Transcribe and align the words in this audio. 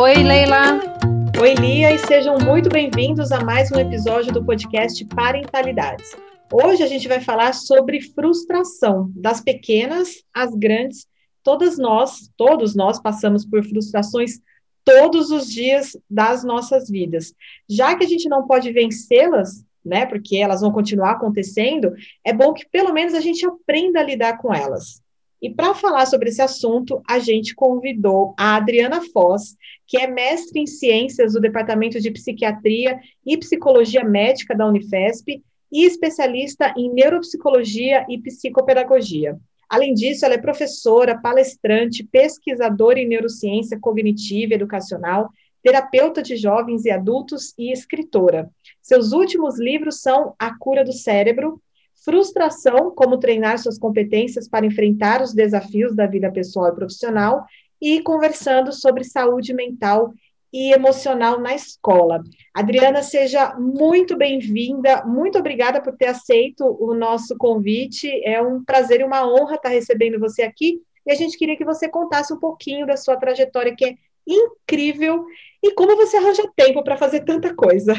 Oi, 0.00 0.22
Leila. 0.22 0.80
Oi, 1.40 1.54
Lia, 1.54 1.92
e 1.92 1.98
sejam 1.98 2.38
muito 2.38 2.68
bem-vindos 2.68 3.32
a 3.32 3.42
mais 3.42 3.72
um 3.72 3.78
episódio 3.80 4.32
do 4.32 4.44
podcast 4.44 5.04
Parentalidades. 5.06 6.14
Hoje 6.52 6.82
a 6.82 6.86
gente 6.86 7.08
vai 7.08 7.20
falar 7.20 7.54
sobre 7.54 8.00
frustração, 8.00 9.10
das 9.16 9.40
pequenas 9.40 10.22
às 10.34 10.54
grandes. 10.54 11.06
Todas 11.44 11.78
nós, 11.78 12.32
todos 12.36 12.74
nós 12.74 13.00
passamos 13.00 13.44
por 13.44 13.62
frustrações 13.62 14.40
todos 14.82 15.30
os 15.30 15.46
dias 15.46 15.96
das 16.10 16.42
nossas 16.42 16.88
vidas. 16.90 17.34
Já 17.68 17.94
que 17.94 18.04
a 18.04 18.08
gente 18.08 18.28
não 18.28 18.46
pode 18.46 18.72
vencê-las, 18.72 19.64
né, 19.84 20.06
porque 20.06 20.36
elas 20.36 20.62
vão 20.62 20.72
continuar 20.72 21.12
acontecendo, 21.12 21.94
é 22.24 22.32
bom 22.32 22.52
que 22.52 22.66
pelo 22.68 22.92
menos 22.92 23.14
a 23.14 23.20
gente 23.20 23.46
aprenda 23.46 24.00
a 24.00 24.02
lidar 24.02 24.38
com 24.38 24.52
elas. 24.52 25.02
E 25.42 25.50
para 25.50 25.74
falar 25.74 26.06
sobre 26.06 26.30
esse 26.30 26.40
assunto, 26.40 27.02
a 27.06 27.18
gente 27.18 27.54
convidou 27.54 28.34
a 28.38 28.56
Adriana 28.56 29.02
Foz, 29.12 29.54
que 29.86 29.98
é 29.98 30.06
mestre 30.06 30.58
em 30.58 30.66
ciências 30.66 31.34
do 31.34 31.40
Departamento 31.40 32.00
de 32.00 32.10
Psiquiatria 32.10 32.98
e 33.26 33.36
Psicologia 33.36 34.02
Médica 34.02 34.56
da 34.56 34.66
Unifesp 34.66 35.42
e 35.70 35.84
especialista 35.84 36.72
em 36.78 36.90
neuropsicologia 36.90 38.06
e 38.08 38.16
psicopedagogia. 38.18 39.38
Além 39.68 39.94
disso, 39.94 40.24
ela 40.24 40.34
é 40.34 40.38
professora, 40.38 41.18
palestrante, 41.18 42.04
pesquisadora 42.04 42.98
em 42.98 43.08
neurociência 43.08 43.78
cognitiva 43.78 44.52
e 44.52 44.56
educacional, 44.56 45.30
terapeuta 45.62 46.22
de 46.22 46.36
jovens 46.36 46.84
e 46.84 46.90
adultos 46.90 47.54
e 47.58 47.72
escritora. 47.72 48.50
Seus 48.82 49.12
últimos 49.12 49.58
livros 49.58 50.00
são 50.00 50.34
A 50.38 50.56
Cura 50.58 50.84
do 50.84 50.92
Cérebro, 50.92 51.60
Frustração, 52.04 52.90
como 52.94 53.18
treinar 53.18 53.58
suas 53.58 53.78
competências 53.78 54.46
para 54.46 54.66
enfrentar 54.66 55.22
os 55.22 55.32
desafios 55.32 55.96
da 55.96 56.06
vida 56.06 56.30
pessoal 56.30 56.68
e 56.68 56.74
profissional, 56.74 57.46
e 57.80 58.00
conversando 58.02 58.72
sobre 58.72 59.04
saúde 59.04 59.54
mental 59.54 60.12
e 60.54 60.72
emocional 60.72 61.40
na 61.40 61.52
escola. 61.52 62.22
Adriana, 62.54 63.02
seja 63.02 63.56
muito 63.58 64.16
bem-vinda, 64.16 65.04
muito 65.04 65.36
obrigada 65.36 65.82
por 65.82 65.96
ter 65.96 66.06
aceito 66.06 66.64
o 66.78 66.94
nosso 66.94 67.36
convite. 67.36 68.08
É 68.24 68.40
um 68.40 68.62
prazer 68.62 69.00
e 69.00 69.04
uma 69.04 69.26
honra 69.26 69.56
estar 69.56 69.70
recebendo 69.70 70.20
você 70.20 70.44
aqui. 70.44 70.80
E 71.04 71.10
a 71.10 71.16
gente 71.16 71.36
queria 71.36 71.56
que 71.56 71.64
você 71.64 71.88
contasse 71.88 72.32
um 72.32 72.38
pouquinho 72.38 72.86
da 72.86 72.96
sua 72.96 73.16
trajetória, 73.16 73.74
que 73.76 73.84
é 73.84 73.94
incrível, 74.24 75.26
e 75.60 75.74
como 75.74 75.96
você 75.96 76.18
arranja 76.18 76.44
tempo 76.54 76.84
para 76.84 76.96
fazer 76.96 77.24
tanta 77.24 77.52
coisa. 77.52 77.92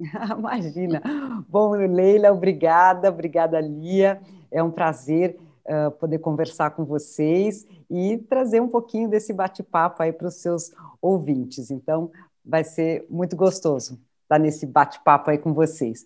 Imagina. 0.38 1.02
Bom, 1.46 1.72
Leila, 1.72 2.32
obrigada, 2.32 3.10
obrigada, 3.10 3.60
Lia. 3.60 4.18
É 4.50 4.62
um 4.62 4.70
prazer 4.70 5.38
uh, 5.66 5.90
poder 5.90 6.20
conversar 6.20 6.70
com 6.70 6.86
vocês 6.86 7.66
e 7.90 8.16
trazer 8.16 8.60
um 8.60 8.68
pouquinho 8.68 9.10
desse 9.10 9.32
bate-papo 9.32 10.02
aí 10.02 10.12
para 10.12 10.28
os 10.28 10.36
seus 10.36 10.72
ouvintes. 11.00 11.70
Então, 11.70 12.10
vai 12.44 12.64
ser 12.64 13.06
muito 13.10 13.36
gostoso 13.36 13.98
estar 14.22 14.38
nesse 14.38 14.66
bate-papo 14.66 15.30
aí 15.30 15.38
com 15.38 15.52
vocês. 15.52 16.04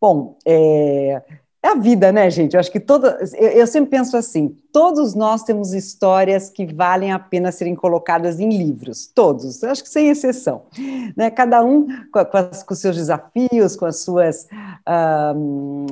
Bom, 0.00 0.36
é, 0.44 1.22
é 1.62 1.68
a 1.68 1.74
vida, 1.76 2.10
né, 2.10 2.28
gente? 2.28 2.54
Eu 2.54 2.60
acho 2.60 2.72
que 2.72 2.80
toda. 2.80 3.18
Eu, 3.34 3.48
eu, 3.50 3.66
sempre 3.66 3.90
penso 3.90 4.16
assim: 4.16 4.56
todos 4.72 5.14
nós 5.14 5.44
temos 5.44 5.72
histórias 5.72 6.50
que 6.50 6.66
valem 6.66 7.12
a 7.12 7.18
pena 7.18 7.52
serem 7.52 7.74
colocadas 7.74 8.40
em 8.40 8.48
livros, 8.48 9.06
todos, 9.06 9.62
eu 9.62 9.70
acho 9.70 9.82
que 9.82 9.88
sem 9.88 10.08
exceção. 10.08 10.64
Né? 11.16 11.30
Cada 11.30 11.64
um 11.64 11.86
com, 12.12 12.24
com, 12.24 12.36
as, 12.36 12.62
com 12.64 12.74
seus 12.74 12.96
desafios, 12.96 13.76
com 13.76 13.86
as 13.86 14.00
suas 14.00 14.48
um, 15.36 15.86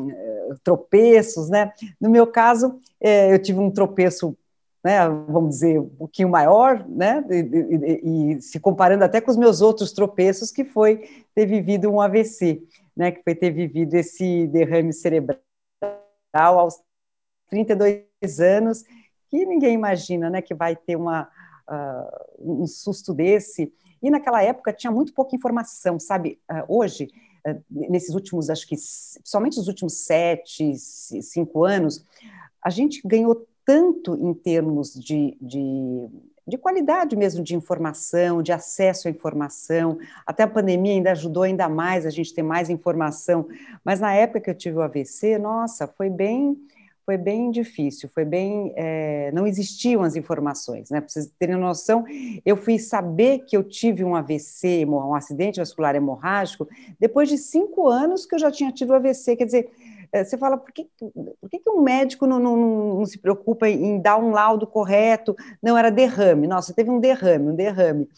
tropeços, 0.65 1.49
né? 1.49 1.73
No 2.01 2.11
meu 2.11 2.27
caso, 2.27 2.81
é, 3.01 3.33
eu 3.33 3.41
tive 3.41 3.61
um 3.61 3.71
tropeço 3.71 4.37
né, 4.83 5.07
vamos 5.29 5.51
dizer, 5.51 5.79
um 5.79 5.89
pouquinho 5.89 6.29
maior, 6.29 6.87
né, 6.89 7.23
e, 7.31 7.35
e, 7.35 8.35
e, 8.35 8.43
se 8.43 8.59
comparando 8.59 9.05
até 9.05 9.21
com 9.21 9.31
os 9.31 9.37
meus 9.37 9.61
outros 9.61 9.93
tropeços, 9.93 10.51
que 10.51 10.65
foi 10.65 11.25
ter 11.35 11.47
vivido 11.47 11.91
um 11.91 12.01
AVC, 12.01 12.63
né, 12.97 13.11
que 13.11 13.23
foi 13.23 13.35
ter 13.35 13.51
vivido 13.51 13.95
esse 13.95 14.47
derrame 14.47 14.93
cerebral 14.93 15.39
aos 16.33 16.81
32 17.51 18.41
anos, 18.41 18.85
que 19.29 19.45
ninguém 19.45 19.75
imagina, 19.75 20.31
né, 20.31 20.41
que 20.41 20.55
vai 20.55 20.75
ter 20.75 20.97
uma, 20.97 21.29
uh, 21.69 22.63
um 22.63 22.67
susto 22.67 23.13
desse. 23.13 23.73
E 24.03 24.11
naquela 24.11 24.43
época 24.43 24.73
tinha 24.73 24.91
muito 24.91 25.13
pouca 25.13 25.37
informação, 25.37 26.01
sabe? 26.01 26.41
Uh, 26.51 26.77
hoje, 26.77 27.09
uh, 27.47 27.63
nesses 27.71 28.15
últimos, 28.15 28.51
acho 28.51 28.67
que, 28.67 28.77
somente 28.77 29.59
nos 29.59 29.69
últimos 29.69 30.05
sete, 30.05 30.77
cinco 30.77 31.65
anos, 31.65 32.05
a 32.63 32.71
gente 32.71 33.01
ganhou 33.07 33.47
tanto 33.71 34.17
em 34.17 34.35
termos 34.35 34.93
de, 34.93 35.37
de, 35.41 36.09
de, 36.45 36.59
qualidade 36.59 37.15
mesmo 37.15 37.41
de 37.41 37.55
informação, 37.55 38.43
de 38.43 38.51
acesso 38.51 39.07
à 39.07 39.11
informação. 39.13 39.97
Até 40.27 40.43
a 40.43 40.49
pandemia 40.49 40.95
ainda 40.95 41.13
ajudou 41.13 41.45
ainda 41.45 41.69
mais 41.69 42.05
a 42.05 42.11
gente 42.11 42.35
ter 42.35 42.43
mais 42.43 42.69
informação. 42.69 43.47
Mas 43.85 44.01
na 44.01 44.13
época 44.13 44.41
que 44.41 44.51
eu 44.51 44.55
tive 44.57 44.79
o 44.79 44.83
AVC, 44.83 45.39
nossa, 45.39 45.87
foi 45.87 46.11
bem 46.11 46.57
foi 47.07 47.17
bem 47.17 47.51
difícil, 47.51 48.09
foi 48.13 48.25
bem. 48.25 48.73
É, 48.77 49.31
não 49.33 49.47
existiam 49.47 50.03
as 50.03 50.15
informações, 50.15 50.91
né? 50.91 51.01
Para 51.01 51.09
vocês 51.09 51.29
terem 51.39 51.57
noção, 51.57 52.05
eu 52.47 52.57
fui 52.57 52.79
saber 52.79 53.41
que 53.41 53.57
eu 53.57 53.65
tive 53.65 54.05
um 54.05 54.15
AVC, 54.15 54.85
um 54.87 55.15
acidente 55.15 55.59
vascular 55.59 55.97
hemorrágico, 55.97 56.69
depois 57.01 57.29
de 57.29 57.37
cinco 57.37 57.89
anos 57.89 58.27
que 58.27 58.35
eu 58.35 58.39
já 58.39 58.51
tinha 58.51 58.71
tido 58.71 58.95
AVC. 58.95 59.35
Quer 59.35 59.45
dizer, 59.45 59.71
você 60.13 60.37
fala, 60.37 60.57
por 60.57 60.73
que, 60.73 60.89
por 61.41 61.51
que, 61.51 61.59
que 61.59 61.71
um 61.71 61.83
médico 61.83 62.27
não, 62.27 62.39
não, 62.39 62.57
não, 62.57 63.07
se 63.07 63.19
preocupa 63.19 63.69
em 63.69 64.01
dar 64.01 64.17
um 64.17 64.31
laudo 64.31 64.67
correto? 64.67 65.37
Não, 65.63 65.77
era 65.77 65.91
derrame. 65.91 66.47
Nossa, 66.47 66.75
teve 66.75 66.91
um 66.91 67.01
derrame, 67.01 67.51
um 67.51 67.55
derrame. 67.55 68.09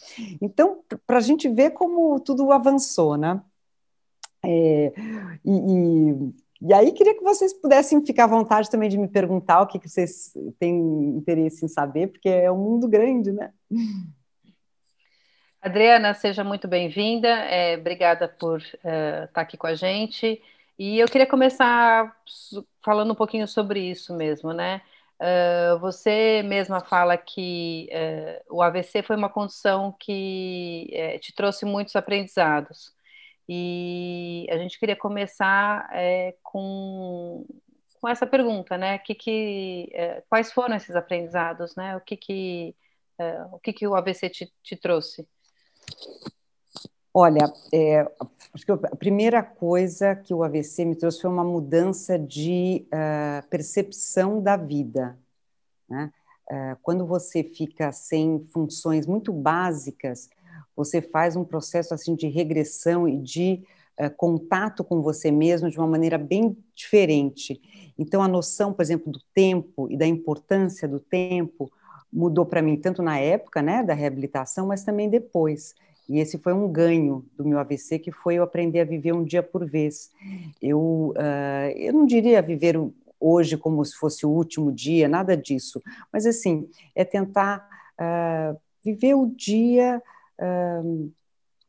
Então, 0.40 0.80
para 1.06 1.18
a 1.18 1.20
gente 1.20 1.48
ver 1.48 1.70
como 1.70 2.18
tudo 2.20 2.50
avançou, 2.52 3.16
né? 3.16 3.40
É, 4.44 4.92
e, 5.44 5.50
e, 5.50 6.68
e, 6.68 6.74
aí, 6.74 6.92
queria 6.92 7.14
que 7.14 7.22
vocês 7.22 7.52
pudessem 7.52 8.04
ficar 8.04 8.24
à 8.24 8.28
vontade 8.28 8.70
também 8.70 8.88
de 8.88 8.98
me 8.98 9.06
perguntar 9.06 9.60
o 9.60 9.66
que, 9.66 9.78
que 9.78 9.88
vocês 9.88 10.32
têm 10.58 10.76
interesse 11.16 11.64
em 11.64 11.68
saber, 11.68 12.08
porque 12.08 12.28
é 12.28 12.50
um 12.50 12.58
mundo 12.58 12.88
grande, 12.88 13.30
né? 13.30 13.52
Adriana, 15.62 16.12
seja 16.12 16.42
muito 16.42 16.66
bem-vinda. 16.66 17.28
É, 17.28 17.76
obrigada 17.76 18.26
por 18.26 18.58
uh, 18.58 19.24
estar 19.24 19.40
aqui 19.42 19.56
com 19.56 19.68
a 19.68 19.76
gente. 19.76 20.42
E 20.78 20.98
eu 20.98 21.06
queria 21.06 21.26
começar 21.26 22.16
falando 22.84 23.12
um 23.12 23.14
pouquinho 23.14 23.46
sobre 23.46 23.80
isso 23.80 24.14
mesmo, 24.14 24.52
né? 24.52 24.82
Uh, 25.22 25.78
você 25.78 26.42
mesma 26.42 26.80
fala 26.80 27.16
que 27.16 27.88
uh, 27.92 28.56
o 28.56 28.60
AVC 28.60 29.04
foi 29.04 29.14
uma 29.14 29.28
condição 29.28 29.92
que 29.92 30.90
uh, 30.92 31.18
te 31.20 31.32
trouxe 31.32 31.64
muitos 31.64 31.94
aprendizados. 31.94 32.92
E 33.48 34.46
a 34.50 34.56
gente 34.56 34.78
queria 34.78 34.96
começar 34.96 35.88
com, 36.42 37.44
com 38.00 38.08
essa 38.08 38.26
pergunta, 38.26 38.78
né? 38.78 38.98
Que, 38.98 39.14
que, 39.14 39.92
quais 40.28 40.52
foram 40.52 40.76
esses 40.76 40.94
aprendizados, 40.96 41.74
né? 41.76 41.96
O 41.96 42.00
que, 42.00 42.16
que, 42.16 42.74
o, 43.52 43.58
que, 43.58 43.72
que 43.72 43.86
o 43.86 43.94
AVC 43.96 44.30
te, 44.30 44.52
te 44.62 44.76
trouxe? 44.76 45.28
Olha, 47.14 47.52
é, 47.70 48.10
acho 48.54 48.64
que 48.64 48.72
a 48.72 48.96
primeira 48.96 49.42
coisa 49.42 50.16
que 50.16 50.32
o 50.32 50.42
AVC 50.42 50.86
me 50.86 50.96
trouxe 50.96 51.20
foi 51.20 51.30
uma 51.30 51.44
mudança 51.44 52.18
de 52.18 52.86
uh, 52.86 53.46
percepção 53.48 54.42
da 54.42 54.56
vida. 54.56 55.18
Né? 55.86 56.10
Uh, 56.50 56.76
quando 56.80 57.06
você 57.06 57.44
fica 57.44 57.92
sem 57.92 58.46
funções 58.50 59.06
muito 59.06 59.30
básicas, 59.30 60.30
você 60.74 61.02
faz 61.02 61.36
um 61.36 61.44
processo 61.44 61.92
assim 61.92 62.14
de 62.14 62.28
regressão 62.28 63.06
e 63.06 63.18
de 63.18 63.62
uh, 64.00 64.08
contato 64.16 64.82
com 64.82 65.02
você 65.02 65.30
mesmo 65.30 65.68
de 65.68 65.78
uma 65.78 65.86
maneira 65.86 66.16
bem 66.16 66.56
diferente. 66.74 67.60
Então, 67.98 68.22
a 68.22 68.28
noção, 68.28 68.72
por 68.72 68.80
exemplo, 68.80 69.12
do 69.12 69.20
tempo 69.34 69.86
e 69.90 69.98
da 69.98 70.06
importância 70.06 70.88
do 70.88 70.98
tempo 70.98 71.70
mudou 72.10 72.46
para 72.46 72.62
mim 72.62 72.76
tanto 72.78 73.02
na 73.02 73.18
época, 73.18 73.60
né, 73.60 73.82
da 73.82 73.92
reabilitação, 73.92 74.66
mas 74.66 74.82
também 74.82 75.10
depois. 75.10 75.74
E 76.12 76.18
esse 76.18 76.36
foi 76.36 76.52
um 76.52 76.70
ganho 76.70 77.24
do 77.38 77.42
meu 77.42 77.58
AVC, 77.58 77.98
que 77.98 78.12
foi 78.12 78.34
eu 78.34 78.42
aprender 78.42 78.80
a 78.80 78.84
viver 78.84 79.14
um 79.14 79.24
dia 79.24 79.42
por 79.42 79.64
vez. 79.64 80.10
Eu, 80.60 81.14
uh, 81.16 81.70
eu 81.74 81.90
não 81.94 82.04
diria 82.04 82.42
viver 82.42 82.76
hoje 83.18 83.56
como 83.56 83.82
se 83.82 83.96
fosse 83.96 84.26
o 84.26 84.30
último 84.30 84.70
dia, 84.70 85.08
nada 85.08 85.34
disso, 85.34 85.82
mas 86.12 86.26
assim, 86.26 86.68
é 86.94 87.02
tentar 87.02 87.66
uh, 87.98 88.60
viver 88.84 89.14
o 89.14 89.26
dia 89.26 90.02
uh, 90.38 91.10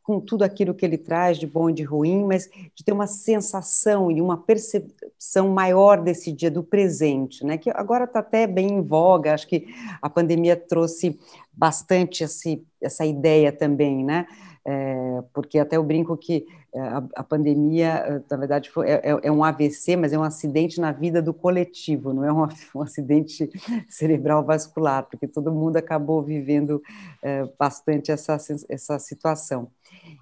com 0.04 0.20
tudo 0.20 0.44
aquilo 0.44 0.74
que 0.74 0.86
ele 0.86 0.98
traz 0.98 1.38
de 1.38 1.48
bom 1.48 1.70
e 1.70 1.74
de 1.74 1.84
ruim, 1.84 2.26
mas 2.26 2.50
de 2.76 2.84
ter 2.84 2.92
uma 2.92 3.08
sensação 3.08 4.12
e 4.12 4.22
uma 4.22 4.38
percepção 4.38 5.50
maior 5.50 6.02
desse 6.02 6.32
dia, 6.32 6.52
do 6.52 6.62
presente, 6.62 7.46
né? 7.46 7.58
que 7.58 7.70
agora 7.70 8.04
está 8.04 8.20
até 8.20 8.46
bem 8.46 8.68
em 8.68 8.82
voga, 8.82 9.34
acho 9.34 9.48
que 9.48 9.66
a 10.02 10.10
pandemia 10.10 10.58
trouxe 10.58 11.18
bastante 11.52 12.24
esse, 12.24 12.62
essa 12.82 13.06
ideia 13.06 13.52
também, 13.52 14.04
né? 14.04 14.28
É, 14.66 15.22
porque 15.34 15.60
até 15.60 15.76
eu 15.76 15.84
brinco 15.84 16.16
que 16.16 16.46
a, 16.80 17.04
a 17.18 17.24
pandemia, 17.24 17.88
é, 17.88 18.22
na 18.30 18.38
verdade, 18.38 18.70
foi, 18.70 18.90
é, 18.90 19.02
é, 19.22 19.32
um 19.32 19.44
AVC, 19.44 19.96
mas 19.96 20.12
é 20.12 20.18
um 20.18 20.24
acidente 20.24 20.82
na 20.82 20.92
vida 20.92 21.22
do 21.22 21.34
coletivo, 21.34 22.14
não 22.14 22.24
é 22.24 22.34
um, 22.34 22.48
um 22.76 22.82
acidente 22.82 23.50
cerebral 23.88 24.44
vascular, 24.44 25.04
porque 25.04 25.28
todo 25.28 25.52
mundo 25.52 25.78
acabou 25.78 26.22
vivendo 26.22 26.82
é, 27.22 27.48
bastante 27.58 28.12
essa, 28.12 28.38
essa 28.70 28.98
situação. 29.00 29.70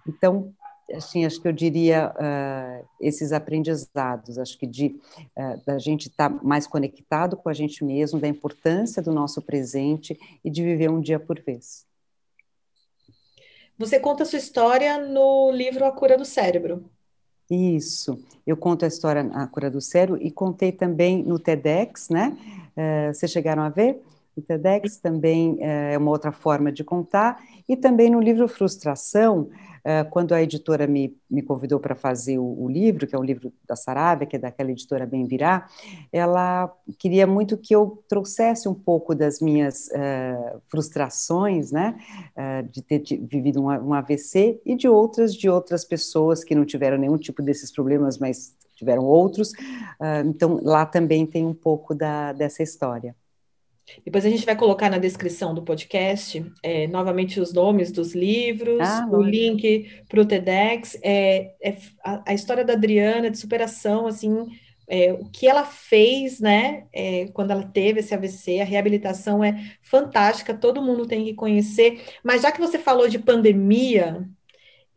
Então, 0.07 0.53
assim, 0.93 1.25
acho 1.25 1.41
que 1.41 1.47
eu 1.47 1.53
diria 1.53 2.11
uh, 2.11 2.87
esses 2.99 3.31
aprendizados, 3.31 4.37
acho 4.37 4.57
que 4.57 4.67
de 4.67 4.99
uh, 5.37 5.65
da 5.65 5.79
gente 5.79 6.09
estar 6.09 6.29
tá 6.29 6.39
mais 6.43 6.67
conectado 6.67 7.37
com 7.37 7.47
a 7.47 7.53
gente 7.53 7.83
mesmo, 7.83 8.19
da 8.19 8.27
importância 8.27 9.01
do 9.01 9.13
nosso 9.13 9.41
presente 9.41 10.19
e 10.43 10.49
de 10.49 10.61
viver 10.61 10.89
um 10.89 10.99
dia 10.99 11.19
por 11.19 11.39
vez. 11.39 11.85
Você 13.81 13.99
conta 13.99 14.21
a 14.21 14.25
sua 14.27 14.37
história 14.37 14.99
no 14.99 15.49
livro 15.49 15.83
A 15.85 15.91
Cura 15.91 16.15
do 16.15 16.23
Cérebro. 16.23 16.85
Isso, 17.49 18.23
eu 18.45 18.55
conto 18.55 18.85
a 18.85 18.87
história 18.87 19.27
A 19.33 19.47
Cura 19.47 19.71
do 19.71 19.81
Cérebro 19.81 20.21
e 20.21 20.29
contei 20.29 20.71
também 20.71 21.23
no 21.23 21.39
TEDx, 21.39 22.09
né? 22.09 22.37
Uh, 22.77 23.11
vocês 23.11 23.31
chegaram 23.31 23.63
a 23.63 23.69
ver? 23.69 23.99
O 24.35 24.41
TEDx 24.41 24.97
também 24.97 25.57
é 25.59 25.97
uma 25.97 26.11
outra 26.11 26.31
forma 26.31 26.71
de 26.71 26.83
contar, 26.83 27.41
e 27.67 27.75
também 27.75 28.09
no 28.09 28.19
livro 28.19 28.47
Frustração, 28.47 29.49
ah, 29.83 30.05
quando 30.05 30.33
a 30.33 30.41
editora 30.41 30.85
me, 30.85 31.17
me 31.29 31.41
convidou 31.41 31.79
para 31.79 31.95
fazer 31.95 32.37
o, 32.37 32.63
o, 32.63 32.69
livro, 32.69 33.07
que 33.07 33.15
é 33.15 33.17
um 33.17 33.23
livro 33.23 33.51
da 33.67 33.75
Sarabia, 33.75 34.27
que 34.27 34.35
é 34.35 34.39
daquela 34.39 34.71
editora 34.71 35.05
Bem 35.05 35.25
Virá, 35.25 35.67
ela 36.11 36.71
queria 36.99 37.25
muito 37.25 37.57
que 37.57 37.73
eu 37.75 38.03
trouxesse 38.07 38.69
um 38.69 38.73
pouco 38.75 39.15
das 39.15 39.39
minhas 39.39 39.87
uh, 39.87 40.61
frustrações, 40.69 41.71
né, 41.71 41.97
uh, 42.37 42.67
de 42.69 42.81
ter 42.83 43.01
vivido 43.21 43.61
um, 43.61 43.69
um 43.69 43.93
AVC 43.93 44.61
e 44.65 44.75
de 44.75 44.87
outras 44.87 45.33
de 45.33 45.49
outras 45.49 45.83
pessoas 45.83 46.43
que 46.43 46.53
não 46.53 46.65
tiveram 46.65 46.97
nenhum 46.97 47.17
tipo 47.17 47.41
desses 47.41 47.71
problemas, 47.71 48.19
mas 48.19 48.55
tiveram 48.75 49.03
outros. 49.03 49.51
Uh, 49.51 50.27
então 50.27 50.59
lá 50.61 50.85
também 50.85 51.25
tem 51.25 51.45
um 51.45 51.53
pouco 51.53 51.95
da, 51.95 52.33
dessa 52.33 52.61
história. 52.61 53.15
Depois 54.05 54.25
a 54.25 54.29
gente 54.29 54.45
vai 54.45 54.55
colocar 54.55 54.89
na 54.89 54.97
descrição 54.97 55.53
do 55.53 55.63
podcast 55.63 56.43
é, 56.63 56.87
novamente 56.87 57.39
os 57.39 57.53
nomes 57.53 57.91
dos 57.91 58.13
livros, 58.13 58.81
ah, 58.81 59.07
o 59.11 59.21
link 59.21 60.03
para 60.07 60.21
o 60.21 60.25
TEDx, 60.25 60.97
é, 61.03 61.53
é 61.61 61.77
a, 62.03 62.31
a, 62.31 62.33
história 62.33 62.63
da 62.63 62.73
Adriana 62.73 63.29
de 63.29 63.37
superação, 63.37 64.07
assim, 64.07 64.47
é, 64.87 65.13
o 65.13 65.25
que 65.29 65.47
ela 65.47 65.65
fez, 65.65 66.39
né, 66.39 66.85
é, 66.93 67.27
quando 67.33 67.51
ela 67.51 67.63
teve 67.63 67.99
esse 67.99 68.13
AVC, 68.13 68.59
a 68.59 68.65
reabilitação 68.65 69.43
é 69.43 69.75
fantástica, 69.81 70.53
todo 70.53 70.81
mundo 70.81 71.05
tem 71.05 71.25
que 71.25 71.33
conhecer. 71.33 72.01
Mas 72.23 72.41
já 72.41 72.51
que 72.51 72.59
você 72.59 72.77
falou 72.77 73.07
de 73.07 73.19
pandemia, 73.19 74.27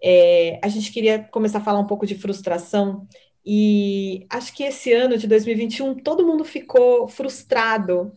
é, 0.02 0.58
a 0.62 0.68
gente 0.68 0.92
queria 0.92 1.20
começar 1.30 1.58
a 1.58 1.64
falar 1.64 1.78
um 1.78 1.86
pouco 1.86 2.06
de 2.06 2.14
frustração. 2.14 3.06
E 3.46 4.26
acho 4.30 4.54
que 4.54 4.64
esse 4.64 4.92
ano 4.92 5.16
de 5.16 5.26
2021 5.26 5.94
todo 5.96 6.26
mundo 6.26 6.44
ficou 6.44 7.06
frustrado 7.06 8.12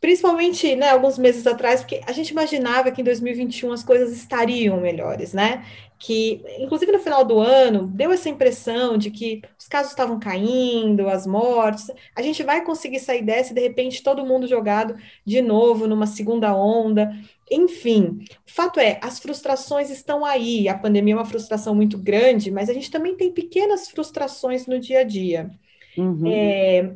principalmente, 0.00 0.76
né, 0.76 0.90
alguns 0.90 1.18
meses 1.18 1.46
atrás, 1.46 1.80
porque 1.80 2.00
a 2.06 2.12
gente 2.12 2.30
imaginava 2.30 2.90
que 2.90 3.00
em 3.00 3.04
2021 3.04 3.72
as 3.72 3.82
coisas 3.82 4.12
estariam 4.12 4.80
melhores, 4.80 5.32
né? 5.32 5.64
Que, 5.98 6.40
inclusive 6.60 6.92
no 6.92 7.00
final 7.00 7.24
do 7.24 7.40
ano, 7.40 7.88
deu 7.88 8.12
essa 8.12 8.28
impressão 8.28 8.96
de 8.96 9.10
que 9.10 9.42
os 9.58 9.66
casos 9.66 9.90
estavam 9.90 10.20
caindo, 10.20 11.08
as 11.08 11.26
mortes, 11.26 11.90
a 12.14 12.22
gente 12.22 12.44
vai 12.44 12.64
conseguir 12.64 13.00
sair 13.00 13.22
dessa 13.22 13.50
e 13.50 13.54
de 13.54 13.60
repente 13.60 14.02
todo 14.02 14.24
mundo 14.24 14.46
jogado 14.46 14.94
de 15.24 15.42
novo 15.42 15.88
numa 15.88 16.06
segunda 16.06 16.54
onda. 16.54 17.12
Enfim, 17.50 18.24
o 18.46 18.50
fato 18.52 18.78
é, 18.78 19.00
as 19.02 19.18
frustrações 19.18 19.90
estão 19.90 20.24
aí. 20.24 20.68
A 20.68 20.78
pandemia 20.78 21.14
é 21.14 21.16
uma 21.16 21.24
frustração 21.24 21.74
muito 21.74 21.98
grande, 21.98 22.52
mas 22.52 22.70
a 22.70 22.72
gente 22.72 22.90
também 22.90 23.16
tem 23.16 23.32
pequenas 23.32 23.88
frustrações 23.88 24.68
no 24.68 24.78
dia 24.78 25.00
a 25.00 25.04
dia. 25.04 25.50
Uhum. 25.96 26.30
É, 26.30 26.92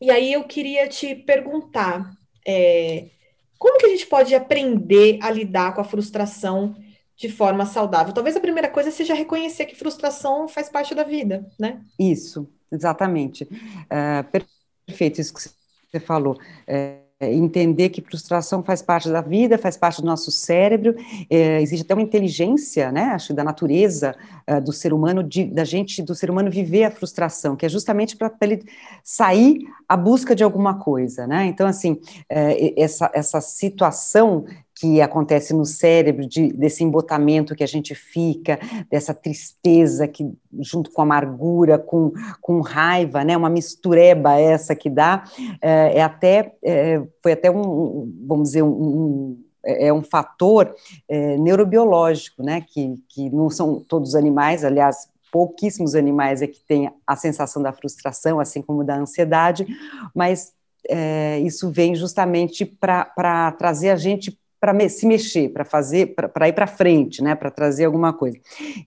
e 0.00 0.10
aí 0.10 0.32
eu 0.32 0.44
queria 0.44 0.88
te 0.88 1.14
perguntar, 1.14 2.10
é, 2.46 3.10
como 3.58 3.78
que 3.78 3.86
a 3.86 3.90
gente 3.90 4.06
pode 4.06 4.34
aprender 4.34 5.18
a 5.22 5.30
lidar 5.30 5.74
com 5.74 5.80
a 5.80 5.84
frustração 5.84 6.76
de 7.16 7.28
forma 7.28 7.64
saudável? 7.64 8.12
Talvez 8.12 8.36
a 8.36 8.40
primeira 8.40 8.68
coisa 8.68 8.90
seja 8.90 9.14
reconhecer 9.14 9.66
que 9.66 9.76
frustração 9.76 10.48
faz 10.48 10.68
parte 10.68 10.94
da 10.94 11.02
vida, 11.02 11.46
né? 11.58 11.80
Isso, 11.98 12.48
exatamente. 12.70 13.44
Uh, 13.44 14.42
perfeito, 14.86 15.20
isso 15.20 15.32
que 15.32 15.40
você 15.40 16.00
falou. 16.00 16.38
É, 16.66 17.03
entender 17.32 17.88
que 17.88 18.02
frustração 18.02 18.62
faz 18.62 18.82
parte 18.82 19.08
da 19.08 19.20
vida, 19.20 19.56
faz 19.58 19.76
parte 19.76 20.00
do 20.00 20.06
nosso 20.06 20.30
cérebro, 20.30 20.94
é, 21.30 21.60
existe 21.60 21.84
até 21.84 21.94
uma 21.94 22.02
inteligência, 22.02 22.90
né, 22.90 23.04
acho, 23.14 23.32
da 23.32 23.44
natureza 23.44 24.14
é, 24.46 24.60
do 24.60 24.72
ser 24.72 24.92
humano, 24.92 25.22
de, 25.22 25.44
da 25.44 25.64
gente, 25.64 26.02
do 26.02 26.14
ser 26.14 26.30
humano 26.30 26.50
viver 26.50 26.84
a 26.84 26.90
frustração, 26.90 27.56
que 27.56 27.66
é 27.66 27.68
justamente 27.68 28.16
para 28.16 28.32
ele 28.40 28.64
sair 29.02 29.60
à 29.88 29.96
busca 29.96 30.34
de 30.34 30.44
alguma 30.44 30.78
coisa, 30.78 31.26
né, 31.26 31.46
então, 31.46 31.66
assim, 31.66 32.00
é, 32.28 32.80
essa, 32.80 33.10
essa 33.14 33.40
situação 33.40 34.44
que 34.84 35.00
acontece 35.00 35.54
no 35.54 35.64
cérebro, 35.64 36.26
de, 36.28 36.52
desse 36.52 36.84
embotamento 36.84 37.54
que 37.54 37.64
a 37.64 37.66
gente 37.66 37.94
fica, 37.94 38.58
dessa 38.90 39.14
tristeza 39.14 40.06
que 40.06 40.30
junto 40.60 40.90
com 40.90 41.00
amargura, 41.00 41.78
com, 41.78 42.12
com 42.38 42.60
raiva, 42.60 43.24
né, 43.24 43.34
uma 43.34 43.48
mistureba 43.48 44.38
essa 44.38 44.76
que 44.76 44.90
dá, 44.90 45.24
é, 45.62 45.98
é 45.98 46.02
até, 46.02 46.52
é, 46.62 47.02
foi 47.22 47.32
até 47.32 47.50
um, 47.50 48.12
vamos 48.26 48.50
dizer, 48.50 48.62
um, 48.62 49.42
é, 49.64 49.86
é 49.86 49.92
um 49.92 50.02
fator 50.02 50.74
é, 51.08 51.38
neurobiológico, 51.38 52.42
né, 52.42 52.60
que, 52.60 53.02
que 53.08 53.30
não 53.30 53.48
são 53.48 53.80
todos 53.80 54.10
os 54.10 54.14
animais, 54.14 54.66
aliás, 54.66 55.08
pouquíssimos 55.32 55.94
animais 55.94 56.42
é 56.42 56.46
que 56.46 56.60
têm 56.60 56.92
a 57.06 57.16
sensação 57.16 57.62
da 57.62 57.72
frustração, 57.72 58.38
assim 58.38 58.60
como 58.60 58.84
da 58.84 58.96
ansiedade, 58.96 59.66
mas 60.14 60.52
é, 60.86 61.40
isso 61.40 61.70
vem 61.70 61.94
justamente 61.94 62.66
para 62.66 63.50
trazer 63.52 63.88
a 63.88 63.96
gente 63.96 64.38
para 64.64 64.88
se 64.88 65.06
mexer, 65.06 65.50
para 65.50 65.62
fazer, 65.62 66.14
para 66.14 66.48
ir 66.48 66.54
para 66.54 66.66
frente, 66.66 67.22
né, 67.22 67.34
para 67.34 67.50
trazer 67.50 67.84
alguma 67.84 68.14
coisa. 68.14 68.38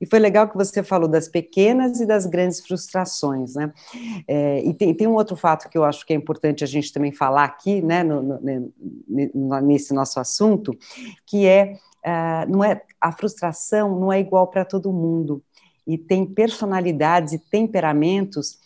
E 0.02 0.08
foi 0.08 0.18
legal 0.18 0.50
que 0.50 0.58
você 0.58 0.82
falou 0.82 1.08
das 1.08 1.28
pequenas 1.28 2.00
e 2.00 2.06
das 2.08 2.26
grandes 2.26 2.62
frustrações, 2.62 3.54
né? 3.54 3.72
É, 4.28 4.64
e 4.66 4.74
tem, 4.74 4.92
tem 4.96 5.06
um 5.06 5.14
outro 5.14 5.36
fato 5.36 5.70
que 5.70 5.78
eu 5.78 5.84
acho 5.84 6.04
que 6.04 6.14
é 6.14 6.16
importante 6.16 6.64
a 6.64 6.68
gente 6.68 6.92
também 6.92 7.12
falar 7.12 7.44
aqui, 7.44 7.80
né, 7.80 8.04
no, 8.04 8.24
no, 8.24 9.62
nesse 9.62 9.94
nosso 9.94 10.20
assunto, 10.20 10.76
que 11.28 11.46
é, 11.46 11.78
uh, 12.04 12.52
não 12.52 12.64
é 12.64 12.82
a 13.00 13.12
frustração 13.12 14.00
não 14.00 14.12
é 14.12 14.20
igual 14.20 14.48
para 14.48 14.66
todo 14.66 14.92
mundo 14.92 15.44
e 15.86 15.96
tem 15.96 16.26
personalidades 16.26 17.34
e 17.34 17.38
temperamentos 17.38 18.58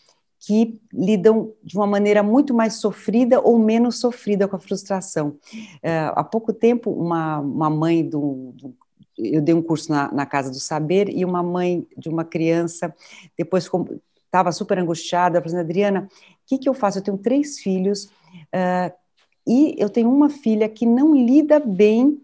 que 0.44 0.82
lidam 0.92 1.54
de 1.64 1.78
uma 1.78 1.86
maneira 1.86 2.24
muito 2.24 2.52
mais 2.52 2.74
sofrida 2.74 3.40
ou 3.40 3.60
menos 3.60 4.00
sofrida 4.00 4.48
com 4.48 4.56
a 4.56 4.60
frustração. 4.60 5.38
É, 5.84 6.12
há 6.16 6.24
pouco 6.24 6.52
tempo, 6.52 6.90
uma, 6.90 7.40
uma 7.40 7.70
mãe 7.70 8.04
do, 8.04 8.52
do 8.56 8.76
eu 9.18 9.40
dei 9.40 9.54
um 9.54 9.62
curso 9.62 9.92
na, 9.92 10.12
na, 10.12 10.26
Casa 10.26 10.50
do 10.50 10.60
Saber 10.60 11.10
e 11.10 11.24
uma 11.24 11.44
mãe 11.44 11.86
de 11.96 12.10
uma 12.10 12.26
criança 12.26 12.96
depois 13.38 13.70
estava 14.26 14.52
super 14.52 14.80
angustiada, 14.80 15.40
falando, 15.42 15.60
Adriana, 15.60 16.10
o 16.10 16.48
que, 16.48 16.58
que 16.58 16.68
eu 16.68 16.74
faço? 16.74 16.98
Eu 16.98 17.04
tenho 17.04 17.18
três 17.18 17.60
filhos 17.60 18.06
uh, 18.06 18.92
e 19.46 19.76
eu 19.78 19.90
tenho 19.90 20.10
uma 20.10 20.30
filha 20.30 20.68
que 20.68 20.88
não 20.88 21.14
lida 21.14 21.60
bem 21.60 22.20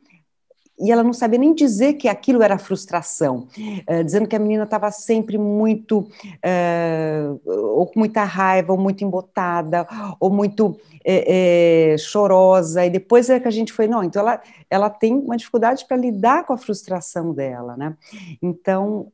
e 0.79 0.91
ela 0.91 1.03
não 1.03 1.13
sabia 1.13 1.39
nem 1.39 1.53
dizer 1.53 1.93
que 1.93 2.07
aquilo 2.07 2.43
era 2.43 2.57
frustração, 2.57 3.47
uh, 3.89 4.03
dizendo 4.03 4.27
que 4.27 4.35
a 4.35 4.39
menina 4.39 4.63
estava 4.63 4.91
sempre 4.91 5.37
muito, 5.37 5.99
uh, 5.99 7.41
ou 7.45 7.87
com 7.87 7.99
muita 7.99 8.23
raiva, 8.23 8.73
ou 8.73 8.79
muito 8.79 9.03
embotada, 9.03 9.87
ou 10.19 10.29
muito 10.29 10.79
é, 11.03 11.93
é, 11.93 11.97
chorosa, 11.97 12.85
e 12.85 12.89
depois 12.89 13.29
é 13.29 13.39
que 13.39 13.47
a 13.47 13.51
gente 13.51 13.73
foi, 13.73 13.87
não, 13.87 14.03
então 14.03 14.21
ela, 14.21 14.41
ela 14.69 14.89
tem 14.89 15.13
uma 15.13 15.37
dificuldade 15.37 15.85
para 15.85 15.97
lidar 15.97 16.45
com 16.45 16.53
a 16.53 16.57
frustração 16.57 17.33
dela, 17.33 17.75
né? 17.77 17.95
Então, 18.41 19.09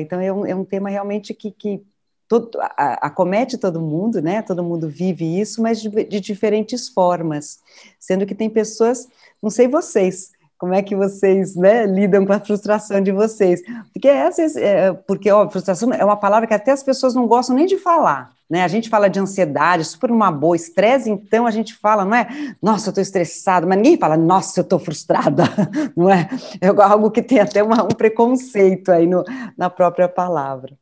então 0.00 0.20
é, 0.20 0.32
um, 0.32 0.46
é 0.46 0.54
um 0.54 0.64
tema 0.64 0.88
realmente 0.88 1.32
que, 1.32 1.50
que 1.50 1.82
todo, 2.28 2.58
acomete 2.76 3.56
todo 3.56 3.80
mundo, 3.80 4.20
né? 4.20 4.42
Todo 4.42 4.64
mundo 4.64 4.88
vive 4.88 5.40
isso, 5.40 5.62
mas 5.62 5.80
de, 5.80 5.88
de 5.88 6.20
diferentes 6.20 6.88
formas, 6.88 7.60
sendo 7.98 8.26
que 8.26 8.34
tem 8.34 8.50
pessoas, 8.50 9.08
não 9.42 9.50
sei 9.50 9.68
vocês, 9.68 10.32
como 10.58 10.72
é 10.72 10.82
que 10.82 10.96
vocês 10.96 11.54
né, 11.54 11.84
lidam 11.86 12.24
com 12.24 12.32
a 12.32 12.40
frustração 12.40 13.00
de 13.00 13.12
vocês? 13.12 13.62
Porque 13.92 14.08
essa, 14.08 14.42
é, 14.58 14.92
porque 14.92 15.30
ó, 15.30 15.48
frustração 15.50 15.92
é 15.92 16.04
uma 16.04 16.16
palavra 16.16 16.46
que 16.46 16.54
até 16.54 16.72
as 16.72 16.82
pessoas 16.82 17.14
não 17.14 17.26
gostam 17.26 17.54
nem 17.54 17.66
de 17.66 17.76
falar. 17.76 18.34
Né? 18.48 18.62
A 18.62 18.68
gente 18.68 18.88
fala 18.88 19.10
de 19.10 19.18
ansiedade, 19.18 19.84
super 19.84 20.10
uma 20.10 20.30
boa, 20.30 20.56
estresse, 20.56 21.10
então 21.10 21.46
a 21.46 21.50
gente 21.50 21.74
fala, 21.74 22.04
não 22.04 22.14
é? 22.16 22.54
Nossa, 22.62 22.88
eu 22.88 22.90
estou 22.90 23.02
estressado, 23.02 23.66
mas 23.66 23.76
ninguém 23.76 23.98
fala, 23.98 24.16
nossa, 24.16 24.60
eu 24.60 24.62
estou 24.62 24.78
frustrada, 24.78 25.44
não 25.96 26.10
é? 26.10 26.28
É 26.60 26.68
algo 26.68 27.10
que 27.10 27.22
tem 27.22 27.40
até 27.40 27.62
uma, 27.62 27.82
um 27.82 27.88
preconceito 27.88 28.90
aí 28.90 29.06
no, 29.06 29.24
na 29.58 29.68
própria 29.68 30.08
palavra. 30.08 30.74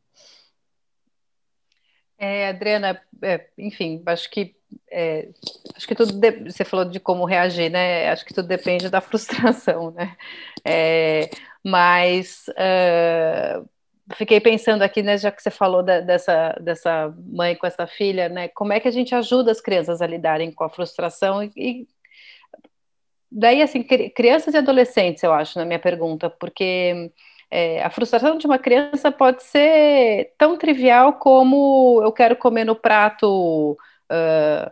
É, 2.18 2.48
Adriana, 2.48 3.00
é, 3.22 3.46
enfim, 3.58 4.02
acho 4.06 4.30
que 4.30 4.54
é, 4.90 5.28
acho 5.76 5.86
que 5.86 5.94
tudo 5.94 6.12
de, 6.12 6.50
você 6.50 6.64
falou 6.64 6.84
de 6.84 7.00
como 7.00 7.24
reagir, 7.24 7.70
né? 7.70 8.10
Acho 8.10 8.24
que 8.24 8.34
tudo 8.34 8.48
depende 8.48 8.88
da 8.88 9.00
frustração, 9.02 9.90
né? 9.90 10.16
É, 10.64 11.30
mas 11.62 12.44
uh, 12.50 13.68
fiquei 14.14 14.40
pensando 14.40 14.82
aqui, 14.82 15.02
né, 15.02 15.16
já 15.16 15.30
que 15.30 15.42
você 15.42 15.50
falou 15.50 15.82
da, 15.82 16.00
dessa, 16.00 16.52
dessa 16.60 17.14
mãe 17.26 17.56
com 17.56 17.66
essa 17.66 17.86
filha, 17.86 18.28
né? 18.28 18.48
Como 18.48 18.72
é 18.72 18.80
que 18.80 18.88
a 18.88 18.90
gente 18.90 19.14
ajuda 19.14 19.50
as 19.50 19.60
crianças 19.60 20.02
a 20.02 20.06
lidarem 20.06 20.52
com 20.52 20.64
a 20.64 20.70
frustração 20.70 21.42
e, 21.42 21.52
e 21.56 21.88
daí 23.30 23.62
assim 23.62 23.82
crianças 23.82 24.54
e 24.54 24.58
adolescentes, 24.58 25.22
eu 25.22 25.32
acho, 25.32 25.58
na 25.58 25.64
minha 25.64 25.78
pergunta, 25.78 26.30
porque 26.30 27.10
é, 27.50 27.82
a 27.82 27.90
frustração 27.90 28.36
de 28.36 28.46
uma 28.46 28.58
criança 28.58 29.10
pode 29.12 29.42
ser 29.42 30.34
tão 30.38 30.56
trivial 30.56 31.14
como 31.14 32.00
eu 32.02 32.12
quero 32.12 32.36
comer 32.36 32.64
no 32.64 32.74
prato, 32.74 33.76
uh, 34.14 34.70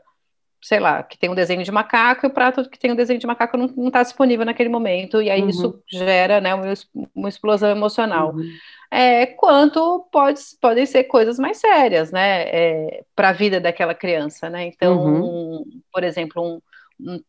sei 0.62 0.78
lá, 0.78 1.02
que 1.02 1.18
tem 1.18 1.28
um 1.28 1.34
desenho 1.34 1.64
de 1.64 1.72
macaco 1.72 2.24
e 2.24 2.28
o 2.28 2.32
prato 2.32 2.68
que 2.70 2.78
tem 2.78 2.92
um 2.92 2.96
desenho 2.96 3.18
de 3.18 3.26
macaco 3.26 3.56
não 3.56 3.88
está 3.88 4.02
disponível 4.02 4.46
naquele 4.46 4.68
momento, 4.68 5.20
e 5.20 5.28
aí 5.28 5.42
uhum. 5.42 5.48
isso 5.48 5.82
gera 5.90 6.40
né, 6.40 6.54
uma, 6.54 6.72
uma 7.14 7.28
explosão 7.28 7.70
emocional. 7.70 8.32
Uhum. 8.32 8.48
É, 8.88 9.26
quanto 9.26 10.06
pode, 10.12 10.40
podem 10.60 10.86
ser 10.86 11.04
coisas 11.04 11.38
mais 11.38 11.56
sérias, 11.56 12.12
né, 12.12 12.42
é, 12.42 13.04
para 13.16 13.30
a 13.30 13.32
vida 13.32 13.58
daquela 13.58 13.94
criança, 13.94 14.48
né? 14.48 14.66
Então, 14.66 15.04
uhum. 15.04 15.64
por 15.92 16.04
exemplo, 16.04 16.40
um, 16.40 16.60
um 17.00 17.20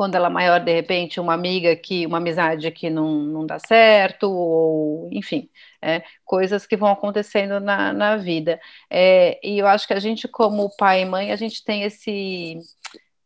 quando 0.00 0.14
ela 0.14 0.28
é 0.28 0.30
maior, 0.30 0.60
de 0.60 0.72
repente, 0.72 1.20
uma 1.20 1.34
amiga 1.34 1.76
que, 1.76 2.06
uma 2.06 2.16
amizade 2.16 2.70
que 2.70 2.88
não, 2.88 3.20
não 3.20 3.44
dá 3.44 3.58
certo, 3.58 4.30
ou 4.30 5.10
enfim, 5.12 5.50
é, 5.82 6.02
coisas 6.24 6.66
que 6.66 6.74
vão 6.74 6.88
acontecendo 6.88 7.60
na, 7.60 7.92
na 7.92 8.16
vida. 8.16 8.58
É, 8.88 9.38
e 9.46 9.58
eu 9.58 9.66
acho 9.66 9.86
que 9.86 9.92
a 9.92 10.00
gente, 10.00 10.26
como 10.26 10.74
pai 10.74 11.02
e 11.02 11.04
mãe, 11.04 11.32
a 11.32 11.36
gente 11.36 11.62
tem 11.62 11.82
esse 11.82 12.58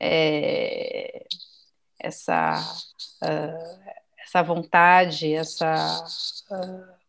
é, 0.01 1.25
essa, 1.97 2.61
uh, 3.23 3.91
essa 4.19 4.43
vontade, 4.43 5.33
essa 5.33 6.05
uh, 6.51 7.04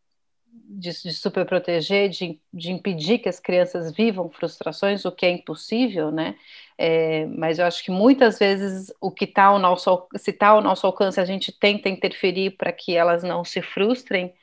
de, 0.67 0.91
de 0.91 1.13
super 1.13 1.45
proteger, 1.45 2.09
de, 2.09 2.39
de 2.53 2.71
impedir 2.71 3.19
que 3.19 3.29
as 3.29 3.39
crianças 3.39 3.91
vivam 3.91 4.29
frustrações, 4.29 5.05
o 5.05 5.11
que 5.11 5.25
é 5.25 5.29
impossível, 5.29 6.11
né? 6.11 6.35
É, 6.77 7.25
mas 7.27 7.57
eu 7.57 7.65
acho 7.65 7.83
que 7.83 7.91
muitas 7.91 8.37
vezes 8.37 8.93
o 8.99 9.09
que 9.09 9.25
está 9.25 9.45
ao 9.45 9.59
nosso, 9.59 10.07
se 10.17 10.31
está 10.31 10.49
ao 10.49 10.61
nosso 10.61 10.85
alcance, 10.85 11.19
a 11.19 11.25
gente 11.25 11.51
tenta 11.51 11.87
interferir 11.87 12.51
para 12.51 12.71
que 12.71 12.95
elas 12.95 13.23
não 13.23 13.43
se 13.45 13.61
frustrem. 13.61 14.33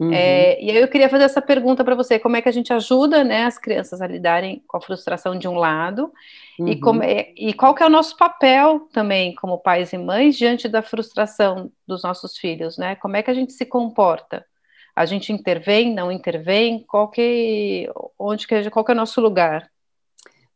Uhum. 0.00 0.12
É, 0.12 0.60
e 0.60 0.70
aí 0.70 0.78
eu 0.78 0.88
queria 0.88 1.08
fazer 1.08 1.24
essa 1.24 1.42
pergunta 1.42 1.84
para 1.84 1.94
você: 1.94 2.18
como 2.18 2.36
é 2.36 2.42
que 2.42 2.48
a 2.48 2.52
gente 2.52 2.72
ajuda 2.72 3.22
né, 3.22 3.44
as 3.44 3.58
crianças 3.58 4.00
a 4.00 4.06
lidarem 4.06 4.62
com 4.66 4.76
a 4.76 4.80
frustração 4.80 5.38
de 5.38 5.46
um 5.46 5.54
lado, 5.54 6.12
uhum. 6.58 6.68
e, 6.68 6.80
como, 6.80 7.02
é, 7.02 7.32
e 7.36 7.52
qual 7.52 7.74
que 7.74 7.82
é 7.82 7.86
o 7.86 7.90
nosso 7.90 8.16
papel 8.16 8.88
também 8.92 9.34
como 9.34 9.58
pais 9.58 9.92
e 9.92 9.98
mães 9.98 10.36
diante 10.36 10.68
da 10.68 10.82
frustração 10.82 11.70
dos 11.86 12.02
nossos 12.02 12.36
filhos, 12.36 12.78
né? 12.78 12.96
Como 12.96 13.16
é 13.16 13.22
que 13.22 13.30
a 13.30 13.34
gente 13.34 13.52
se 13.52 13.66
comporta? 13.66 14.44
A 14.94 15.04
gente 15.06 15.32
intervém, 15.32 15.92
não 15.92 16.12
intervém? 16.12 16.84
Qual 16.86 17.08
que, 17.08 17.90
onde 18.18 18.46
que, 18.46 18.70
qual 18.70 18.84
que 18.84 18.92
é 18.92 18.94
o 18.94 18.96
nosso 18.96 19.20
lugar? 19.20 19.68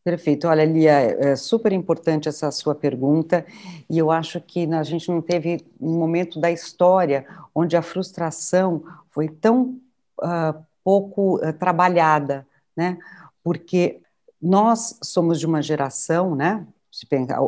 Perfeito. 0.05 0.49
Olha, 0.49 0.65
Lia, 0.65 0.93
é 0.93 1.37
super 1.37 1.73
importante 1.73 2.29
essa 2.29 2.51
sua 2.51 2.75
pergunta, 2.75 3.45
e 3.91 3.99
eu 3.99 4.11
acho 4.11 4.41
que 4.41 4.65
a 4.73 4.83
gente 4.83 5.09
não 5.11 5.21
teve 5.21 5.67
um 5.81 5.99
momento 5.99 6.41
da 6.41 6.51
história 6.51 7.27
onde 7.55 7.77
a 7.77 7.83
frustração 7.83 8.85
foi 9.11 9.29
tão 9.29 9.79
uh, 10.23 10.65
pouco 10.85 11.37
uh, 11.37 11.53
trabalhada, 11.53 12.47
né? 12.77 12.97
Porque 13.43 14.01
nós 14.41 14.99
somos 15.03 15.39
de 15.39 15.47
uma 15.47 15.61
geração, 15.61 16.35
né? 16.35 16.67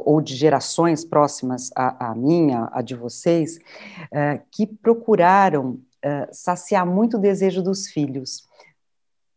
ou 0.04 0.20
de 0.20 0.36
gerações 0.36 1.04
próximas 1.04 1.70
à, 1.74 2.10
à 2.10 2.14
minha, 2.14 2.68
a 2.72 2.82
de 2.82 2.94
vocês, 2.94 3.56
uh, 3.56 4.40
que 4.50 4.66
procuraram 4.66 5.80
saciar 6.32 6.86
muito 6.86 7.16
o 7.16 7.20
desejo 7.20 7.62
dos 7.62 7.88
filhos. 7.88 8.48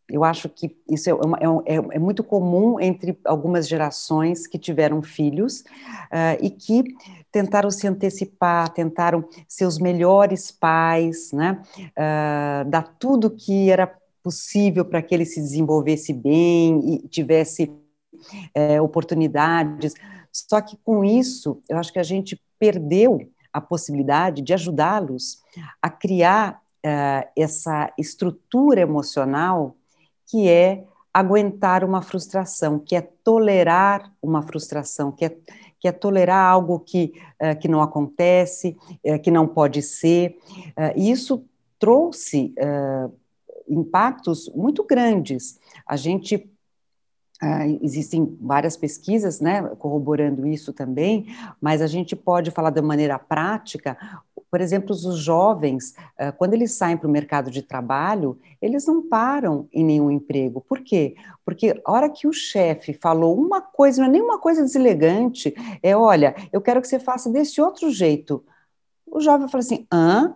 Eu 0.10 0.24
acho 0.24 0.50
que 0.50 0.76
isso 0.90 1.10
é, 1.10 1.14
uma, 1.14 1.38
é, 1.40 1.76
é, 1.76 1.76
é, 1.76 2.00
muito 2.00 2.24
comum 2.24 2.80
entre 2.80 3.18
algumas 3.26 3.68
gerações 3.68 4.46
que 4.46 4.60
tiveram 4.60 5.02
filhos 5.02 5.62
uh, 5.62 6.38
e 6.42 6.50
que 6.50 6.84
tentaram 7.32 7.72
se 7.72 7.88
antecipar, 7.88 8.70
tentaram 8.70 9.28
ser 9.48 9.66
os 9.66 9.80
melhores 9.80 10.52
pais, 10.52 11.32
né? 11.32 11.64
Uh, 11.98 12.70
dar 12.70 12.96
tudo 13.00 13.32
que 13.32 13.72
era 13.72 13.92
possível 14.22 14.86
para 14.86 15.02
que 15.02 15.16
ele 15.16 15.26
se 15.26 15.40
desenvolvesse 15.40 16.14
bem 16.14 16.96
e 16.96 17.08
tivesse 17.08 17.64
uh, 17.64 18.84
oportunidades. 18.84 19.94
Só 20.32 20.60
que 20.62 20.78
com 20.84 21.04
isso, 21.04 21.62
eu 21.70 21.78
acho 21.78 21.94
que 21.94 22.00
a 22.00 22.04
gente 22.04 22.40
perdeu 22.60 23.20
a 23.54 23.62
possibilidade 23.62 24.42
de 24.42 24.54
ajudá-los 24.54 25.42
a 25.82 25.90
criar 25.90 26.60
uh, 26.86 27.30
essa 27.38 27.94
estrutura 27.98 28.82
emocional 28.82 29.76
que 30.26 30.50
é 30.50 30.84
aguentar 31.14 31.84
uma 31.84 32.02
frustração, 32.02 32.80
que 32.80 32.96
é 32.96 33.02
tolerar 33.02 34.12
uma 34.22 34.42
frustração, 34.42 35.12
que 35.12 35.26
é, 35.26 35.38
que 35.80 35.88
é 35.88 35.92
tolerar 35.92 36.50
algo 36.50 36.80
que, 36.80 37.14
uh, 37.42 37.58
que 37.60 37.68
não 37.68 37.82
acontece, 37.82 38.76
uh, 39.06 39.20
que 39.22 39.30
não 39.30 39.48
pode 39.48 39.82
ser. 39.82 40.38
E 40.96 41.12
isso 41.12 41.46
trouxe 41.78 42.56
impactos 43.68 44.50
muito 44.56 44.86
grandes. 44.86 45.60
A 45.86 45.98
gente 45.98 46.50
Uh, 47.44 47.78
existem 47.82 48.38
várias 48.40 48.78
pesquisas 48.78 49.42
né, 49.42 49.62
corroborando 49.78 50.48
isso 50.48 50.72
também, 50.72 51.28
mas 51.60 51.82
a 51.82 51.88
gente 51.88 52.16
pode 52.16 52.52
falar 52.52 52.70
de 52.70 52.82
maneira 52.82 53.20
prática. 53.20 53.98
Por 54.50 54.62
exemplo, 54.62 54.92
os 54.92 55.18
jovens, 55.18 55.94
uh, 56.18 56.32
quando 56.38 56.54
eles 56.54 56.72
saem 56.72 56.96
para 56.96 57.08
o 57.08 57.12
mercado 57.12 57.52
de 57.52 57.62
trabalho, 57.62 58.40
eles 58.62 58.88
não 58.88 59.02
param 59.10 59.68
em 59.74 59.84
nenhum 59.84 60.10
emprego. 60.10 60.62
Por 60.62 60.80
quê? 60.80 61.16
Porque 61.44 61.82
a 61.84 61.92
hora 61.92 62.10
que 62.10 62.28
o 62.28 62.32
chefe 62.32 62.94
falou 62.94 63.38
uma 63.38 63.60
coisa, 63.60 64.02
não 64.02 64.08
é 64.08 64.12
nenhuma 64.12 64.40
coisa 64.40 64.62
deselegante, 64.62 65.54
é: 65.82 65.98
olha, 65.98 66.34
eu 66.54 66.62
quero 66.62 66.82
que 66.82 66.88
você 66.88 66.98
faça 66.98 67.30
desse 67.30 67.60
outro 67.60 67.92
jeito. 67.92 68.42
O 69.06 69.20
jovem 69.20 69.50
fala 69.50 69.62
assim: 69.62 69.86
hã? 69.92 70.34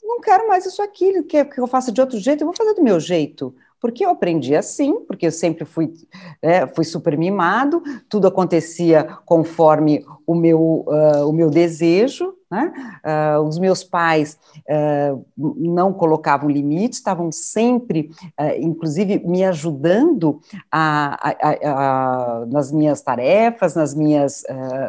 Não 0.00 0.20
quero 0.20 0.46
mais 0.46 0.64
isso 0.64 0.80
aqui, 0.80 1.24
quer 1.24 1.48
que 1.48 1.58
eu 1.58 1.66
faça 1.66 1.90
de 1.90 2.00
outro 2.00 2.20
jeito, 2.20 2.42
eu 2.42 2.46
vou 2.46 2.54
fazer 2.56 2.74
do 2.74 2.84
meu 2.84 3.00
jeito 3.00 3.52
porque 3.84 4.02
eu 4.02 4.08
aprendi 4.08 4.56
assim, 4.56 5.00
porque 5.00 5.26
eu 5.26 5.30
sempre 5.30 5.66
fui, 5.66 5.92
é, 6.40 6.66
fui 6.66 6.84
super 6.84 7.18
mimado, 7.18 7.82
tudo 8.08 8.26
acontecia 8.26 9.04
conforme 9.26 10.02
o 10.26 10.34
meu, 10.34 10.86
uh, 10.88 11.28
o 11.28 11.32
meu 11.34 11.50
desejo, 11.50 12.34
né? 12.50 12.72
Uh, 13.04 13.42
os 13.42 13.58
meus 13.58 13.84
pais 13.84 14.38
uh, 14.70 15.22
não 15.36 15.92
colocavam 15.92 16.48
limites, 16.48 16.98
estavam 16.98 17.30
sempre, 17.30 18.10
inclusive, 18.58 19.18
me 19.18 19.44
ajudando 19.44 20.40
a, 20.72 21.18
a, 21.22 22.40
a, 22.40 22.46
nas 22.46 22.72
minhas 22.72 23.02
tarefas, 23.02 23.74
nas 23.74 23.94
minhas, 23.94 24.44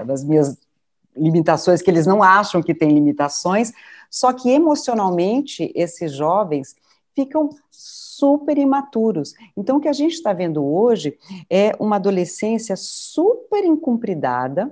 nas 0.07 0.23
minhas 0.23 0.57
limitações, 1.13 1.81
que 1.81 1.91
eles 1.91 2.05
não 2.05 2.23
acham 2.23 2.63
que 2.63 2.73
têm 2.73 2.93
limitações, 2.93 3.73
só 4.09 4.31
que 4.31 4.49
emocionalmente 4.49 5.69
esses 5.75 6.13
jovens 6.13 6.77
ficam 7.13 7.49
super 8.17 8.57
imaturos. 8.57 9.33
Então, 9.55 9.77
o 9.77 9.79
que 9.79 9.87
a 9.87 9.93
gente 9.93 10.13
está 10.13 10.33
vendo 10.33 10.63
hoje 10.63 11.17
é 11.49 11.75
uma 11.79 11.97
adolescência 11.97 12.75
super 12.75 13.63
incumpridada. 13.63 14.71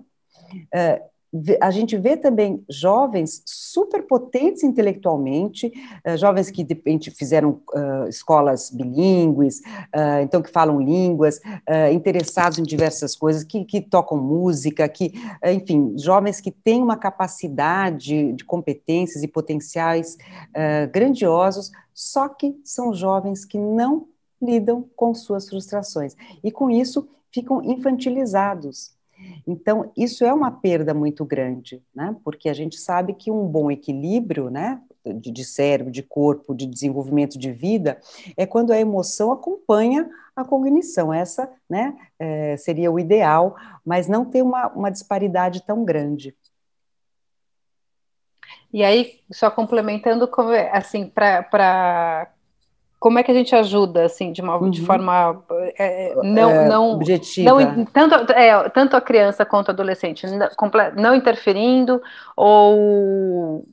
Uh, 0.54 1.14
a 1.60 1.72
gente 1.72 1.98
vê 1.98 2.16
também 2.16 2.64
jovens 2.70 3.42
super 3.46 4.04
potentes 4.04 4.64
intelectualmente, 4.64 5.72
uh, 6.06 6.16
jovens 6.16 6.52
que 6.52 6.64
de 6.64 6.76
repente 6.76 7.10
fizeram 7.10 7.60
uh, 7.74 8.08
escolas 8.08 8.70
bilíngues, 8.70 9.60
uh, 9.60 10.22
então 10.22 10.42
que 10.42 10.52
falam 10.52 10.80
línguas, 10.80 11.40
interessados 11.92 12.60
em 12.60 12.64
diversas 12.64 13.16
coisas, 13.16 13.44
que, 13.44 13.66
que 13.66 13.82
tocam 13.82 14.18
música, 14.18 14.88
que, 14.88 15.14
enfim, 15.44 15.96
jovens 15.98 16.40
que 16.40 16.52
têm 16.52 16.82
uma 16.82 16.98
capacidade 16.98 18.34
de 18.34 18.44
competências 18.44 19.24
e 19.24 19.28
potenciais 19.28 20.18
grandiosos 20.92 21.72
só 21.94 22.28
que 22.30 22.60
são 22.64 22.94
jovens 22.94 23.46
que 23.46 23.58
não 23.58 24.08
lidam 24.42 24.90
com 24.96 25.14
suas 25.14 25.48
frustrações 25.48 26.16
e 26.44 26.52
com 26.52 26.70
isso 26.70 27.08
ficam 27.32 27.64
infantilizados. 27.64 28.94
Então, 29.48 29.92
isso 29.96 30.26
é 30.26 30.34
uma 30.34 30.52
perda 30.52 30.94
muito 30.94 31.24
grande, 31.24 31.82
né? 31.96 32.16
Porque 32.24 32.50
a 32.50 32.54
gente 32.54 32.78
sabe 32.78 33.14
que 33.14 33.32
um 33.32 33.48
bom 33.48 33.72
equilíbrio, 33.72 34.50
né, 34.50 34.82
de, 35.06 35.32
de 35.32 35.46
cérebro, 35.46 35.92
de 35.92 36.04
corpo, 36.04 36.54
de 36.54 36.66
desenvolvimento 36.66 37.38
de 37.38 37.52
vida, 37.52 38.00
é 38.36 38.46
quando 38.46 38.72
a 38.72 38.80
emoção 38.80 39.32
acompanha 39.32 40.10
a 40.36 40.44
cognição. 40.44 41.14
Essa, 41.14 41.50
né, 41.70 41.96
é, 42.20 42.58
seria 42.58 42.92
o 42.92 43.00
ideal, 43.00 43.56
mas 43.86 44.08
não 44.08 44.26
ter 44.26 44.42
uma, 44.42 44.68
uma 44.70 44.90
disparidade 44.90 45.66
tão 45.66 45.84
grande. 45.86 46.36
E 48.74 48.84
aí, 48.84 49.20
só 49.32 49.52
complementando, 49.52 50.28
assim, 50.72 51.08
para 51.08 52.28
como 53.00 53.20
é 53.20 53.24
que 53.24 53.30
a 53.32 53.34
gente 53.34 53.54
ajuda, 53.54 54.06
assim, 54.06 54.32
de 54.32 54.42
uma 54.42 54.58
uhum. 54.58 54.70
de 54.70 54.82
forma 54.82 55.44
é, 55.78 56.16
não, 56.24 56.50
é, 56.50 56.70
não 56.70 56.92
objetiva, 56.94 57.52
não, 57.52 57.86
tanto, 57.86 58.32
é, 58.32 58.70
tanto 58.70 58.96
a 58.96 59.02
criança 59.02 59.46
quanto 59.46 59.68
o 59.68 59.72
adolescente, 59.72 60.26
não, 60.26 60.50
não 60.96 61.14
interferindo 61.14 62.02
ou 62.34 63.68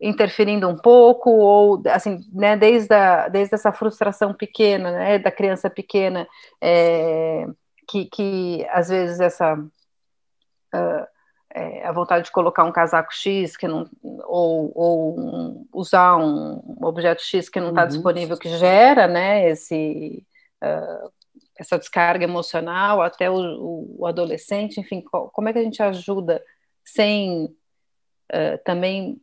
interferindo 0.00 0.68
um 0.68 0.76
pouco 0.76 1.30
ou 1.30 1.82
assim, 1.88 2.20
né, 2.32 2.56
desde 2.56 2.94
a, 2.94 3.28
desde 3.28 3.56
essa 3.56 3.72
frustração 3.72 4.32
pequena, 4.32 4.92
né, 4.92 5.18
da 5.18 5.32
criança 5.32 5.68
pequena, 5.68 6.26
é, 6.60 7.46
que, 7.88 8.04
que 8.04 8.64
às 8.70 8.88
vezes 8.88 9.18
essa 9.18 9.54
uh, 9.54 11.13
é, 11.54 11.86
a 11.86 11.92
vontade 11.92 12.24
de 12.24 12.32
colocar 12.32 12.64
um 12.64 12.72
casaco 12.72 13.14
X 13.14 13.56
que 13.56 13.68
não, 13.68 13.88
ou, 14.02 14.72
ou 14.74 15.20
um, 15.20 15.68
usar 15.72 16.16
um 16.16 16.60
objeto 16.82 17.22
X 17.22 17.48
que 17.48 17.60
não 17.60 17.68
está 17.68 17.82
uhum. 17.82 17.88
disponível, 17.88 18.36
que 18.36 18.48
gera 18.48 19.06
né, 19.06 19.48
esse, 19.48 20.26
uh, 20.62 21.12
essa 21.56 21.78
descarga 21.78 22.24
emocional 22.24 23.00
até 23.00 23.30
o, 23.30 23.96
o, 23.98 24.06
adolescente, 24.06 24.80
enfim, 24.80 25.00
como 25.02 25.48
é 25.48 25.52
que 25.52 25.58
a 25.60 25.62
gente 25.62 25.80
ajuda 25.80 26.42
sem 26.84 27.44
uh, 27.44 28.58
também 28.64 29.20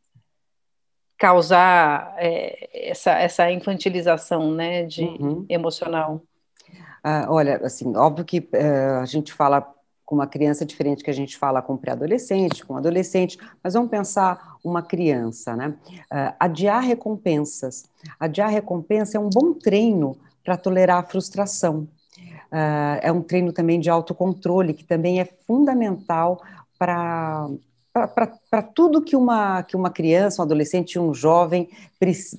causar 1.17 2.15
é, 2.17 2.89
essa, 2.89 3.11
essa 3.11 3.51
infantilização 3.51 4.51
né, 4.53 4.83
de 4.83 5.03
uhum. 5.03 5.45
emocional? 5.49 6.23
Ah, 7.03 7.27
olha, 7.29 7.57
assim, 7.57 7.95
óbvio 7.97 8.23
que 8.23 8.39
uh, 8.39 9.01
a 9.01 9.05
gente 9.05 9.33
fala 9.33 9.67
com 10.11 10.15
uma 10.15 10.27
criança 10.27 10.65
diferente 10.65 11.05
que 11.05 11.09
a 11.09 11.13
gente 11.13 11.37
fala 11.37 11.61
com 11.61 11.77
pré-adolescente, 11.77 12.65
com 12.65 12.75
adolescente, 12.75 13.37
mas 13.63 13.75
vamos 13.75 13.89
pensar 13.89 14.57
uma 14.61 14.81
criança, 14.81 15.55
né? 15.55 15.69
Uh, 16.11 16.35
adiar 16.37 16.83
recompensas. 16.83 17.85
Adiar 18.19 18.49
recompensa 18.49 19.15
é 19.15 19.21
um 19.21 19.29
bom 19.29 19.53
treino 19.53 20.17
para 20.43 20.57
tolerar 20.57 20.97
a 20.97 21.03
frustração. 21.07 21.87
Uh, 22.51 22.99
é 23.01 23.09
um 23.09 23.21
treino 23.21 23.53
também 23.53 23.79
de 23.79 23.89
autocontrole, 23.89 24.73
que 24.73 24.83
também 24.83 25.21
é 25.21 25.25
fundamental 25.47 26.41
para 26.77 27.47
para 27.93 28.61
tudo 28.61 29.01
que 29.01 29.17
uma, 29.17 29.63
que 29.63 29.75
uma 29.75 29.89
criança, 29.89 30.41
um 30.41 30.45
adolescente, 30.45 30.97
um 30.97 31.13
jovem 31.13 31.67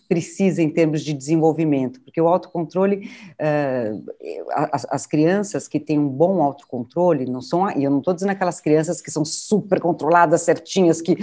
precisa 0.08 0.62
em 0.62 0.70
termos 0.70 1.02
de 1.02 1.12
desenvolvimento, 1.12 2.00
porque 2.00 2.20
o 2.20 2.26
autocontrole, 2.26 3.08
uh, 3.34 4.12
as, 4.50 4.86
as, 4.90 5.06
crianças 5.06 5.68
que 5.68 5.78
têm 5.78 5.98
um 5.98 6.08
bom 6.08 6.42
autocontrole, 6.42 7.26
não 7.26 7.42
são, 7.42 7.70
e 7.70 7.84
eu 7.84 7.90
não 7.90 7.98
estou 7.98 8.14
dizendo 8.14 8.30
aquelas 8.30 8.60
crianças 8.60 9.00
que 9.00 9.10
são 9.10 9.24
super 9.24 9.78
controladas, 9.78 10.42
certinhas, 10.42 11.02
que 11.02 11.16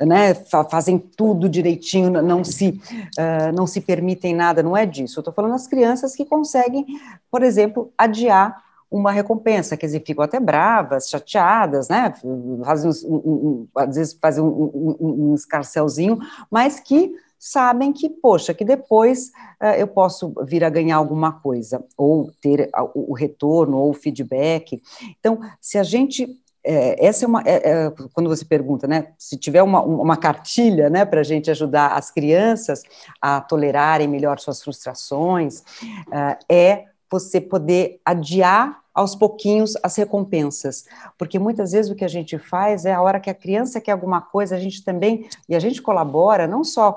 né, 0.00 0.34
fazem 0.70 0.98
tudo 0.98 1.48
direitinho, 1.48 2.10
não 2.22 2.42
se, 2.42 2.80
uh, 3.18 3.54
não 3.54 3.66
se 3.66 3.82
permitem 3.82 4.34
nada, 4.34 4.62
não 4.62 4.76
é 4.76 4.86
disso, 4.86 5.18
eu 5.18 5.20
estou 5.20 5.34
falando 5.34 5.52
das 5.52 5.68
crianças 5.68 6.16
que 6.16 6.24
conseguem, 6.24 6.86
por 7.30 7.42
exemplo, 7.42 7.92
adiar 7.98 8.63
uma 8.94 9.10
recompensa, 9.10 9.76
quer 9.76 9.86
dizer, 9.86 10.04
ficam 10.06 10.24
até 10.24 10.38
bravas, 10.38 11.08
chateadas, 11.08 11.88
né, 11.88 12.14
fazem 12.64 12.92
um, 13.04 13.16
um, 13.16 13.68
às 13.74 13.96
vezes 13.96 14.16
fazem 14.20 14.42
um, 14.42 14.96
um, 15.00 15.34
escarcelzinho, 15.34 16.20
mas 16.48 16.78
que 16.78 17.12
sabem 17.36 17.92
que, 17.92 18.08
poxa, 18.08 18.54
que 18.54 18.64
depois 18.64 19.32
uh, 19.60 19.74
eu 19.76 19.88
posso 19.88 20.32
vir 20.44 20.62
a 20.62 20.70
ganhar 20.70 20.96
alguma 20.96 21.32
coisa, 21.32 21.84
ou 21.96 22.30
ter 22.40 22.70
o, 22.94 23.12
retorno, 23.14 23.78
ou 23.78 23.90
o 23.90 23.94
feedback. 23.94 24.80
Então, 25.18 25.40
se 25.60 25.76
a 25.76 25.82
gente 25.82 26.40
é, 26.66 27.04
essa 27.04 27.26
é 27.26 27.28
uma 27.28 27.42
é, 27.44 27.70
é, 27.70 27.92
quando 28.14 28.30
você 28.30 28.44
pergunta, 28.44 28.86
né? 28.86 29.08
Se 29.18 29.36
tiver 29.36 29.62
uma, 29.62 29.82
uma 29.82 30.16
cartilha, 30.16 30.88
né, 30.88 31.04
para 31.04 31.20
a 31.20 31.24
gente 31.24 31.50
ajudar 31.50 31.88
as 31.88 32.10
crianças 32.10 32.82
a 33.20 33.40
tolerarem 33.42 34.08
melhor 34.08 34.38
suas 34.38 34.62
frustrações, 34.62 35.62
é 36.48 36.84
você 37.10 37.38
poder 37.38 38.00
adiar 38.04 38.83
aos 38.94 39.16
pouquinhos 39.16 39.74
as 39.82 39.96
recompensas, 39.96 40.84
porque 41.18 41.38
muitas 41.38 41.72
vezes 41.72 41.90
o 41.90 41.94
que 41.96 42.04
a 42.04 42.08
gente 42.08 42.38
faz 42.38 42.84
é 42.84 42.92
a 42.94 43.02
hora 43.02 43.18
que 43.18 43.28
a 43.28 43.34
criança 43.34 43.80
quer 43.80 43.92
alguma 43.92 44.20
coisa, 44.20 44.54
a 44.54 44.60
gente 44.60 44.84
também, 44.84 45.28
e 45.48 45.56
a 45.56 45.60
gente 45.60 45.82
colabora 45.82 46.46
não 46.46 46.62
só 46.62 46.96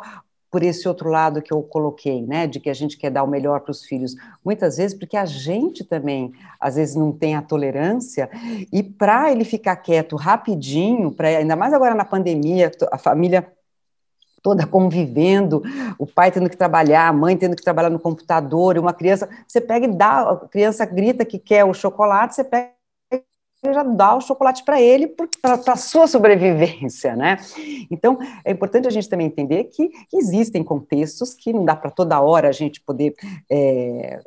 por 0.49 0.63
esse 0.63 0.87
outro 0.87 1.09
lado 1.09 1.41
que 1.41 1.51
eu 1.51 1.61
coloquei, 1.61 2.21
né, 2.21 2.47
de 2.47 2.59
que 2.59 2.69
a 2.69 2.73
gente 2.73 2.97
quer 2.97 3.09
dar 3.09 3.23
o 3.23 3.27
melhor 3.27 3.59
para 3.61 3.71
os 3.71 3.83
filhos, 3.83 4.15
muitas 4.45 4.77
vezes 4.77 4.97
porque 4.97 5.17
a 5.17 5.25
gente 5.25 5.83
também, 5.83 6.31
às 6.59 6.75
vezes, 6.75 6.95
não 6.95 7.11
tem 7.11 7.35
a 7.35 7.41
tolerância, 7.41 8.29
e 8.71 8.81
para 8.81 9.31
ele 9.31 9.43
ficar 9.43 9.75
quieto 9.75 10.15
rapidinho, 10.15 11.11
pra, 11.11 11.27
ainda 11.27 11.55
mais 11.55 11.73
agora 11.73 11.93
na 11.93 12.05
pandemia, 12.05 12.71
a 12.91 12.97
família 12.97 13.51
toda 14.41 14.65
convivendo, 14.65 15.61
o 15.97 16.05
pai 16.05 16.31
tendo 16.31 16.49
que 16.49 16.57
trabalhar, 16.57 17.07
a 17.07 17.13
mãe 17.13 17.35
tendo 17.35 17.55
que 17.55 17.63
trabalhar 17.63 17.89
no 17.89 17.99
computador, 17.99 18.77
uma 18.77 18.93
criança, 18.93 19.29
você 19.47 19.59
pega 19.59 19.85
e 19.85 19.91
dá, 19.91 20.21
a 20.21 20.35
criança 20.47 20.85
grita 20.85 21.25
que 21.25 21.39
quer 21.39 21.65
o 21.65 21.73
chocolate, 21.73 22.35
você 22.35 22.43
pega 22.43 22.77
e 23.11 23.73
já 23.73 23.83
dá 23.83 24.15
o 24.15 24.21
chocolate 24.21 24.63
para 24.63 24.79
ele 24.79 25.07
para 25.41 25.73
a 25.73 25.75
sua 25.75 26.07
sobrevivência, 26.07 27.15
né? 27.15 27.37
Então, 27.89 28.17
é 28.45 28.51
importante 28.51 28.87
a 28.87 28.91
gente 28.91 29.09
também 29.09 29.27
entender 29.27 29.65
que, 29.65 29.89
que 29.89 30.17
existem 30.17 30.63
contextos 30.63 31.33
que 31.33 31.51
não 31.51 31.65
dá 31.65 31.75
para 31.75 31.89
toda 31.89 32.21
hora 32.21 32.49
a 32.49 32.51
gente 32.51 32.79
poder 32.81 33.15
é, 33.49 34.19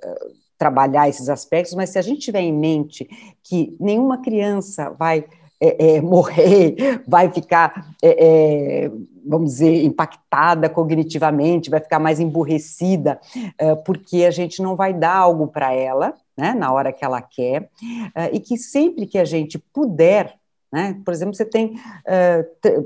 trabalhar 0.59 1.09
esses 1.09 1.29
aspectos, 1.29 1.75
mas 1.75 1.91
se 1.91 1.99
a 1.99 2.03
gente 2.03 2.21
tiver 2.21 2.41
em 2.41 2.53
mente 2.53 3.09
que 3.43 3.77
nenhuma 3.81 4.21
criança 4.21 4.91
vai 4.91 5.25
é, 5.61 5.97
é, 5.97 6.01
morrer, 6.01 7.03
vai 7.07 7.31
ficar, 7.31 7.93
é, 8.03 8.85
é, 8.85 8.91
vamos 9.27 9.51
dizer, 9.53 9.85
impactada 9.85 10.71
cognitivamente, 10.71 11.69
vai 11.69 11.81
ficar 11.81 11.99
mais 11.99 12.19
emburrecida, 12.19 13.21
é, 13.59 13.75
porque 13.75 14.25
a 14.25 14.31
gente 14.31 14.63
não 14.63 14.75
vai 14.75 14.95
dar 14.95 15.15
algo 15.15 15.47
para 15.47 15.73
ela, 15.73 16.15
né, 16.37 16.55
na 16.55 16.73
hora 16.73 16.93
que 16.93 17.05
ela 17.05 17.21
quer, 17.21 17.69
é, 18.15 18.35
e 18.35 18.41
que 18.41 18.57
sempre 18.57 19.07
que 19.07 19.19
a 19.19 19.25
gente 19.25 19.59
puder, 19.59 20.35
né, 20.73 20.99
por 21.05 21.13
exemplo, 21.13 21.35
você 21.35 21.45
tem, 21.45 21.75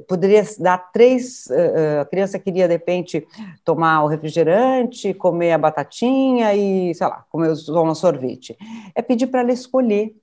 poderia 0.09 0.43
dar 0.59 0.79
três, 0.91 1.47
a 2.01 2.05
criança 2.07 2.39
queria, 2.39 2.67
de 2.67 2.73
repente, 2.73 3.27
tomar 3.63 4.03
o 4.03 4.07
refrigerante, 4.09 5.13
comer 5.13 5.53
a 5.53 5.59
batatinha 5.59 6.55
e, 6.55 6.95
sei 6.95 7.07
lá, 7.07 7.27
comer 7.29 7.51
o 7.51 7.95
sorvete. 7.95 8.57
É 8.95 9.03
pedir 9.03 9.27
para 9.27 9.41
ela 9.41 9.53
escolher 9.53 10.17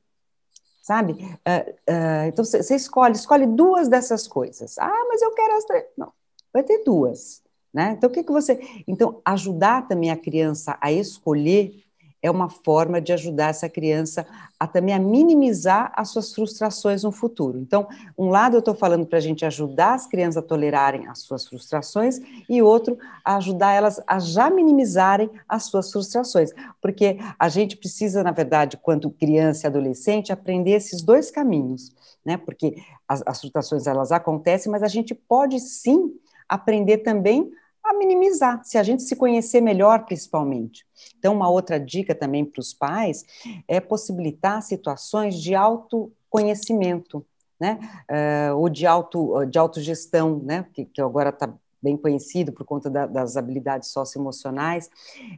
sabe? 0.81 1.13
Uh, 1.13 1.71
uh, 1.71 2.27
então 2.27 2.43
você 2.43 2.75
escolhe, 2.75 3.15
escolhe 3.15 3.45
duas 3.45 3.87
dessas 3.87 4.27
coisas. 4.27 4.77
Ah, 4.77 5.05
mas 5.07 5.21
eu 5.21 5.31
quero 5.31 5.55
as 5.55 5.65
três. 5.65 5.85
Não, 5.97 6.11
vai 6.51 6.63
ter 6.63 6.83
duas, 6.83 7.41
né? 7.73 7.93
Então 7.97 8.09
o 8.09 8.13
que 8.13 8.23
que 8.23 8.31
você? 8.31 8.59
Então 8.87 9.21
ajudar 9.23 9.87
também 9.87 10.11
a 10.11 10.17
criança 10.17 10.77
a 10.81 10.91
escolher 10.91 11.83
é 12.21 12.29
uma 12.29 12.49
forma 12.49 13.01
de 13.01 13.11
ajudar 13.11 13.49
essa 13.49 13.67
criança 13.67 14.25
a 14.59 14.67
também 14.67 14.93
a 14.93 14.99
minimizar 14.99 15.91
as 15.95 16.09
suas 16.09 16.33
frustrações 16.33 17.03
no 17.03 17.11
futuro. 17.11 17.57
Então, 17.57 17.87
um 18.17 18.29
lado 18.29 18.55
eu 18.55 18.59
estou 18.59 18.75
falando 18.75 19.07
para 19.07 19.17
a 19.17 19.21
gente 19.21 19.43
ajudar 19.43 19.95
as 19.95 20.05
crianças 20.05 20.37
a 20.37 20.41
tolerarem 20.45 21.07
as 21.07 21.19
suas 21.19 21.47
frustrações 21.47 22.19
e 22.47 22.61
outro 22.61 22.97
ajudar 23.25 23.71
elas 23.71 23.99
a 24.05 24.19
já 24.19 24.49
minimizarem 24.51 25.31
as 25.49 25.63
suas 25.63 25.91
frustrações, 25.91 26.51
porque 26.79 27.17
a 27.39 27.49
gente 27.49 27.75
precisa, 27.75 28.23
na 28.23 28.31
verdade, 28.31 28.77
quando 28.77 29.09
criança 29.09 29.65
e 29.65 29.67
adolescente, 29.67 30.31
aprender 30.31 30.71
esses 30.71 31.01
dois 31.01 31.31
caminhos, 31.31 31.91
né? 32.23 32.37
Porque 32.37 32.75
as, 33.07 33.23
as 33.25 33.39
frustrações 33.39 33.87
elas 33.87 34.11
acontecem, 34.11 34.71
mas 34.71 34.83
a 34.83 34.87
gente 34.87 35.15
pode 35.15 35.59
sim 35.59 36.13
aprender 36.47 36.99
também 36.99 37.51
a 37.83 37.93
minimizar, 37.93 38.63
se 38.63 38.77
a 38.77 38.83
gente 38.83 39.03
se 39.03 39.15
conhecer 39.15 39.61
melhor, 39.61 40.05
principalmente. 40.05 40.85
Então, 41.17 41.33
uma 41.33 41.49
outra 41.49 41.79
dica 41.79 42.13
também 42.13 42.45
para 42.45 42.59
os 42.59 42.73
pais 42.73 43.25
é 43.67 43.79
possibilitar 43.79 44.61
situações 44.61 45.35
de 45.35 45.55
autoconhecimento, 45.55 47.25
né? 47.59 47.79
Uh, 48.09 48.57
ou 48.57 48.69
de, 48.69 48.85
auto, 48.85 49.45
de 49.45 49.57
autogestão, 49.57 50.39
né? 50.43 50.65
Que, 50.73 50.85
que 50.85 51.01
agora 51.01 51.29
está 51.29 51.53
bem 51.81 51.97
conhecido 51.97 52.51
por 52.51 52.65
conta 52.65 52.89
da, 52.89 53.07
das 53.07 53.35
habilidades 53.35 53.89
socioemocionais, 53.89 54.89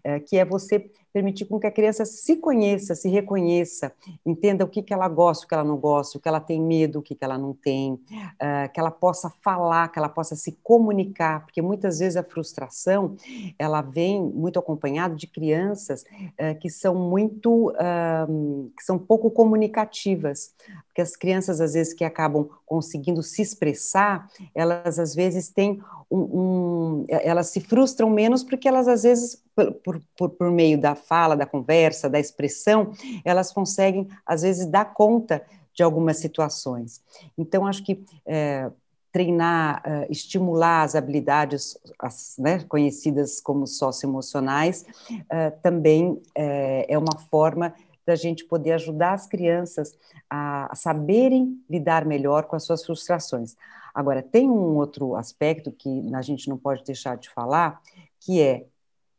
é, 0.03 0.19
que 0.19 0.37
é 0.37 0.43
você 0.43 0.91
permitir 1.13 1.45
com 1.45 1.59
que 1.59 1.67
a 1.67 1.71
criança 1.71 2.05
se 2.05 2.37
conheça, 2.37 2.95
se 2.95 3.07
reconheça, 3.07 3.93
entenda 4.25 4.65
o 4.65 4.67
que, 4.67 4.81
que 4.81 4.91
ela 4.91 5.07
gosta, 5.07 5.45
o 5.45 5.47
que 5.47 5.53
ela 5.53 5.63
não 5.63 5.77
gosta, 5.77 6.17
o 6.17 6.21
que 6.21 6.27
ela 6.27 6.39
tem 6.39 6.59
medo, 6.59 6.99
o 6.99 7.01
que, 7.03 7.13
que 7.13 7.23
ela 7.23 7.37
não 7.37 7.53
tem, 7.53 7.93
uh, 7.93 8.73
que 8.73 8.79
ela 8.79 8.89
possa 8.89 9.29
falar, 9.29 9.89
que 9.89 9.99
ela 9.99 10.09
possa 10.09 10.35
se 10.35 10.53
comunicar, 10.63 11.45
porque 11.45 11.61
muitas 11.61 11.99
vezes 11.99 12.17
a 12.17 12.23
frustração, 12.23 13.15
ela 13.59 13.81
vem 13.81 14.23
muito 14.23 14.57
acompanhada 14.57 15.15
de 15.15 15.27
crianças 15.27 16.01
uh, 16.01 16.57
que 16.59 16.69
são 16.69 16.95
muito, 16.95 17.69
uh, 17.69 18.71
que 18.75 18.83
são 18.83 18.97
pouco 18.97 19.29
comunicativas, 19.29 20.55
porque 20.87 21.01
as 21.01 21.15
crianças, 21.15 21.61
às 21.61 21.73
vezes, 21.73 21.93
que 21.93 22.03
acabam 22.03 22.49
conseguindo 22.65 23.21
se 23.21 23.41
expressar, 23.41 24.27
elas, 24.55 24.97
às 24.97 25.13
vezes, 25.13 25.49
têm 25.49 25.79
um, 26.09 26.17
um 26.19 27.05
elas 27.07 27.47
se 27.47 27.59
frustram 27.59 28.09
menos 28.09 28.43
porque 28.43 28.67
elas, 28.67 28.87
às 28.87 29.03
vezes, 29.03 29.43
por, 29.55 30.01
por, 30.17 30.29
por 30.29 30.51
meio 30.51 30.79
da 30.79 30.95
fala, 30.95 31.35
da 31.35 31.45
conversa, 31.45 32.09
da 32.09 32.19
expressão, 32.19 32.91
elas 33.23 33.51
conseguem, 33.51 34.07
às 34.25 34.41
vezes, 34.41 34.65
dar 34.65 34.93
conta 34.93 35.43
de 35.73 35.83
algumas 35.83 36.17
situações. 36.17 37.01
Então, 37.37 37.65
acho 37.65 37.83
que 37.83 38.03
é, 38.25 38.69
treinar, 39.13 39.83
uh, 39.85 40.11
estimular 40.11 40.81
as 40.81 40.95
habilidades 40.95 41.77
as, 41.99 42.35
né, 42.39 42.63
conhecidas 42.67 43.39
como 43.39 43.67
socioemocionais, 43.67 44.85
uh, 45.11 45.61
também 45.61 46.09
uh, 46.09 46.21
é 46.35 46.97
uma 46.97 47.17
forma 47.29 47.75
da 48.05 48.15
gente 48.15 48.43
poder 48.43 48.73
ajudar 48.73 49.13
as 49.13 49.27
crianças 49.27 49.95
a 50.27 50.75
saberem 50.75 51.63
lidar 51.69 52.05
melhor 52.05 52.45
com 52.45 52.55
as 52.55 52.63
suas 52.63 52.83
frustrações. 52.83 53.55
Agora, 53.93 54.23
tem 54.23 54.49
um 54.49 54.75
outro 54.75 55.15
aspecto 55.15 55.71
que 55.71 56.11
a 56.13 56.21
gente 56.21 56.49
não 56.49 56.57
pode 56.57 56.83
deixar 56.83 57.15
de 57.15 57.29
falar, 57.29 57.79
que 58.19 58.41
é 58.41 58.65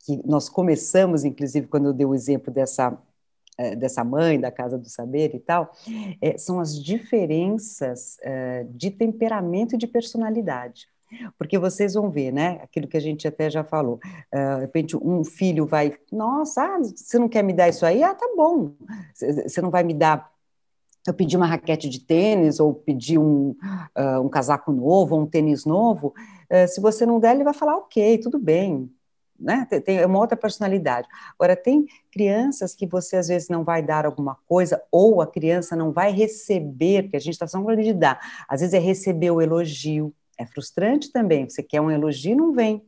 que 0.05 0.21
nós 0.27 0.49
começamos, 0.49 1.25
inclusive, 1.25 1.67
quando 1.67 1.87
eu 1.87 1.93
dei 1.93 2.07
o 2.07 2.15
exemplo 2.15 2.53
dessa 2.53 2.97
eh, 3.57 3.77
dessa 3.77 4.03
mãe 4.03 4.41
da 4.41 4.51
casa 4.51 4.77
do 4.77 4.89
saber 4.89 5.33
e 5.33 5.39
tal, 5.39 5.71
é, 6.21 6.37
são 6.37 6.59
as 6.59 6.77
diferenças 6.77 8.17
é, 8.21 8.67
de 8.69 8.91
temperamento 8.91 9.77
e 9.77 9.79
de 9.79 9.87
personalidade. 9.87 10.89
Porque 11.39 11.57
vocês 11.57 11.95
vão 11.95 12.11
ver, 12.11 12.33
né? 12.33 12.59
Aquilo 12.65 12.89
que 12.89 12.97
a 12.97 13.01
gente 13.01 13.29
até 13.29 13.49
já 13.49 13.63
falou. 13.63 14.01
Uh, 14.35 14.57
de 14.57 14.61
repente, 14.63 14.97
um 14.97 15.23
filho 15.23 15.65
vai, 15.65 15.95
nossa, 16.11 16.65
ah, 16.65 16.79
você 16.81 17.17
não 17.19 17.29
quer 17.29 17.45
me 17.45 17.53
dar 17.53 17.69
isso 17.69 17.87
aí? 17.87 18.03
Ah, 18.03 18.13
tá 18.13 18.27
bom. 18.37 18.73
Você 19.15 19.61
não 19.61 19.71
vai 19.71 19.85
me 19.85 19.95
dar. 19.95 20.29
Eu 21.07 21.15
pedi 21.15 21.37
uma 21.37 21.47
raquete 21.47 21.89
de 21.89 22.01
tênis, 22.01 22.59
ou 22.59 22.75
pedi 22.75 23.17
um, 23.17 23.51
uh, 23.97 24.21
um 24.25 24.29
casaco 24.29 24.73
novo, 24.73 25.15
ou 25.15 25.23
um 25.23 25.27
tênis 25.27 25.65
novo. 25.65 26.13
Uh, 26.51 26.67
se 26.67 26.81
você 26.81 27.07
não 27.07 27.21
der, 27.21 27.35
ele 27.35 27.45
vai 27.45 27.55
falar, 27.55 27.77
ok, 27.77 28.19
tudo 28.19 28.39
bem, 28.39 28.91
né? 29.39 29.67
Tem, 29.69 29.81
tem 29.81 30.05
uma 30.05 30.19
outra 30.19 30.37
personalidade. 30.37 31.09
Agora, 31.39 31.57
tem 31.57 31.87
crianças 32.11 32.75
que 32.75 32.87
você 32.87 33.17
às 33.17 33.29
vezes 33.29 33.49
não 33.49 33.65
vai 33.65 33.83
dar 33.83 34.07
alguma 34.07 34.37
coisa, 34.47 34.83
ou 34.91 35.21
a 35.21 35.27
criança 35.27 35.75
não 35.77 35.93
vai 35.93 36.13
receber, 36.13 37.03
porque 37.03 37.17
a 37.17 37.21
gente 37.21 37.35
está 37.35 37.47
só 37.47 37.61
falando 37.61 37.83
de 37.83 37.93
dar, 37.93 38.21
às 38.49 38.61
vezes 38.61 38.75
é 38.75 38.79
receber 38.79 39.31
o 39.31 39.41
elogio. 39.41 40.15
É 40.39 40.45
frustrante 40.45 41.13
também. 41.13 41.49
Você 41.49 41.63
quer 41.63 41.81
um 41.81 41.91
elogio 41.91 42.33
e 42.33 42.37
não 42.37 42.53
vem. 42.53 42.85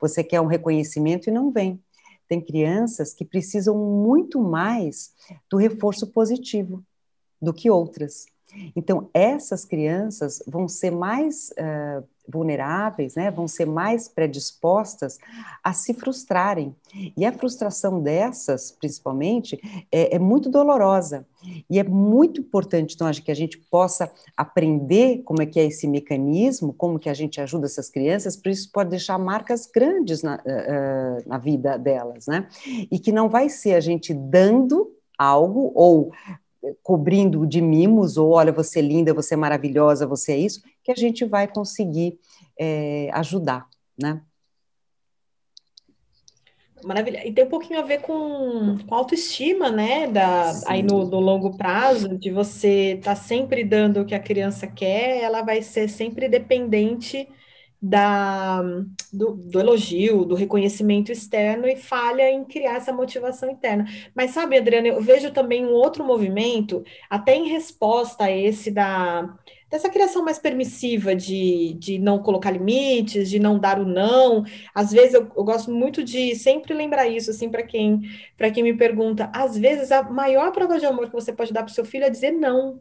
Você 0.00 0.22
quer 0.22 0.40
um 0.40 0.46
reconhecimento 0.46 1.28
e 1.28 1.32
não 1.32 1.50
vem. 1.50 1.82
Tem 2.28 2.40
crianças 2.40 3.12
que 3.12 3.24
precisam 3.24 3.76
muito 3.76 4.40
mais 4.40 5.12
do 5.50 5.56
reforço 5.56 6.06
positivo 6.06 6.84
do 7.40 7.52
que 7.52 7.70
outras. 7.70 8.26
Então, 8.76 9.08
essas 9.12 9.64
crianças 9.64 10.42
vão 10.46 10.68
ser 10.68 10.90
mais 10.90 11.50
uh, 11.50 12.04
vulneráveis, 12.26 13.14
né, 13.14 13.30
vão 13.30 13.46
ser 13.46 13.66
mais 13.66 14.08
predispostas 14.08 15.18
a 15.62 15.72
se 15.72 15.92
frustrarem. 15.92 16.74
E 17.16 17.24
a 17.26 17.32
frustração 17.32 18.02
dessas, 18.02 18.70
principalmente, 18.70 19.60
é, 19.90 20.16
é, 20.16 20.18
muito 20.18 20.48
dolorosa. 20.48 21.26
E 21.68 21.78
é 21.78 21.84
muito 21.84 22.40
importante, 22.40 22.94
então, 22.94 23.06
acho 23.06 23.22
que 23.22 23.30
a 23.30 23.36
gente 23.36 23.58
possa 23.58 24.10
aprender 24.36 25.22
como 25.24 25.42
é 25.42 25.46
que 25.46 25.60
é 25.60 25.64
esse 25.66 25.86
mecanismo, 25.86 26.72
como 26.72 26.98
que 26.98 27.10
a 27.10 27.14
gente 27.14 27.40
ajuda 27.40 27.66
essas 27.66 27.90
crianças, 27.90 28.36
por 28.36 28.48
isso 28.48 28.70
pode 28.72 28.90
deixar 28.90 29.18
marcas 29.18 29.66
grandes 29.66 30.22
na, 30.22 30.36
uh, 30.36 31.28
na 31.28 31.36
vida 31.36 31.76
delas, 31.76 32.26
né? 32.26 32.48
E 32.90 32.98
que 32.98 33.12
não 33.12 33.28
vai 33.28 33.50
ser 33.50 33.74
a 33.74 33.80
gente 33.80 34.14
dando 34.14 34.90
algo 35.18 35.70
ou 35.74 36.12
cobrindo 36.82 37.46
de 37.46 37.60
mimos, 37.60 38.16
ou 38.16 38.32
olha, 38.32 38.52
você 38.52 38.78
é 38.78 38.82
linda, 38.82 39.14
você 39.14 39.34
é 39.34 39.36
maravilhosa, 39.36 40.06
você 40.06 40.32
é 40.32 40.38
isso, 40.38 40.62
que 40.82 40.92
a 40.92 40.94
gente 40.94 41.24
vai 41.24 41.46
conseguir 41.46 42.18
é, 42.58 43.10
ajudar, 43.12 43.66
né? 43.98 44.22
Maravilha. 46.84 47.26
E 47.26 47.32
tem 47.32 47.44
um 47.44 47.48
pouquinho 47.48 47.80
a 47.80 47.82
ver 47.82 48.02
com, 48.02 48.76
com 48.86 48.94
autoestima, 48.94 49.70
né? 49.70 50.06
Da, 50.06 50.52
aí 50.66 50.82
no, 50.82 51.06
no, 51.06 51.18
longo 51.18 51.56
prazo, 51.56 52.18
de 52.18 52.30
você 52.30 52.92
estar 52.98 53.14
tá 53.14 53.16
sempre 53.16 53.64
dando 53.64 54.00
o 54.00 54.04
que 54.04 54.14
a 54.14 54.20
criança 54.20 54.66
quer, 54.66 55.22
ela 55.22 55.40
vai 55.42 55.62
ser 55.62 55.88
sempre 55.88 56.28
dependente 56.28 57.26
da, 57.80 58.62
do, 59.12 59.34
do, 59.34 59.60
elogio, 59.60 60.24
do 60.24 60.34
reconhecimento 60.34 61.12
externo 61.12 61.66
e 61.66 61.76
falha 61.76 62.30
em 62.30 62.44
criar 62.44 62.76
essa 62.76 62.92
motivação 62.92 63.50
interna. 63.50 63.86
Mas 64.14 64.30
sabe, 64.30 64.56
Adriana, 64.56 64.88
eu 64.88 65.00
vejo 65.02 65.30
também 65.32 65.64
um 65.64 65.72
outro 65.72 66.04
movimento, 66.04 66.82
até 67.10 67.34
em 67.36 67.48
resposta 67.48 68.24
a 68.24 68.30
esse 68.30 68.70
da 68.70 69.36
dessa 69.70 69.90
criação 69.90 70.24
mais 70.24 70.38
permissiva 70.38 71.16
de, 71.16 71.74
de 71.80 71.98
não 71.98 72.20
colocar 72.22 72.52
limites, 72.52 73.28
de 73.28 73.40
não 73.40 73.58
dar 73.58 73.80
o 73.80 73.84
não. 73.84 74.44
Às 74.72 74.92
vezes 74.92 75.14
eu, 75.14 75.22
eu 75.36 75.42
gosto 75.42 75.68
muito 75.72 76.04
de 76.04 76.36
sempre 76.36 76.72
lembrar 76.72 77.08
isso, 77.08 77.30
assim, 77.30 77.50
para 77.50 77.62
quem 77.64 78.02
para 78.36 78.50
quem 78.52 78.62
me 78.62 78.74
pergunta. 78.76 79.30
Às 79.34 79.58
vezes 79.58 79.90
a 79.90 80.02
maior 80.04 80.52
prova 80.52 80.78
de 80.78 80.86
amor 80.86 81.06
que 81.06 81.12
você 81.12 81.32
pode 81.32 81.52
dar 81.52 81.64
para 81.64 81.72
o 81.72 81.74
seu 81.74 81.84
filho 81.84 82.04
é 82.04 82.10
dizer 82.10 82.30
não 82.30 82.80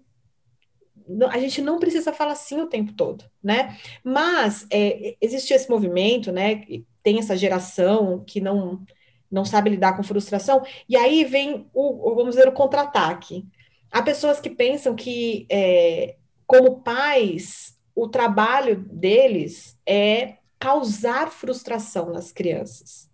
a 1.30 1.38
gente 1.38 1.62
não 1.62 1.80
precisa 1.80 2.14
falar 2.14 2.36
sim 2.36 2.62
o 2.62 2.68
tempo 2.68 2.94
todo, 2.94 3.26
né? 3.44 3.78
Mas 4.04 4.66
é, 4.70 5.16
existe 5.22 5.54
esse 5.54 5.70
movimento, 5.70 6.32
né? 6.32 6.64
Tem 7.02 7.20
essa 7.20 7.36
geração 7.36 8.24
que 8.26 8.40
não 8.40 8.86
não 9.34 9.44
sabe 9.44 9.72
lidar 9.72 9.98
com 9.98 10.04
frustração, 10.04 10.62
e 10.88 10.96
aí 10.96 11.26
vem 11.26 11.68
o, 11.74 12.14
vamos 12.14 12.36
dizer, 12.36 12.48
o 12.48 12.52
contra-ataque. 12.52 13.44
Há 13.92 14.00
pessoas 14.04 14.40
que 14.40 14.50
pensam 14.50 14.96
que, 14.96 15.48
é, 15.50 16.18
como 16.46 16.82
pais, 16.82 17.76
o 17.96 18.08
trabalho 18.08 18.76
deles 18.92 19.76
é 19.88 20.36
causar 20.60 21.32
frustração 21.32 22.12
nas 22.12 22.32
crianças. 22.32 23.12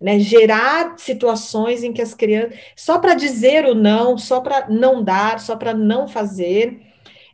Né, 0.00 0.18
gerar 0.18 0.98
situações 0.98 1.84
em 1.84 1.92
que 1.92 2.00
as 2.00 2.14
crianças, 2.14 2.58
só 2.74 2.98
para 2.98 3.12
dizer 3.12 3.66
o 3.66 3.74
não, 3.74 4.16
só 4.16 4.40
para 4.40 4.66
não 4.66 5.04
dar, 5.04 5.38
só 5.38 5.54
para 5.54 5.74
não 5.74 6.08
fazer, 6.08 6.80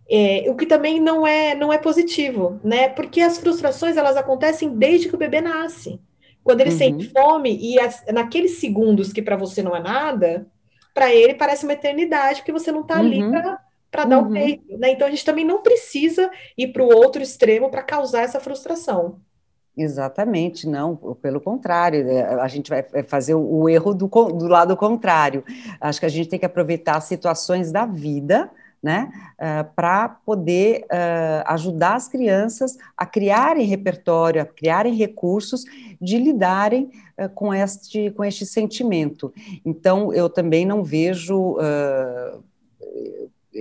é, 0.09 0.45
o 0.49 0.55
que 0.55 0.66
também 0.66 1.01
não 1.01 1.27
é 1.27 1.55
não 1.55 1.73
é 1.73 1.79
positivo, 1.79 2.61
né? 2.62 2.88
Porque 2.88 3.21
as 3.21 3.38
frustrações 3.38 3.97
elas 3.97 4.16
acontecem 4.16 4.71
desde 4.71 5.09
que 5.09 5.14
o 5.14 5.19
bebê 5.19 5.40
nasce. 5.40 6.01
Quando 6.45 6.61
ele 6.61 6.71
uhum. 6.71 6.79
sente 6.79 7.11
fome 7.11 7.59
e 7.61 7.79
as, 7.81 8.05
naqueles 8.12 8.59
segundos 8.59 9.12
que 9.12 9.21
para 9.21 9.37
você 9.37 9.62
não 9.62 9.75
é 9.75 9.81
nada, 9.81 10.47
para 10.95 11.12
ele 11.12 11.35
parece 11.35 11.64
uma 11.64 11.73
eternidade, 11.73 12.40
porque 12.40 12.53
você 12.53 12.71
não 12.71 12.83
está 12.83 12.99
ali 12.99 13.21
uhum. 13.21 13.33
para 13.90 14.05
dar 14.05 14.23
uhum. 14.23 14.29
o 14.29 14.33
peito. 14.33 14.79
Né? 14.79 14.92
Então 14.92 15.09
a 15.09 15.11
gente 15.11 15.25
também 15.25 15.45
não 15.45 15.61
precisa 15.61 16.31
ir 16.57 16.69
para 16.69 16.85
o 16.85 16.87
outro 16.87 17.21
extremo 17.21 17.69
para 17.69 17.83
causar 17.83 18.23
essa 18.23 18.38
frustração. 18.38 19.19
Exatamente, 19.77 20.66
não, 20.66 20.97
pelo 21.21 21.38
contrário, 21.38 22.09
é, 22.09 22.23
a 22.40 22.49
gente 22.49 22.71
vai 22.71 22.83
fazer 23.07 23.35
o 23.35 23.69
erro 23.69 23.92
do, 23.92 24.07
do 24.07 24.47
lado 24.47 24.75
contrário. 24.75 25.45
Acho 25.79 26.01
que 26.01 26.07
a 26.07 26.09
gente 26.09 26.31
tem 26.31 26.38
que 26.38 26.47
aproveitar 26.47 26.97
as 26.97 27.05
situações 27.05 27.71
da 27.71 27.85
vida 27.85 28.51
né, 28.83 29.11
uh, 29.35 29.69
para 29.75 30.09
poder 30.09 30.85
uh, 30.85 31.43
ajudar 31.47 31.95
as 31.95 32.09
crianças 32.09 32.77
a 32.97 33.05
criarem 33.05 33.67
repertório, 33.67 34.41
a 34.41 34.45
criarem 34.45 34.95
recursos 34.95 35.65
de 36.01 36.19
lidarem 36.19 36.91
uh, 37.19 37.29
com, 37.35 37.53
este, 37.53 38.11
com 38.11 38.25
este 38.25 38.47
sentimento. 38.47 39.33
Então, 39.65 40.12
eu 40.12 40.29
também 40.29 40.65
não 40.65 40.85
vejo. 40.85 41.57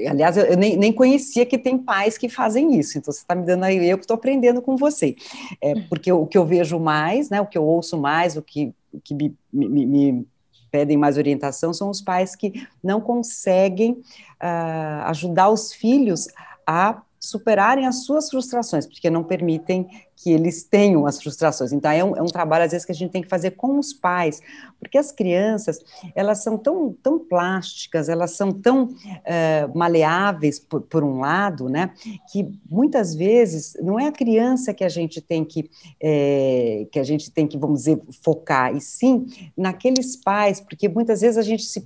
Aliás, 0.09 0.35
eu 0.35 0.57
nem, 0.57 0.75
nem 0.75 0.91
conhecia 0.91 1.45
que 1.45 1.57
tem 1.57 1.77
pais 1.77 2.17
que 2.17 2.27
fazem 2.27 2.77
isso, 2.77 2.97
então 2.97 3.13
você 3.13 3.21
está 3.21 3.33
me 3.33 3.45
dando 3.45 3.63
aí, 3.63 3.89
eu 3.89 3.97
que 3.97 4.03
estou 4.03 4.15
aprendendo 4.15 4.61
com 4.61 4.75
você. 4.75 5.15
É, 5.61 5.73
porque 5.87 6.11
o 6.11 6.27
que 6.27 6.37
eu 6.37 6.45
vejo 6.45 6.77
mais, 6.77 7.29
né, 7.29 7.39
o 7.39 7.45
que 7.45 7.57
eu 7.57 7.63
ouço 7.63 7.97
mais, 7.97 8.35
o 8.35 8.41
que, 8.41 8.73
o 8.91 8.99
que 8.99 9.13
me, 9.13 9.33
me, 9.53 9.85
me 9.85 10.27
pedem 10.71 10.97
mais 10.97 11.17
orientação 11.17 11.73
são 11.73 11.89
os 11.89 12.01
pais 12.01 12.35
que 12.35 12.67
não 12.83 12.99
conseguem 12.99 13.91
uh, 13.93 15.03
ajudar 15.05 15.49
os 15.49 15.73
filhos 15.73 16.27
a 16.65 17.01
superarem 17.19 17.87
as 17.87 18.05
suas 18.05 18.29
frustrações, 18.29 18.85
porque 18.85 19.09
não 19.09 19.23
permitem 19.23 19.87
que 20.15 20.31
eles 20.31 20.63
tenham 20.63 21.05
as 21.05 21.21
frustrações. 21.21 21.73
Então, 21.73 21.91
é 21.91 22.03
um, 22.03 22.15
é 22.15 22.21
um, 22.21 22.27
trabalho, 22.27 22.63
às 22.63 22.71
vezes, 22.71 22.85
que 22.85 22.91
a 22.91 22.95
gente 22.95 23.11
tem 23.11 23.21
que 23.21 23.27
fazer 23.27 23.51
com 23.51 23.77
os 23.77 23.93
pais, 23.93 24.41
porque 24.79 24.97
as 24.97 25.11
crianças, 25.11 25.83
elas 26.15 26.41
são 26.41 26.57
tão, 26.57 26.95
tão 27.03 27.19
plásticas, 27.19 28.07
elas 28.07 28.31
são 28.31 28.51
tão 28.51 28.85
uh, 28.85 29.77
maleáveis, 29.77 30.57
por, 30.57 30.81
por, 30.81 31.03
um 31.03 31.19
lado, 31.19 31.67
né, 31.67 31.91
que 32.31 32.49
muitas 32.69 33.13
vezes 33.13 33.75
não 33.81 33.99
é 33.99 34.07
a 34.07 34.11
criança 34.11 34.73
que 34.73 34.83
a 34.83 34.89
gente 34.89 35.19
tem 35.19 35.43
que, 35.43 35.69
é, 36.01 36.87
que 36.91 36.99
a 36.99 37.03
gente 37.03 37.29
tem 37.29 37.45
que, 37.45 37.57
vamos 37.57 37.79
dizer, 37.79 38.01
focar, 38.23 38.73
e 38.73 38.79
sim 38.79 39.27
naqueles 39.57 40.15
pais, 40.15 40.61
porque 40.61 40.87
muitas 40.87 41.21
vezes 41.21 41.37
a 41.37 41.41
gente 41.41 41.63
se 41.63 41.85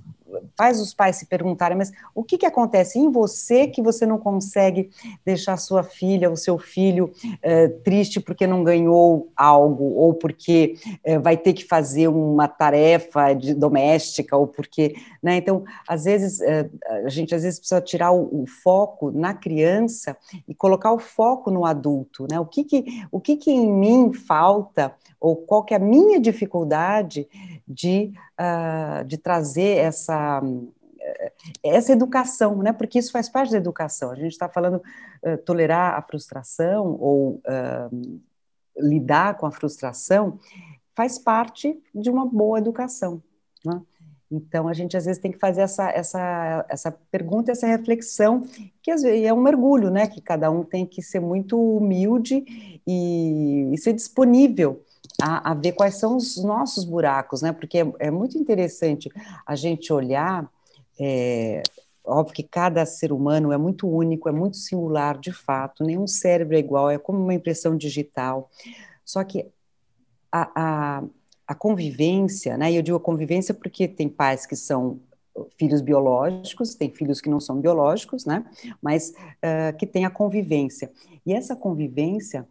faz 0.56 0.80
os 0.80 0.94
pais 0.94 1.16
se 1.16 1.26
perguntarem, 1.26 1.76
mas 1.76 1.92
o 2.14 2.22
que, 2.22 2.38
que 2.38 2.46
acontece 2.46 2.98
em 2.98 3.10
você 3.10 3.66
que 3.66 3.82
você 3.82 4.06
não 4.06 4.18
consegue 4.18 4.90
deixar 5.24 5.56
sua 5.56 5.82
filha, 5.82 6.30
o 6.30 6.36
seu 6.36 6.58
filho 6.58 7.12
é, 7.42 7.68
triste 7.68 8.20
porque 8.20 8.46
não 8.46 8.64
ganhou 8.64 9.30
algo, 9.36 9.84
ou 9.94 10.14
porque 10.14 10.74
é, 11.04 11.18
vai 11.18 11.36
ter 11.36 11.52
que 11.52 11.64
fazer 11.64 12.08
uma 12.08 12.48
tarefa 12.48 13.32
de, 13.32 13.54
doméstica, 13.54 14.36
ou 14.36 14.46
porque, 14.46 14.94
né, 15.22 15.36
então, 15.36 15.64
às 15.86 16.04
vezes, 16.04 16.40
é, 16.40 16.68
a 17.04 17.08
gente 17.08 17.34
às 17.34 17.42
vezes 17.42 17.58
precisa 17.58 17.80
tirar 17.80 18.12
o, 18.12 18.42
o, 18.42 18.46
foco 18.46 19.10
na 19.10 19.34
criança 19.34 20.16
e 20.46 20.54
colocar 20.54 20.92
o 20.92 20.98
foco 20.98 21.50
no 21.50 21.64
adulto, 21.64 22.26
né, 22.30 22.38
o 22.38 22.46
que 22.46 22.64
que, 22.64 22.84
o 23.10 23.20
que 23.20 23.36
que 23.36 23.50
em 23.50 23.70
mim 23.70 24.12
falta, 24.12 24.94
ou 25.20 25.36
qual 25.36 25.62
que 25.62 25.74
é 25.74 25.76
a 25.76 25.80
minha 25.80 26.18
dificuldade 26.18 27.28
de, 27.66 28.12
uh, 28.40 29.04
de 29.04 29.16
trazer 29.18 29.78
essa, 29.78 30.16
essa 31.62 31.92
educação, 31.92 32.56
né? 32.62 32.72
Porque 32.72 32.98
isso 32.98 33.12
faz 33.12 33.28
parte 33.28 33.52
da 33.52 33.58
educação. 33.58 34.10
A 34.10 34.14
gente 34.14 34.32
está 34.32 34.48
falando 34.48 34.76
uh, 34.76 35.38
tolerar 35.44 35.94
a 35.94 36.02
frustração 36.02 36.96
ou 37.00 37.40
uh, 37.46 38.20
lidar 38.78 39.36
com 39.36 39.46
a 39.46 39.50
frustração 39.50 40.38
faz 40.94 41.18
parte 41.18 41.80
de 41.94 42.10
uma 42.10 42.26
boa 42.26 42.58
educação. 42.58 43.22
Né? 43.64 43.80
Então, 44.30 44.68
a 44.68 44.72
gente 44.72 44.96
às 44.96 45.06
vezes 45.06 45.20
tem 45.20 45.32
que 45.32 45.38
fazer 45.38 45.62
essa, 45.62 45.90
essa, 45.90 46.64
essa 46.68 46.92
pergunta, 47.10 47.50
essa 47.50 47.66
reflexão, 47.66 48.44
que 48.82 48.90
às 48.90 49.02
vezes 49.02 49.26
é 49.26 49.32
um 49.32 49.40
mergulho, 49.40 49.90
né? 49.90 50.06
Que 50.06 50.20
cada 50.20 50.50
um 50.50 50.62
tem 50.62 50.86
que 50.86 51.02
ser 51.02 51.20
muito 51.20 51.58
humilde 51.58 52.44
e, 52.86 53.70
e 53.72 53.78
ser 53.78 53.92
disponível 53.92 54.84
a, 55.22 55.50
a, 55.50 55.54
ver 55.54 55.72
quais 55.72 55.96
são 55.96 56.16
os 56.16 56.42
nossos 56.42 56.84
buracos, 56.84 57.42
né? 57.42 57.52
Porque 57.52 57.78
é, 57.78 57.92
é 57.98 58.10
muito 58.10 58.38
interessante 58.38 59.10
a 59.46 59.54
gente 59.54 59.92
olhar. 59.92 60.50
É, 60.98 61.62
óbvio 62.04 62.34
que 62.34 62.42
cada 62.42 62.84
ser 62.84 63.12
humano 63.12 63.52
é 63.52 63.56
muito 63.56 63.88
único, 63.88 64.28
é 64.28 64.32
muito 64.32 64.56
singular, 64.56 65.18
de 65.18 65.32
fato, 65.32 65.84
nenhum 65.84 66.06
cérebro 66.06 66.56
é 66.56 66.58
igual, 66.58 66.90
é 66.90 66.98
como 66.98 67.18
uma 67.18 67.34
impressão 67.34 67.76
digital. 67.76 68.50
Só 69.04 69.24
que 69.24 69.46
a, 70.30 70.50
a 70.54 71.04
a 71.50 71.54
convivência, 71.56 72.56
né? 72.56 72.70
E 72.70 72.76
eu 72.76 72.82
digo 72.82 73.00
convivência 73.00 73.52
porque 73.52 73.88
tem 73.88 74.08
pais 74.08 74.46
que 74.46 74.54
são 74.54 75.00
filhos 75.58 75.80
biológicos, 75.80 76.76
tem 76.76 76.88
filhos 76.88 77.20
que 77.20 77.28
não 77.28 77.40
são 77.40 77.60
biológicos, 77.60 78.24
né? 78.24 78.44
Mas 78.80 79.10
uh, 79.10 79.76
que 79.76 79.84
tem 79.84 80.04
a 80.04 80.10
convivência. 80.10 80.92
E 81.26 81.34
essa 81.34 81.56
convivência, 81.56 82.46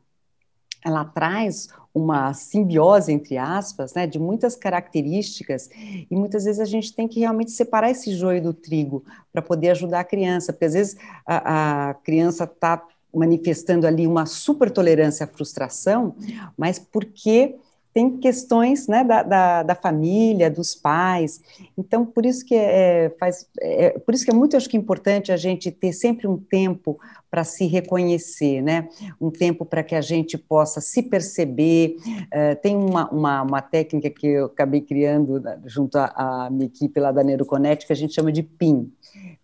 ela 0.83 1.05
traz 1.05 1.67
uma 1.93 2.33
simbiose, 2.33 3.11
entre 3.11 3.37
aspas, 3.37 3.93
né, 3.93 4.05
de 4.05 4.19
muitas 4.19 4.55
características, 4.55 5.69
e 5.73 6.15
muitas 6.15 6.45
vezes 6.45 6.61
a 6.61 6.65
gente 6.65 6.93
tem 6.93 7.07
que 7.07 7.19
realmente 7.19 7.51
separar 7.51 7.89
esse 7.89 8.13
joio 8.15 8.41
do 8.41 8.53
trigo 8.53 9.03
para 9.31 9.41
poder 9.41 9.71
ajudar 9.71 10.01
a 10.01 10.03
criança, 10.03 10.53
porque 10.53 10.65
às 10.65 10.73
vezes 10.73 10.97
a, 11.25 11.89
a 11.89 11.93
criança 11.95 12.43
está 12.43 12.85
manifestando 13.13 13.87
ali 13.87 14.05
uma 14.05 14.25
super 14.25 14.69
tolerância 14.69 15.23
à 15.23 15.27
frustração, 15.27 16.15
mas 16.55 16.77
porque 16.77 17.55
tem 17.93 18.17
questões 18.17 18.87
né, 18.87 19.03
da, 19.03 19.23
da, 19.23 19.63
da, 19.63 19.75
família, 19.75 20.49
dos 20.49 20.75
pais. 20.75 21.41
Então, 21.77 22.05
por 22.05 22.25
isso 22.25 22.45
que 22.45 22.55
é, 22.55 23.13
faz, 23.19 23.47
é, 23.59 23.97
por 23.99 24.13
isso 24.13 24.23
que 24.23 24.31
é 24.31 24.33
muito 24.33 24.55
acho 24.55 24.69
que 24.69 24.77
importante 24.77 25.31
a 25.31 25.37
gente 25.37 25.71
ter 25.71 25.91
sempre 25.91 26.27
um 26.27 26.37
tempo 26.37 26.99
para 27.31 27.43
se 27.43 27.65
reconhecer, 27.65 28.61
né? 28.61 28.89
Um 29.19 29.29
tempo 29.29 29.65
para 29.65 29.83
que 29.83 29.95
a 29.95 30.01
gente 30.01 30.37
possa 30.37 30.81
se 30.81 31.03
perceber. 31.03 31.97
Uh, 32.05 32.59
tem 32.61 32.75
uma, 32.75 33.09
uma, 33.09 33.41
uma, 33.43 33.61
técnica 33.61 34.09
que 34.09 34.27
eu 34.27 34.45
acabei 34.45 34.81
criando 34.81 35.41
junto 35.65 35.95
à, 35.97 36.49
minha 36.51 36.65
equipe 36.65 36.99
lá 36.99 37.11
da 37.11 37.23
Neuroconet, 37.23 37.85
que 37.85 37.93
a 37.93 37.95
gente 37.95 38.13
chama 38.13 38.31
de 38.31 38.41
PIN. 38.41 38.91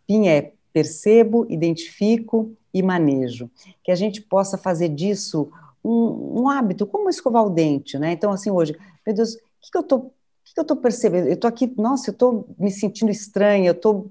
PIN 0.08 0.28
é 0.28 0.54
percebo, 0.74 1.46
identifico 1.50 2.52
e 2.74 2.84
manejo. 2.84 3.50
Que 3.84 3.92
a 3.92 3.96
gente 3.96 4.22
possa 4.22 4.58
fazer 4.58 4.90
disso 4.90 5.50
um, 5.86 6.42
um, 6.42 6.50
hábito, 6.50 6.88
como 6.88 7.10
escovar 7.10 7.46
o 7.46 7.50
dente, 7.50 7.98
né? 7.98 8.12
Então, 8.12 8.32
assim, 8.32 8.50
hoje, 8.50 8.76
meu 9.06 9.16
Deus, 9.16 9.34
o 9.34 9.38
que, 9.62 9.72
que 9.72 9.78
eu 9.78 9.84
tô, 9.84 10.00
que, 10.44 10.54
que 10.54 10.60
eu 10.60 10.66
tô 10.66 10.76
percebendo? 10.76 11.28
Eu 11.28 11.38
tô 11.38 11.48
aqui, 11.48 11.72
nossa, 11.78 12.10
eu 12.10 12.14
tô 12.14 12.46
me 12.58 12.72
sentindo 12.72 13.12
estranha, 13.12 13.70
eu 13.70 13.76
tô, 13.76 14.08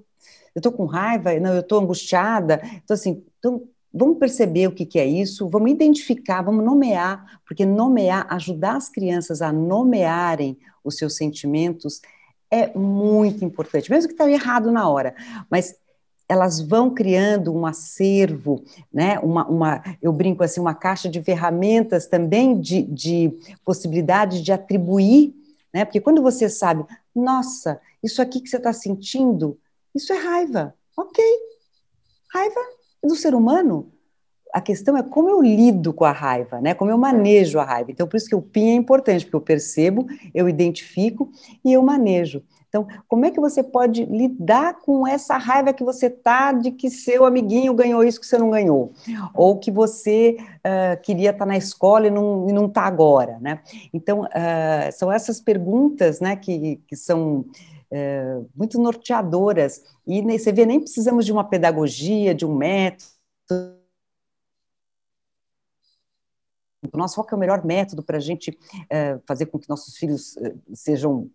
eu 0.55 0.63
tô 0.63 0.71
com 0.71 0.85
raiva, 0.85 1.39
não, 1.41 1.55
eu 1.55 1.63
tô 1.63 1.79
angustiada. 1.79 2.61
Então, 2.83 2.95
assim, 2.95 3.25
então, 3.39 3.65
vamos 3.93 4.19
perceber 4.19 4.67
o 4.67 4.73
que, 4.73 4.87
que 4.87 4.99
é 4.99 5.07
isso, 5.07 5.49
vamos 5.49 5.71
identificar, 5.71 6.43
vamos 6.43 6.65
nomear, 6.65 7.41
porque 7.47 7.65
nomear, 7.65 8.27
ajudar 8.31 8.77
as 8.77 8.89
crianças 8.89 9.43
a 9.43 9.53
nomearem 9.53 10.59
os 10.83 10.97
seus 10.97 11.17
sentimentos 11.17 12.01
é 12.51 12.77
muito 12.77 13.45
importante, 13.45 13.91
mesmo 13.91 14.09
que 14.09 14.15
está 14.15 14.31
errado 14.31 14.71
na 14.71 14.89
hora, 14.89 15.15
mas 15.51 15.77
elas 16.29 16.61
vão 16.61 16.93
criando 16.93 17.55
um 17.55 17.67
acervo, 17.67 18.65
né? 18.93 19.19
uma, 19.19 19.47
uma, 19.47 19.83
eu 20.01 20.13
brinco 20.13 20.43
assim, 20.43 20.61
uma 20.61 20.75
caixa 20.75 21.09
de 21.09 21.23
ferramentas 21.23 22.07
também 22.07 22.59
de, 22.59 22.83
de 22.83 23.33
possibilidade 23.65 24.43
de 24.43 24.53
atribuir, 24.53 25.35
né? 25.73 25.85
porque 25.85 26.01
quando 26.01 26.23
você 26.23 26.49
sabe, 26.49 26.85
nossa, 27.15 27.81
isso 28.03 28.23
aqui 28.23 28.41
que 28.41 28.49
você 28.49 28.57
está 28.57 28.73
sentindo, 28.73 29.59
isso 29.95 30.13
é 30.13 30.17
raiva, 30.17 30.75
ok, 30.97 31.25
raiva 32.33 32.61
do 33.03 33.15
ser 33.15 33.35
humano, 33.35 33.93
a 34.55 34.61
questão 34.61 34.97
é 34.97 35.03
como 35.03 35.29
eu 35.29 35.43
lido 35.43 35.93
com 35.93 36.05
a 36.05 36.13
raiva, 36.13 36.61
né? 36.61 36.75
Como 36.75 36.89
eu 36.89 36.97
manejo 36.97 37.59
a 37.59 37.65
raiva. 37.65 37.91
Então, 37.91 38.07
por 38.07 38.17
isso 38.17 38.29
que 38.29 38.37
o 38.37 38.41
PIN 38.41 38.71
é 38.71 38.75
importante, 38.75 39.25
porque 39.25 39.35
eu 39.35 39.41
percebo, 39.41 40.07
eu 40.33 40.49
identifico 40.49 41.29
e 41.65 41.73
eu 41.73 41.83
manejo. 41.83 42.41
Então, 42.75 42.89
como 43.07 43.25
é 43.25 43.31
que 43.31 43.39
você 43.39 43.63
pode 43.63 44.05
lidar 44.05 44.81
com 44.81 45.07
essa 45.07 45.37
raiva 45.37 45.73
que 45.73 45.85
você 45.85 46.11
tá 46.11 46.51
de 46.51 46.73
que 46.73 46.91
seu 46.91 47.25
amiguinho 47.25 47.73
ganhou 47.73 48.03
isso 48.03 48.19
que 48.19 48.27
você 48.27 48.37
não 48.37 48.51
ganhou? 48.51 48.93
Ou 49.33 49.61
que 49.61 49.71
você 49.71 50.37
uh, 50.41 51.01
queria 51.01 51.31
estar 51.31 51.45
tá 51.45 51.47
na 51.47 51.57
escola 51.57 52.09
e 52.09 52.11
não, 52.11 52.49
e 52.49 52.53
não 52.53 52.69
tá 52.69 52.83
agora, 52.83 53.39
né? 53.39 53.63
Então, 53.93 54.23
uh, 54.23 54.93
são 54.93 55.13
essas 55.13 55.41
perguntas, 55.41 56.19
né, 56.19 56.35
que, 56.35 56.83
que 56.89 56.97
são 56.97 57.45
uh, 57.93 58.51
muito 58.57 58.81
norteadoras. 58.81 59.85
E 60.05 60.21
você 60.21 60.51
vê, 60.51 60.67
nem 60.67 60.81
precisamos 60.81 61.25
de 61.25 61.31
uma 61.31 61.45
pedagogia, 61.45 62.35
de 62.35 62.45
um 62.45 62.57
método, 62.57 63.07
o 66.93 66.99
nosso 66.99 67.15
qual 67.15 67.29
é 67.31 67.35
o 67.37 67.39
melhor 67.39 67.65
método 67.65 68.03
para 68.03 68.17
a 68.17 68.21
gente 68.21 68.51
uh, 68.51 69.23
fazer 69.29 69.47
com 69.47 69.61
que 69.61 69.69
nossos 69.69 69.97
filhos 69.97 70.35
uh, 70.39 70.61
sejam 70.75 71.31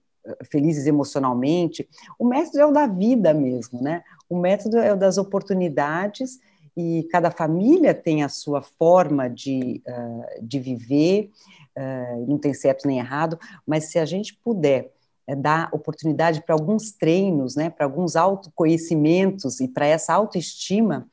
felizes 0.49 0.85
emocionalmente. 0.85 1.87
O 2.17 2.25
método 2.25 2.59
é 2.59 2.65
o 2.65 2.71
da 2.71 2.87
vida 2.87 3.33
mesmo, 3.33 3.81
né? 3.81 4.03
O 4.29 4.37
método 4.37 4.77
é 4.77 4.93
o 4.93 4.97
das 4.97 5.17
oportunidades 5.17 6.39
e 6.79 7.03
cada 7.11 7.29
família 7.29 7.93
tem 7.93 8.23
a 8.23 8.29
sua 8.29 8.61
forma 8.61 9.29
de, 9.29 9.81
uh, 9.85 10.41
de 10.41 10.59
viver, 10.59 11.29
uh, 11.77 12.25
não 12.25 12.37
tem 12.37 12.53
certo 12.53 12.87
nem 12.87 12.99
errado, 12.99 13.37
mas 13.67 13.85
se 13.85 13.99
a 13.99 14.05
gente 14.05 14.33
puder 14.35 14.93
uh, 15.27 15.35
dar 15.35 15.69
oportunidade 15.73 16.41
para 16.41 16.55
alguns 16.55 16.91
treinos, 16.91 17.55
né, 17.55 17.69
para 17.69 17.85
alguns 17.85 18.15
autoconhecimentos 18.15 19.59
e 19.59 19.67
para 19.67 19.87
essa 19.87 20.13
autoestima, 20.13 21.05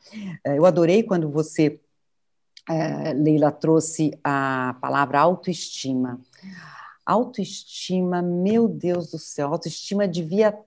eu 0.45 0.65
adorei 0.65 1.03
quando 1.03 1.29
você, 1.29 1.81
Leila, 3.17 3.51
trouxe 3.51 4.17
a 4.23 4.77
palavra 4.81 5.21
autoestima. 5.21 6.21
Autoestima, 7.07 8.21
meu 8.21 8.69
Deus 8.69 9.11
do 9.11 9.19
céu, 9.19 9.53
autoestima 9.53 10.09
devia 10.09 10.59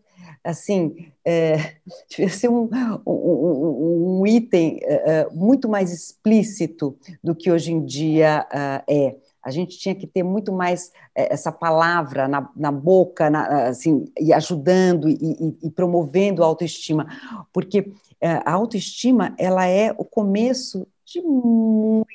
assim, 0.43 1.11
é, 1.25 1.75
devia 2.09 2.29
ser 2.29 2.49
um, 2.49 2.69
um, 3.05 4.19
um 4.21 4.27
item 4.27 4.79
é, 4.83 4.93
é, 5.11 5.29
muito 5.31 5.67
mais 5.67 5.91
explícito 5.91 6.97
do 7.23 7.35
que 7.35 7.51
hoje 7.51 7.71
em 7.71 7.83
dia 7.83 8.47
uh, 8.51 8.83
é. 8.87 9.15
A 9.41 9.51
gente 9.51 9.79
tinha 9.79 9.95
que 9.95 10.05
ter 10.05 10.21
muito 10.21 10.51
mais 10.51 10.91
é, 11.15 11.33
essa 11.33 11.49
palavra 11.51 12.27
na, 12.27 12.49
na 12.55 12.71
boca, 12.71 13.29
na, 13.29 13.69
assim, 13.69 14.05
e 14.19 14.33
ajudando 14.33 15.07
e, 15.07 15.13
e, 15.13 15.67
e, 15.67 15.71
promovendo 15.71 16.43
a 16.43 16.45
autoestima, 16.45 17.07
porque 17.53 17.93
é, 18.19 18.31
a 18.45 18.51
autoestima 18.51 19.33
ela 19.37 19.65
é 19.65 19.93
o 19.97 20.03
começo 20.03 20.85
de, 21.05 21.21
muito, 21.21 22.05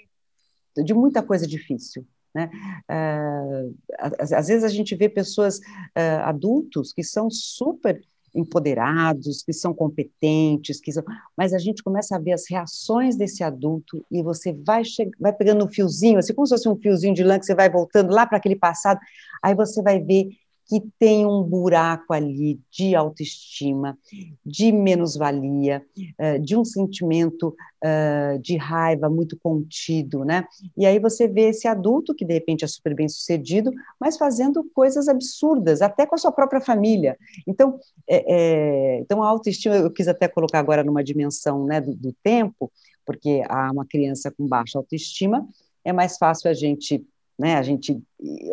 de 0.85 0.93
muita 0.93 1.23
coisa 1.23 1.47
difícil. 1.47 2.07
Né? 2.35 2.51
Uh, 2.91 3.75
às 4.19 4.49
vezes 4.49 4.65
a 4.65 4.69
gente 4.69 4.95
vê 4.97 5.09
pessoas, 5.09 5.59
uh, 5.59 6.23
adultos, 6.25 6.93
que 6.93 7.05
são 7.05 7.31
super 7.31 8.03
empoderados, 8.35 9.43
que 9.43 9.53
são 9.53 9.73
competentes, 9.73 10.81
que 10.81 10.91
são... 10.91 11.05
mas 11.37 11.55
a 11.55 11.59
gente 11.59 11.83
começa 11.83 12.17
a 12.17 12.19
ver 12.19 12.33
as 12.33 12.51
reações 12.51 13.17
desse 13.17 13.45
adulto 13.45 14.05
e 14.11 14.23
você 14.23 14.53
vai, 14.53 14.85
che... 14.85 15.09
vai 15.21 15.33
pegando 15.33 15.65
um 15.65 15.69
fiozinho, 15.69 16.19
assim 16.19 16.35
como 16.35 16.47
se 16.47 16.55
fosse 16.55 16.69
um 16.69 16.77
fiozinho 16.77 17.15
de 17.15 17.23
lã 17.23 17.39
que 17.39 17.47
você 17.47 17.55
vai 17.55 17.71
voltando 17.71 18.13
lá 18.13 18.27
para 18.27 18.37
aquele 18.39 18.57
passado, 18.57 18.99
aí 19.41 19.55
você 19.55 19.81
vai 19.83 20.01
ver 20.01 20.31
que 20.67 20.81
tem 20.99 21.27
um 21.27 21.43
buraco 21.43 22.13
ali 22.13 22.59
de 22.71 22.95
autoestima, 22.95 23.99
de 24.45 24.73
menos-valia, 24.73 25.85
eh, 26.19 26.39
de 26.39 26.57
um 26.57 26.65
sentimento 26.65 27.55
eh, 27.83 28.39
de 28.41 28.57
raiva 28.57 29.11
muito 29.11 29.37
contido, 29.39 30.25
né? 30.25 30.47
E 30.77 30.87
aí 30.87 30.99
você 30.99 31.29
vê 31.29 31.49
esse 31.51 31.69
adulto 31.69 32.15
que 32.15 32.25
de 32.25 32.33
repente 32.33 32.65
é 32.65 32.69
super 32.69 32.95
bem 32.95 33.09
sucedido, 33.09 33.71
mas 34.01 34.17
fazendo 34.17 34.65
coisas 34.75 35.07
absurdas, 35.07 35.83
até 35.83 36.07
com 36.07 36.15
a 36.15 36.19
sua 36.19 36.33
própria 36.33 36.61
família. 36.61 37.17
Então, 37.47 37.79
é, 38.09 38.25
é, 38.97 39.01
então 39.01 39.23
a 39.23 39.29
autoestima, 39.29 39.77
eu 39.77 39.91
quis 39.91 40.09
até 40.09 40.29
colocar 40.29 40.61
agora 40.61 40.83
numa 40.83 41.05
dimensão 41.05 41.67
né, 41.67 41.81
do, 41.81 41.95
do 41.95 42.13
tempo, 42.23 42.73
porque 43.05 43.43
há 43.49 43.71
uma 43.71 43.85
criança 43.85 44.31
com 44.31 44.47
baixa 44.47 44.79
autoestima, 44.79 45.47
é 45.85 45.93
mais 45.93 46.17
fácil 46.17 46.51
a 46.51 46.55
gente 46.55 47.05
né? 47.39 47.57
A 47.57 47.63
gente 47.63 48.03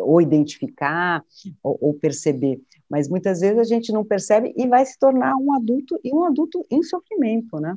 ou 0.00 0.20
identificar 0.20 1.24
ou, 1.62 1.78
ou, 1.80 1.94
perceber, 1.94 2.60
mas 2.88 3.08
muitas 3.08 3.40
vezes 3.40 3.58
a 3.58 3.64
gente 3.64 3.92
não 3.92 4.04
percebe 4.04 4.52
e 4.56 4.66
vai 4.66 4.84
se 4.84 4.98
tornar 4.98 5.34
um 5.36 5.54
adulto 5.54 5.98
e 6.04 6.12
um 6.14 6.24
adulto 6.24 6.64
em 6.70 6.82
sofrimento, 6.82 7.58
né? 7.60 7.76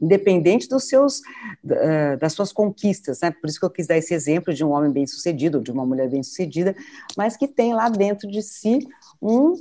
Independente 0.00 0.68
dos 0.68 0.88
seus, 0.88 1.22
das 2.20 2.34
suas 2.34 2.52
conquistas, 2.52 3.20
né? 3.20 3.30
Por 3.30 3.48
isso 3.48 3.58
que 3.58 3.64
eu 3.64 3.70
quis 3.70 3.86
dar 3.86 3.96
esse 3.96 4.12
exemplo 4.12 4.52
de 4.52 4.64
um 4.64 4.70
homem 4.70 4.92
bem 4.92 5.06
sucedido, 5.06 5.62
de 5.62 5.72
uma 5.72 5.86
mulher 5.86 6.10
bem 6.10 6.22
sucedida, 6.22 6.76
mas 7.16 7.36
que 7.36 7.48
tem 7.48 7.72
lá 7.72 7.88
dentro 7.88 8.28
de 8.28 8.42
si 8.42 8.80
um 9.22 9.54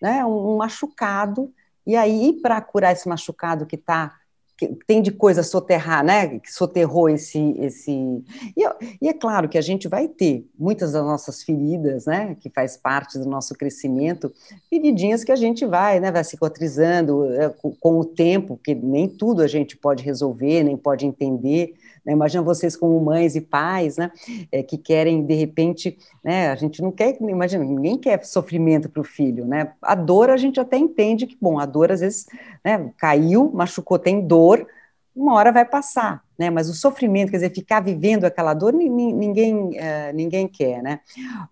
né, 0.00 0.24
um 0.24 0.56
machucado, 0.56 1.52
e 1.86 1.96
aí 1.96 2.38
para 2.40 2.60
curar 2.60 2.92
esse 2.92 3.08
machucado 3.08 3.66
que 3.66 3.76
está 3.76 4.16
que 4.58 4.66
tem 4.88 5.00
de 5.00 5.12
coisa 5.12 5.44
soterrar, 5.44 6.04
né? 6.04 6.40
Que 6.40 6.52
soterrou 6.52 7.08
esse. 7.08 7.54
esse... 7.60 7.92
E, 7.92 8.62
e, 9.00 9.08
é 9.08 9.14
claro 9.14 9.48
que 9.48 9.56
a 9.56 9.60
gente 9.60 9.86
vai 9.86 10.08
ter 10.08 10.44
muitas 10.58 10.92
das 10.92 11.04
nossas 11.04 11.44
feridas, 11.44 12.06
né? 12.06 12.36
Que 12.40 12.50
faz 12.50 12.76
parte 12.76 13.20
do 13.20 13.24
nosso 13.24 13.54
crescimento, 13.54 14.32
feridinhas 14.68 15.22
que 15.22 15.30
a 15.30 15.36
gente 15.36 15.64
vai, 15.64 16.00
né? 16.00 16.10
Vai 16.10 16.24
cicatrizando 16.24 17.32
é, 17.34 17.54
com, 17.80 18.00
o 18.00 18.04
tempo, 18.04 18.56
porque 18.56 18.74
nem 18.74 19.08
tudo 19.08 19.42
a 19.42 19.46
gente 19.46 19.76
pode 19.76 20.02
resolver, 20.02 20.64
nem 20.64 20.76
pode 20.76 21.06
entender. 21.06 21.76
Né? 22.08 22.14
Imagina 22.14 22.42
vocês 22.42 22.74
como 22.74 22.98
mães 22.98 23.36
e 23.36 23.40
pais, 23.42 23.98
né? 23.98 24.10
É, 24.50 24.62
que 24.62 24.78
querem, 24.78 25.22
de 25.22 25.34
repente, 25.34 25.98
né? 26.24 26.48
A 26.48 26.54
gente 26.54 26.80
não 26.80 26.90
quer, 26.90 27.18
imagina, 27.20 27.62
ninguém 27.62 27.98
quer 27.98 28.24
sofrimento 28.24 28.88
para 28.88 29.02
o 29.02 29.04
filho, 29.04 29.44
né? 29.44 29.74
A 29.82 29.94
dor 29.94 30.30
a 30.30 30.38
gente 30.38 30.58
até 30.58 30.78
entende 30.78 31.26
que, 31.26 31.36
bom, 31.38 31.58
a 31.58 31.66
dor 31.66 31.92
às 31.92 32.00
vezes 32.00 32.26
né, 32.64 32.90
caiu, 32.96 33.52
machucou, 33.52 33.98
tem 33.98 34.26
dor, 34.26 34.66
uma 35.14 35.34
hora 35.34 35.52
vai 35.52 35.66
passar, 35.66 36.24
né? 36.38 36.48
Mas 36.48 36.70
o 36.70 36.74
sofrimento, 36.74 37.30
quer 37.30 37.36
dizer, 37.36 37.54
ficar 37.54 37.80
vivendo 37.80 38.24
aquela 38.24 38.54
dor, 38.54 38.72
ninguém, 38.72 39.54
uh, 39.54 40.14
ninguém 40.14 40.48
quer, 40.48 40.82
né? 40.82 41.00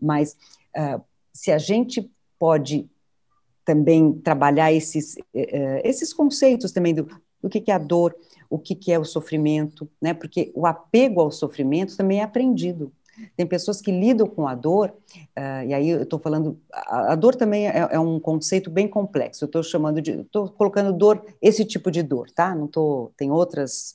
Mas 0.00 0.36
uh, 0.74 1.02
se 1.34 1.52
a 1.52 1.58
gente 1.58 2.10
pode 2.38 2.88
também 3.62 4.12
trabalhar 4.12 4.72
esses, 4.72 5.16
uh, 5.34 5.80
esses 5.84 6.14
conceitos 6.14 6.72
também 6.72 6.94
do, 6.94 7.06
do 7.42 7.50
que, 7.50 7.60
que 7.60 7.70
é 7.70 7.74
a 7.74 7.78
dor, 7.78 8.14
o 8.48 8.58
que, 8.58 8.74
que 8.74 8.92
é 8.92 8.98
o 8.98 9.04
sofrimento, 9.04 9.88
né? 10.00 10.14
Porque 10.14 10.52
o 10.54 10.66
apego 10.66 11.20
ao 11.20 11.30
sofrimento 11.30 11.96
também 11.96 12.20
é 12.20 12.22
aprendido. 12.22 12.92
Tem 13.36 13.46
pessoas 13.46 13.80
que 13.80 13.90
lidam 13.90 14.26
com 14.26 14.46
a 14.46 14.54
dor, 14.54 14.90
uh, 14.90 15.64
e 15.66 15.72
aí 15.72 15.88
eu 15.88 16.02
estou 16.02 16.18
falando, 16.18 16.58
a, 16.70 17.12
a, 17.12 17.14
dor 17.14 17.34
também 17.34 17.66
é, 17.66 17.88
é, 17.90 17.98
um 17.98 18.20
conceito 18.20 18.70
bem 18.70 18.86
complexo. 18.86 19.44
Eu 19.44 19.46
estou 19.46 19.62
chamando 19.62 20.02
de, 20.02 20.20
estou 20.20 20.48
colocando 20.50 20.92
dor, 20.92 21.24
esse 21.40 21.64
tipo 21.64 21.90
de 21.90 22.02
dor, 22.02 22.30
tá? 22.30 22.54
Não 22.54 22.66
tô, 22.66 23.10
tem 23.16 23.30
outras, 23.30 23.94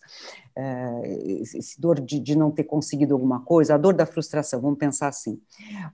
uh, 0.57 1.05
esse 1.39 1.79
dor 1.79 1.99
de, 1.99 2.19
de 2.19 2.35
não 2.35 2.49
ter 2.49 2.63
conseguido 2.63 3.13
alguma 3.13 3.41
coisa, 3.41 3.75
a 3.75 3.77
dor 3.77 3.93
da 3.93 4.05
frustração, 4.05 4.59
vamos 4.59 4.79
pensar 4.79 5.07
assim. 5.07 5.39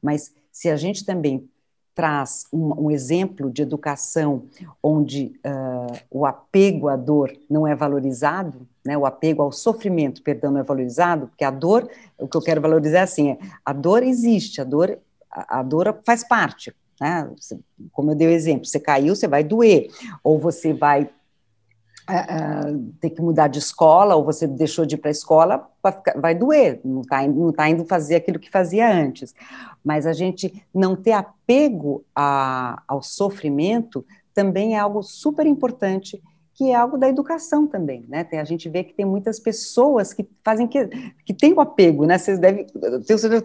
Mas 0.02 0.34
se 0.52 0.70
a 0.70 0.78
gente 0.78 1.06
também 1.06 1.50
traz 1.98 2.46
um, 2.54 2.86
um, 2.86 2.92
exemplo 2.92 3.50
de 3.50 3.64
educação 3.64 4.44
onde 4.84 5.34
uh, 5.44 5.98
o 6.12 6.28
apego 6.28 6.90
à 6.90 6.96
dor 6.96 7.36
não 7.50 7.66
é 7.66 7.76
valorizado, 7.76 8.68
né, 8.86 8.96
o 8.96 9.04
apego 9.04 9.42
ao 9.42 9.52
sofrimento, 9.52 10.22
perdão, 10.22 10.52
não 10.52 10.60
é 10.60 10.64
valorizado, 10.64 11.26
porque 11.26 11.44
a 11.44 11.50
dor, 11.50 11.90
o 12.16 12.28
que 12.28 12.38
eu 12.38 12.42
quero 12.42 12.62
valorizar 12.62 13.00
é 13.00 13.02
assim, 13.02 13.32
é, 13.32 13.40
a 13.66 13.74
dor 13.74 14.04
existe, 14.04 14.62
a 14.62 14.64
dor, 14.64 15.00
a, 15.32 15.60
a 15.60 15.64
dor 15.64 16.00
faz 16.06 16.24
parte, 16.24 16.72
né, 17.02 17.28
como 17.92 18.12
eu 18.12 18.16
dei 18.16 18.28
o 18.28 18.32
exemplo, 18.32 18.68
você 18.68 18.80
caiu, 18.80 19.16
você 19.16 19.28
vai 19.28 19.44
doer, 19.44 19.88
ou 20.24 20.38
você 20.38 20.74
vai 20.74 21.10
uh, 22.10 22.94
ter 23.00 23.10
que 23.12 23.22
mudar 23.22 23.48
de 23.48 23.60
escola, 23.60 24.16
ou 24.16 24.24
você 24.24 24.48
deixou 24.48 24.86
de 24.86 24.96
ir 24.96 24.98
para 24.98 25.10
a 25.10 25.12
escola, 25.12 25.70
vai 26.16 26.34
doer, 26.34 26.80
não 26.84 27.02
está 27.02 27.28
não 27.28 27.52
tá 27.52 27.70
indo 27.70 27.86
fazer 27.86 28.16
aquilo 28.16 28.40
que 28.40 28.50
fazia 28.50 28.92
antes. 28.92 29.34
Mas 29.84 30.06
a 30.06 30.14
gente 30.14 30.66
não 30.74 30.96
ter 30.96 31.14
apego 31.14 32.04
a, 32.16 32.82
ao 32.88 33.02
sofrimento 33.02 34.06
também 34.34 34.76
é 34.76 34.80
algo 34.80 35.02
super 35.02 35.46
importante 35.46 36.22
que 36.58 36.72
é 36.72 36.76
algo 36.76 36.98
da 36.98 37.08
educação 37.08 37.68
também, 37.68 38.04
né? 38.10 38.24
Tem, 38.24 38.40
a 38.40 38.44
gente 38.44 38.68
vê 38.68 38.84
que 38.84 38.92
tem 38.92 39.06
muitas 39.06 39.40
pessoas 39.40 40.12
que 40.12 40.28
fazem 40.44 40.68
que, 40.68 40.88
que 41.24 41.32
tem 41.32 41.54
o 41.54 41.62
apego, 41.62 42.04
né? 42.04 42.18
Vocês 42.18 42.40
devem, 42.40 42.66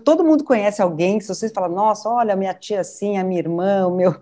todo 0.02 0.24
mundo 0.24 0.42
conhece 0.42 0.80
alguém, 0.80 1.20
se 1.20 1.28
vocês 1.28 1.52
falam, 1.52 1.70
nossa, 1.70 2.08
olha, 2.08 2.34
minha 2.34 2.54
tia 2.54 2.80
assim, 2.80 3.18
a 3.18 3.24
minha 3.24 3.38
irmã, 3.38 3.86
o 3.86 3.94
meu, 3.94 4.14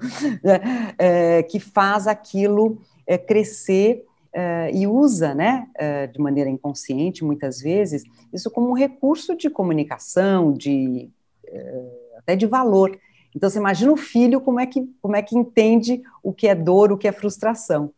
é, 0.99 1.41
que 1.45 1.61
faz 1.61 2.09
aquilo 2.09 2.79
é, 3.07 3.17
crescer 3.17 4.05
Uh, 4.33 4.71
e 4.73 4.87
usa, 4.87 5.35
né, 5.35 5.67
uh, 5.75 6.13
de 6.13 6.21
maneira 6.21 6.49
inconsciente, 6.49 7.25
muitas 7.25 7.61
vezes, 7.61 8.05
isso 8.33 8.49
como 8.49 8.71
um 8.71 8.75
recurso 8.75 9.37
de 9.37 9.51
comunicação, 9.51 10.53
de 10.53 11.11
uh, 11.49 12.19
até 12.19 12.37
de 12.37 12.47
valor. 12.47 12.97
Então, 13.35 13.51
você 13.51 13.59
imagina 13.59 13.91
o 13.91 13.97
filho 13.97 14.41
como 14.41 14.61
é 14.61 14.67
que 14.67 14.89
como 15.03 15.17
é 15.17 15.23
que 15.23 15.37
entende 15.37 16.03
o 16.23 16.33
que 16.33 16.47
é 16.47 16.55
dor, 16.55 16.93
o 16.93 16.99
que 16.99 17.09
é 17.09 17.13
frustração. 17.13 17.93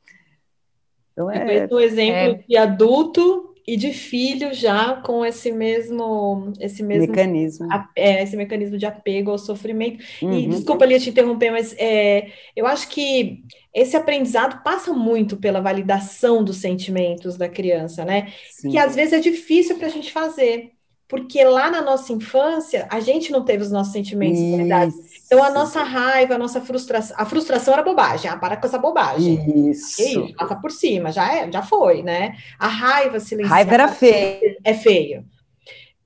Então, 1.12 1.31
é, 1.31 1.68
um 1.71 1.81
exemplo 1.81 2.40
é... 2.40 2.45
de 2.49 2.57
adulto 2.57 3.52
e 3.66 3.77
de 3.77 3.92
filho 3.92 4.53
já 4.53 4.96
com 4.96 5.25
esse 5.25 5.53
mesmo 5.53 6.53
esse 6.61 6.83
mesmo 6.83 7.09
mecanismo 7.09 7.68
é, 7.96 8.22
esse 8.22 8.37
mecanismo 8.37 8.77
de 8.77 8.87
apego 8.87 9.31
ao 9.31 9.38
sofrimento 9.38 10.05
uhum. 10.22 10.33
e 10.33 10.46
desculpa 10.48 10.85
ali 10.85 10.98
te 10.98 11.11
interromper 11.11 11.51
mas 11.51 11.75
é, 11.79 12.29
eu 12.57 12.66
acho 12.66 12.88
que 12.88 13.42
esse 13.75 13.96
aprendizado 13.96 14.62
passa 14.62 14.92
muito 14.92 15.37
pela 15.37 15.61
validação 15.61 16.42
dos 16.42 16.57
sentimentos 16.57 17.37
da 17.37 17.48
criança 17.48 18.05
né 18.05 18.33
Sim. 18.51 18.70
que 18.70 18.79
às 18.79 18.94
vezes 18.94 19.12
é 19.12 19.20
difícil 19.20 19.77
para 19.79 19.87
a 19.87 19.90
gente 19.90 20.11
fazer 20.11 20.72
porque 21.12 21.44
lá 21.44 21.70
na 21.70 21.83
nossa 21.83 22.11
infância 22.11 22.88
a 22.90 22.98
gente 22.98 23.31
não 23.31 23.44
teve 23.44 23.62
os 23.62 23.70
nossos 23.70 23.92
sentimentos 23.92 24.40
validados. 24.40 24.94
Então 25.33 25.42
a 25.42 25.49
nossa 25.49 25.83
raiva, 25.83 26.35
a 26.35 26.38
nossa 26.38 26.61
frustração, 26.61 27.16
a 27.18 27.25
frustração 27.25 27.73
era 27.73 27.83
bobagem, 27.83 28.31
ah, 28.31 28.37
para 28.37 28.55
com 28.55 28.66
essa 28.66 28.77
bobagem. 28.77 29.71
Isso. 29.71 30.03
isso. 30.03 30.35
Passa 30.37 30.55
por 30.57 30.71
cima, 30.71 31.11
já 31.11 31.35
é, 31.35 31.51
já 31.51 31.62
foi, 31.62 32.03
né? 32.03 32.37
A 32.59 32.68
raiva 32.68 33.18
silenciada. 33.18 33.55
Raiva 33.55 33.73
era 33.73 33.88
feia. 33.88 34.59
É 34.62 34.75
feio. 34.75 35.25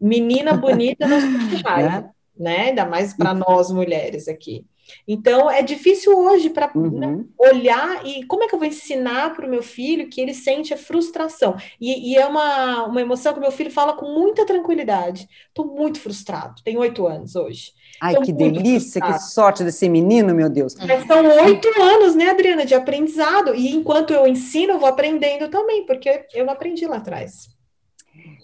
Menina 0.01 0.53
bonita 0.53 1.09
não 1.09 1.21
sente 1.21 1.57
raiva, 1.67 2.09
né? 2.39 2.69
Ainda 2.69 2.85
mais 2.85 3.15
para 3.15 3.35
nós 3.35 3.69
mulheres 3.73 4.29
aqui. 4.29 4.65
Então, 5.07 5.51
é 5.51 5.62
difícil 5.62 6.16
hoje 6.18 6.51
para 6.51 6.70
uhum. 6.75 6.99
né, 6.99 7.25
olhar 7.38 8.05
e 8.07 8.25
como 8.25 8.44
é 8.44 8.49
que 8.49 8.55
eu 8.55 8.59
vou 8.59 8.68
ensinar 8.68 9.35
para 9.35 9.46
o 9.46 9.51
meu 9.51 9.62
filho 9.62 10.09
que 10.09 10.20
ele 10.20 10.35
sente 10.35 10.75
a 10.75 10.77
frustração. 10.77 11.57
E, 11.81 12.12
e, 12.12 12.16
é 12.16 12.27
uma, 12.27 12.85
uma 12.85 13.01
emoção 13.01 13.33
que 13.33 13.40
meu 13.40 13.53
filho 13.53 13.70
fala 13.70 13.94
com 13.94 14.07
muita 14.07 14.44
tranquilidade. 14.44 15.29
Estou 15.49 15.66
muito 15.66 16.01
frustrado, 16.01 16.62
tenho 16.64 16.81
oito 16.81 17.07
anos 17.07 17.37
hoje. 17.37 17.72
Ai, 18.01 18.14
Tô 18.14 18.22
que 18.22 18.33
delícia, 18.33 19.01
frustrado. 19.01 19.14
que 19.14 19.31
sorte 19.31 19.64
desse 19.64 19.88
menino, 19.88 20.35
meu 20.35 20.51
Deus. 20.51 20.75
Mas 20.75 21.07
são 21.07 21.25
oito 21.44 21.68
anos, 21.81 22.14
né, 22.14 22.31
Adriana, 22.31 22.66
de 22.66 22.75
aprendizado. 22.75 23.55
E 23.55 23.70
enquanto 23.70 24.12
eu 24.12 24.27
ensino, 24.27 24.75
eu 24.75 24.79
vou 24.79 24.88
aprendendo 24.88 25.49
também, 25.49 25.87
porque 25.87 26.27
eu 26.35 26.51
aprendi 26.51 26.87
lá 26.87 26.96
atrás. 26.96 27.49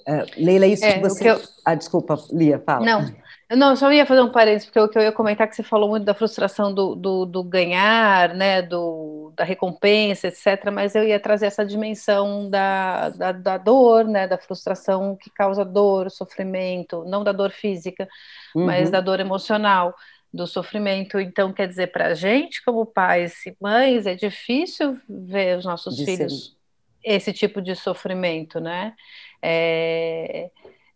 Uh, 0.09 0.27
Leila, 0.37 0.67
isso 0.67 0.85
é, 0.85 0.95
que 0.95 1.01
você. 1.01 1.23
Que 1.23 1.29
eu... 1.29 1.41
Ah, 1.65 1.75
desculpa, 1.75 2.19
Lia, 2.33 2.59
fala. 2.65 2.85
Não, 2.85 3.22
não, 3.57 3.77
só 3.77 3.93
ia 3.93 4.07
fazer 4.07 4.21
um 4.21 4.31
parênteses, 4.31 4.67
porque 4.67 4.81
o 4.81 4.89
que 4.89 4.99
eu 4.99 5.03
ia 5.03 5.13
comentar 5.13 5.47
é 5.47 5.51
que 5.51 5.57
você 5.57 5.63
falou 5.63 5.89
muito 5.89 6.05
da 6.05 6.15
frustração 6.15 6.73
do, 6.73 6.95
do, 6.95 7.27
do, 7.27 7.43
ganhar, 7.43 8.35
né, 8.35 8.63
do, 8.63 9.33
da 9.37 9.45
recompensa, 9.45 10.29
etc., 10.29 10.71
mas 10.73 10.95
eu 10.95 11.05
ia 11.05 11.19
trazer 11.21 11.47
essa 11.47 11.65
dimensão 11.65 12.49
da, 12.49 13.11
da, 13.11 13.33
da 13.33 13.59
dor, 13.59 14.05
né, 14.05 14.27
da 14.29 14.39
frustração 14.39 15.17
que 15.17 15.31
causa 15.31 15.65
dor, 15.65 16.11
sofrimento, 16.11 17.05
não 17.05 17.25
da 17.25 17.33
dor 17.33 17.51
física, 17.51 18.09
uhum. 18.55 18.67
mas 18.67 18.91
da 18.91 19.01
dor 19.01 19.21
emocional, 19.21 19.95
do 20.33 20.47
sofrimento. 20.47 21.21
Então, 21.21 21.53
quer 21.53 21.69
dizer, 21.69 21.93
para 21.93 22.07
a 22.07 22.15
gente, 22.15 22.65
como 22.65 22.87
pais 22.87 23.45
e 23.45 23.57
mães, 23.61 24.07
é 24.07 24.15
difícil 24.15 24.99
ver 25.09 25.59
os 25.59 25.65
nossos 25.65 25.97
de 25.97 26.05
filhos 26.05 26.47
ser... 26.47 26.57
esse 27.05 27.33
tipo 27.33 27.61
de 27.61 27.75
sofrimento, 27.77 28.61
né? 28.61 28.95
É 29.43 30.51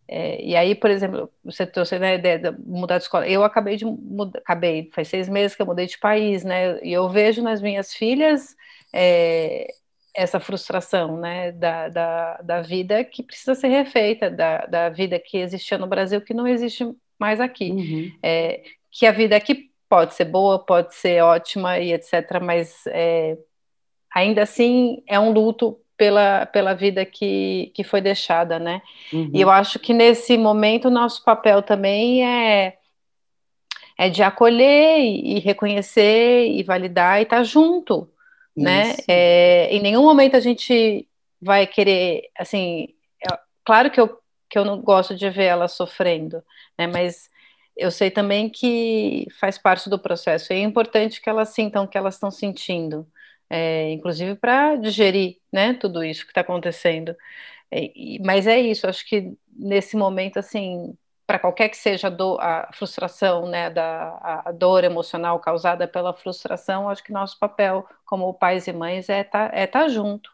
é, 0.08 0.42
e 0.42 0.54
aí, 0.54 0.74
por 0.74 0.90
exemplo, 0.90 1.30
você 1.44 1.66
trouxe 1.66 1.96
a 1.96 2.14
ideia 2.14 2.38
de 2.38 2.50
mudar 2.64 2.98
de 2.98 3.04
escola. 3.04 3.28
Eu 3.28 3.42
acabei 3.42 3.76
de 3.76 3.84
mudar, 3.84 4.38
acabei, 4.38 4.88
faz 4.92 5.08
seis 5.08 5.28
meses 5.28 5.56
que 5.56 5.62
eu 5.62 5.66
mudei 5.66 5.86
de 5.86 5.98
país, 5.98 6.44
né? 6.44 6.78
E 6.82 6.92
eu 6.92 7.08
vejo 7.08 7.42
nas 7.42 7.60
minhas 7.60 7.92
filhas 7.92 8.54
é, 8.92 9.66
essa 10.14 10.38
frustração, 10.38 11.16
né? 11.16 11.50
Da, 11.52 11.88
da, 11.88 12.36
da, 12.36 12.62
vida 12.62 13.02
que 13.04 13.22
precisa 13.22 13.54
ser 13.54 13.68
refeita, 13.68 14.30
da, 14.30 14.66
da 14.66 14.88
vida 14.88 15.18
que 15.18 15.38
existia 15.38 15.76
no 15.76 15.88
Brasil 15.88 16.20
que 16.20 16.34
não 16.34 16.46
existe 16.46 16.88
mais 17.18 17.40
aqui. 17.40 17.70
Uhum. 17.72 18.12
É, 18.22 18.62
que 18.92 19.06
a 19.06 19.12
vida 19.12 19.36
aqui 19.36 19.70
pode 19.88 20.14
ser 20.14 20.26
boa, 20.26 20.64
pode 20.64 20.94
ser 20.94 21.22
ótima 21.22 21.78
e 21.80 21.92
etc., 21.92 22.40
mas 22.40 22.84
é, 22.86 23.36
ainda 24.14 24.42
assim 24.42 25.02
é 25.06 25.18
um 25.18 25.32
luto 25.32 25.80
pela, 25.96 26.46
pela 26.46 26.74
vida 26.74 27.04
que, 27.04 27.72
que 27.74 27.82
foi 27.82 28.00
deixada, 28.00 28.58
né? 28.58 28.82
Uhum. 29.12 29.30
E 29.32 29.40
eu 29.40 29.50
acho 29.50 29.78
que 29.78 29.94
nesse 29.94 30.36
momento 30.36 30.88
o 30.88 30.90
nosso 30.90 31.24
papel 31.24 31.62
também 31.62 32.24
é, 32.24 32.76
é 33.98 34.08
de 34.08 34.22
acolher 34.22 34.98
e, 35.00 35.36
e 35.36 35.38
reconhecer 35.40 36.46
e 36.46 36.62
validar 36.62 37.18
e 37.18 37.22
estar 37.22 37.38
tá 37.38 37.44
junto, 37.44 38.08
né? 38.56 38.90
Isso. 38.90 38.96
né? 38.98 39.04
É, 39.08 39.68
em 39.74 39.80
nenhum 39.80 40.02
momento 40.02 40.36
a 40.36 40.40
gente 40.40 41.08
vai 41.40 41.66
querer, 41.66 42.28
assim, 42.38 42.88
é, 43.24 43.38
claro 43.64 43.90
que 43.90 44.00
eu, 44.00 44.18
que 44.50 44.58
eu 44.58 44.64
não 44.64 44.80
gosto 44.80 45.14
de 45.14 45.28
ver 45.30 45.44
ela 45.44 45.68
sofrendo, 45.68 46.42
né? 46.78 46.86
Mas 46.86 47.30
eu 47.76 47.90
sei 47.90 48.10
também 48.10 48.48
que 48.48 49.26
faz 49.38 49.58
parte 49.58 49.88
do 49.88 49.98
processo. 49.98 50.52
E 50.52 50.56
é 50.56 50.60
importante 50.60 51.20
que 51.20 51.28
elas 51.28 51.50
sintam 51.50 51.84
o 51.84 51.88
que 51.88 51.96
elas 51.96 52.14
estão 52.14 52.30
sentindo 52.30 53.06
é, 53.50 53.90
inclusive 53.92 54.34
para 54.36 54.76
digerir 54.76 55.38
né, 55.52 55.74
tudo 55.74 56.04
isso 56.04 56.24
que 56.24 56.30
está 56.30 56.40
acontecendo. 56.40 57.14
É, 57.70 57.90
mas 58.24 58.46
é 58.46 58.58
isso, 58.58 58.86
acho 58.86 59.06
que 59.08 59.36
nesse 59.52 59.96
momento, 59.96 60.38
assim, 60.38 60.96
para 61.26 61.38
qualquer 61.38 61.68
que 61.68 61.76
seja 61.76 62.06
a, 62.06 62.10
dor, 62.10 62.40
a 62.40 62.70
frustração, 62.72 63.48
né, 63.48 63.68
da, 63.70 64.42
a 64.46 64.52
dor 64.52 64.84
emocional 64.84 65.40
causada 65.40 65.88
pela 65.88 66.12
frustração, 66.14 66.88
acho 66.88 67.02
que 67.02 67.12
nosso 67.12 67.38
papel 67.38 67.86
como 68.04 68.32
pais 68.34 68.66
e 68.68 68.72
mães 68.72 69.08
é 69.08 69.22
estar 69.22 69.50
tá, 69.50 69.56
é 69.56 69.66
tá 69.66 69.88
junto, 69.88 70.30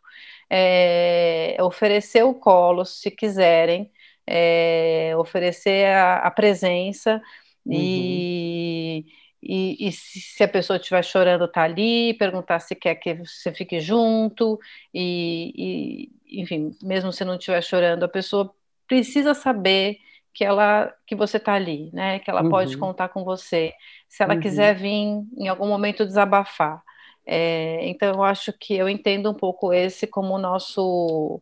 é 0.51 1.57
oferecer 1.61 2.23
o 2.25 2.35
colo, 2.35 2.85
se 2.85 3.11
quiserem, 3.11 3.91
é 4.27 5.15
oferecer 5.17 5.87
a, 5.87 6.17
a 6.19 6.31
presença 6.31 7.23
uhum. 7.65 7.73
e, 7.75 9.07
e, 9.43 9.89
e, 9.89 9.93
se 9.93 10.43
a 10.45 10.49
pessoa 10.49 10.77
estiver 10.77 11.03
chorando, 11.03 11.49
tá 11.49 11.63
ali, 11.63 12.15
perguntar 12.15 12.61
se 12.61 12.75
quer 12.77 12.95
que 12.95 13.15
você 13.15 13.53
fique 13.53 13.81
junto, 13.81 14.59
e, 14.95 16.11
e 16.31 16.43
enfim, 16.43 16.77
mesmo 16.83 17.13
se 17.13 17.25
não 17.25 17.35
estiver 17.35 17.63
chorando, 17.63 18.05
a 18.05 18.09
pessoa 18.09 18.55
precisa 18.87 19.35
saber 19.35 19.99
que 20.33 20.45
ela 20.45 20.93
que 21.07 21.15
você 21.15 21.37
está 21.37 21.55
ali, 21.55 21.91
né? 21.93 22.19
Que 22.21 22.31
ela 22.31 22.43
uhum. 22.43 22.51
pode 22.51 22.77
contar 22.79 23.09
com 23.09 23.25
você. 23.25 23.73
Se 24.09 24.23
ela 24.23 24.35
uhum. 24.35 24.41
quiser 24.41 24.75
vir 24.75 25.25
em 25.37 25.49
algum 25.49 25.67
momento 25.67 26.07
desabafar. 26.07 26.83
É, 27.25 27.87
então 27.89 28.15
eu 28.15 28.23
acho 28.23 28.53
que 28.53 28.75
eu 28.75 28.89
entendo 28.89 29.31
um 29.31 29.35
pouco 29.35 29.73
esse 29.73 30.07
como 30.07 30.35
o 30.35 30.39
nosso 30.39 31.41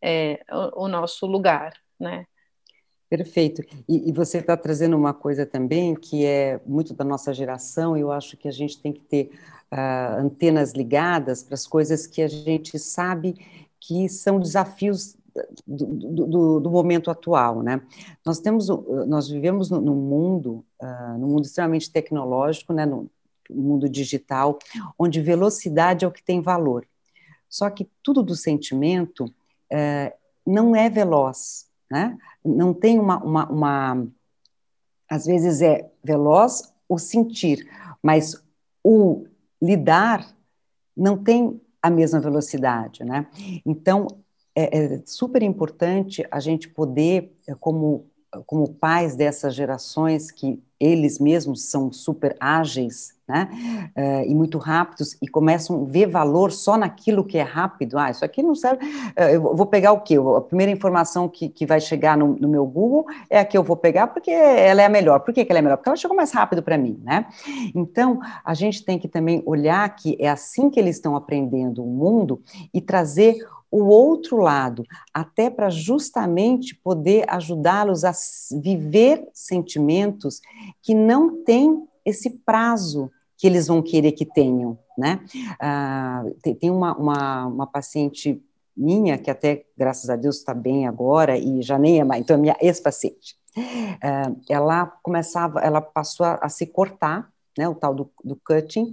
é, 0.00 0.44
o, 0.50 0.84
o, 0.84 0.88
nosso 0.88 1.26
lugar, 1.26 1.72
né? 1.98 2.26
Perfeito. 3.12 3.60
E, 3.86 4.08
e 4.08 4.12
você 4.12 4.38
está 4.38 4.56
trazendo 4.56 4.96
uma 4.96 5.12
coisa 5.12 5.44
também 5.44 5.94
que 5.94 6.24
é 6.24 6.58
muito 6.64 6.94
da 6.94 7.04
nossa 7.04 7.30
geração. 7.34 7.94
Eu 7.94 8.10
acho 8.10 8.38
que 8.38 8.48
a 8.48 8.50
gente 8.50 8.80
tem 8.80 8.90
que 8.90 9.00
ter 9.00 9.30
uh, 9.70 10.18
antenas 10.18 10.72
ligadas 10.72 11.42
para 11.42 11.52
as 11.52 11.66
coisas 11.66 12.06
que 12.06 12.22
a 12.22 12.26
gente 12.26 12.78
sabe 12.78 13.34
que 13.78 14.08
são 14.08 14.40
desafios 14.40 15.14
do, 15.66 15.86
do, 15.86 16.60
do, 16.60 16.70
momento 16.70 17.10
atual, 17.10 17.62
né? 17.62 17.82
Nós 18.24 18.38
temos, 18.38 18.68
nós 19.06 19.28
vivemos 19.28 19.68
num 19.68 19.94
mundo, 19.94 20.64
uh, 20.80 21.18
num 21.18 21.28
mundo 21.28 21.44
extremamente 21.44 21.92
tecnológico, 21.92 22.72
né? 22.72 22.86
No, 22.86 23.10
mundo 23.50 23.90
digital, 23.90 24.58
onde 24.98 25.20
velocidade 25.20 26.06
é 26.06 26.08
o 26.08 26.12
que 26.12 26.24
tem 26.24 26.40
valor. 26.40 26.86
Só 27.46 27.68
que 27.68 27.90
tudo 28.02 28.22
do 28.22 28.34
sentimento 28.34 29.26
uh, 29.26 30.12
não 30.46 30.74
é 30.74 30.88
veloz, 30.88 31.70
né? 31.92 32.16
Não 32.42 32.72
tem 32.72 32.98
uma, 32.98 33.22
uma, 33.22 33.50
uma, 33.50 34.08
às 35.08 35.26
vezes 35.26 35.60
é 35.60 35.90
veloz 36.02 36.72
o 36.88 36.98
sentir, 36.98 37.68
mas 38.02 38.42
o 38.82 39.26
lidar 39.60 40.26
não 40.96 41.22
tem 41.22 41.60
a 41.82 41.90
mesma 41.90 42.18
velocidade, 42.18 43.04
né? 43.04 43.26
Então 43.66 44.06
é, 44.56 44.94
é 44.94 45.02
super 45.04 45.42
importante 45.42 46.26
a 46.30 46.40
gente 46.40 46.66
poder, 46.66 47.36
como, 47.60 48.06
como 48.46 48.72
pais 48.72 49.14
dessas 49.14 49.54
gerações 49.54 50.30
que 50.30 50.62
eles 50.82 51.18
mesmos 51.20 51.70
são 51.70 51.92
super 51.92 52.36
ágeis, 52.40 53.14
né, 53.28 53.48
uh, 53.96 54.28
e 54.28 54.34
muito 54.34 54.58
rápidos, 54.58 55.16
e 55.22 55.28
começam 55.28 55.82
a 55.82 55.84
ver 55.84 56.06
valor 56.06 56.50
só 56.50 56.76
naquilo 56.76 57.24
que 57.24 57.38
é 57.38 57.42
rápido. 57.42 57.96
Ah, 57.96 58.10
isso 58.10 58.24
aqui 58.24 58.42
não 58.42 58.54
serve, 58.54 58.84
uh, 58.84 59.22
eu 59.32 59.54
vou 59.54 59.64
pegar 59.64 59.92
o 59.92 60.00
quê? 60.00 60.16
A 60.36 60.40
primeira 60.40 60.72
informação 60.72 61.28
que, 61.28 61.48
que 61.48 61.64
vai 61.64 61.80
chegar 61.80 62.18
no, 62.18 62.36
no, 62.38 62.48
meu 62.48 62.66
Google 62.66 63.06
é 63.30 63.38
a 63.38 63.44
que 63.44 63.56
eu 63.56 63.62
vou 63.62 63.76
pegar, 63.76 64.08
porque 64.08 64.30
ela 64.30 64.82
é 64.82 64.86
a 64.86 64.88
melhor. 64.88 65.20
Por 65.20 65.32
que, 65.32 65.44
que 65.44 65.52
ela 65.52 65.60
é 65.60 65.62
melhor? 65.62 65.76
Porque 65.76 65.88
ela 65.88 65.96
chegou 65.96 66.16
mais 66.16 66.32
rápido 66.32 66.62
para 66.62 66.76
mim, 66.76 67.00
né? 67.04 67.26
Então, 67.74 68.18
a 68.44 68.54
gente 68.54 68.84
tem 68.84 68.98
que 68.98 69.08
também 69.08 69.42
olhar 69.46 69.88
que 69.94 70.16
é 70.18 70.28
assim 70.28 70.68
que 70.68 70.80
eles 70.80 70.96
estão 70.96 71.14
aprendendo 71.14 71.84
o 71.84 71.86
mundo 71.86 72.42
e 72.74 72.80
trazer 72.80 73.36
o 73.72 73.84
outro 73.84 74.36
lado, 74.36 74.84
até 75.14 75.48
para 75.48 75.70
justamente 75.70 76.74
poder 76.74 77.24
ajudá-los 77.26 78.04
a 78.04 78.12
viver 78.60 79.26
sentimentos 79.32 80.42
que 80.82 80.94
não 80.94 81.42
têm 81.42 81.88
esse 82.04 82.28
prazo 82.28 83.10
que 83.38 83.46
eles 83.46 83.68
vão 83.68 83.80
querer 83.80 84.12
que 84.12 84.26
tenham, 84.26 84.78
né? 84.96 85.24
Ah, 85.58 86.22
tem, 86.60 86.70
uma, 86.70 86.94
uma, 86.96 87.46
uma, 87.46 87.66
paciente 87.66 88.44
minha, 88.76 89.16
que 89.16 89.30
até, 89.30 89.64
graças 89.76 90.10
a 90.10 90.16
Deus, 90.16 90.36
está 90.36 90.52
bem 90.52 90.86
agora, 90.86 91.38
e 91.38 91.62
já 91.62 91.78
nem 91.78 91.98
é 91.98 92.04
mais, 92.04 92.20
então 92.22 92.36
é 92.36 92.38
minha 92.38 92.56
ex-paciente, 92.60 93.36
ah, 94.02 94.32
ela 94.50 94.86
começava, 95.02 95.60
ela 95.60 95.80
passou 95.80 96.26
a, 96.26 96.34
a, 96.42 96.48
se 96.50 96.66
cortar, 96.66 97.32
né, 97.58 97.68
o 97.68 97.74
tal 97.74 97.94
do, 97.94 98.10
do 98.22 98.36
cutting, 98.36 98.92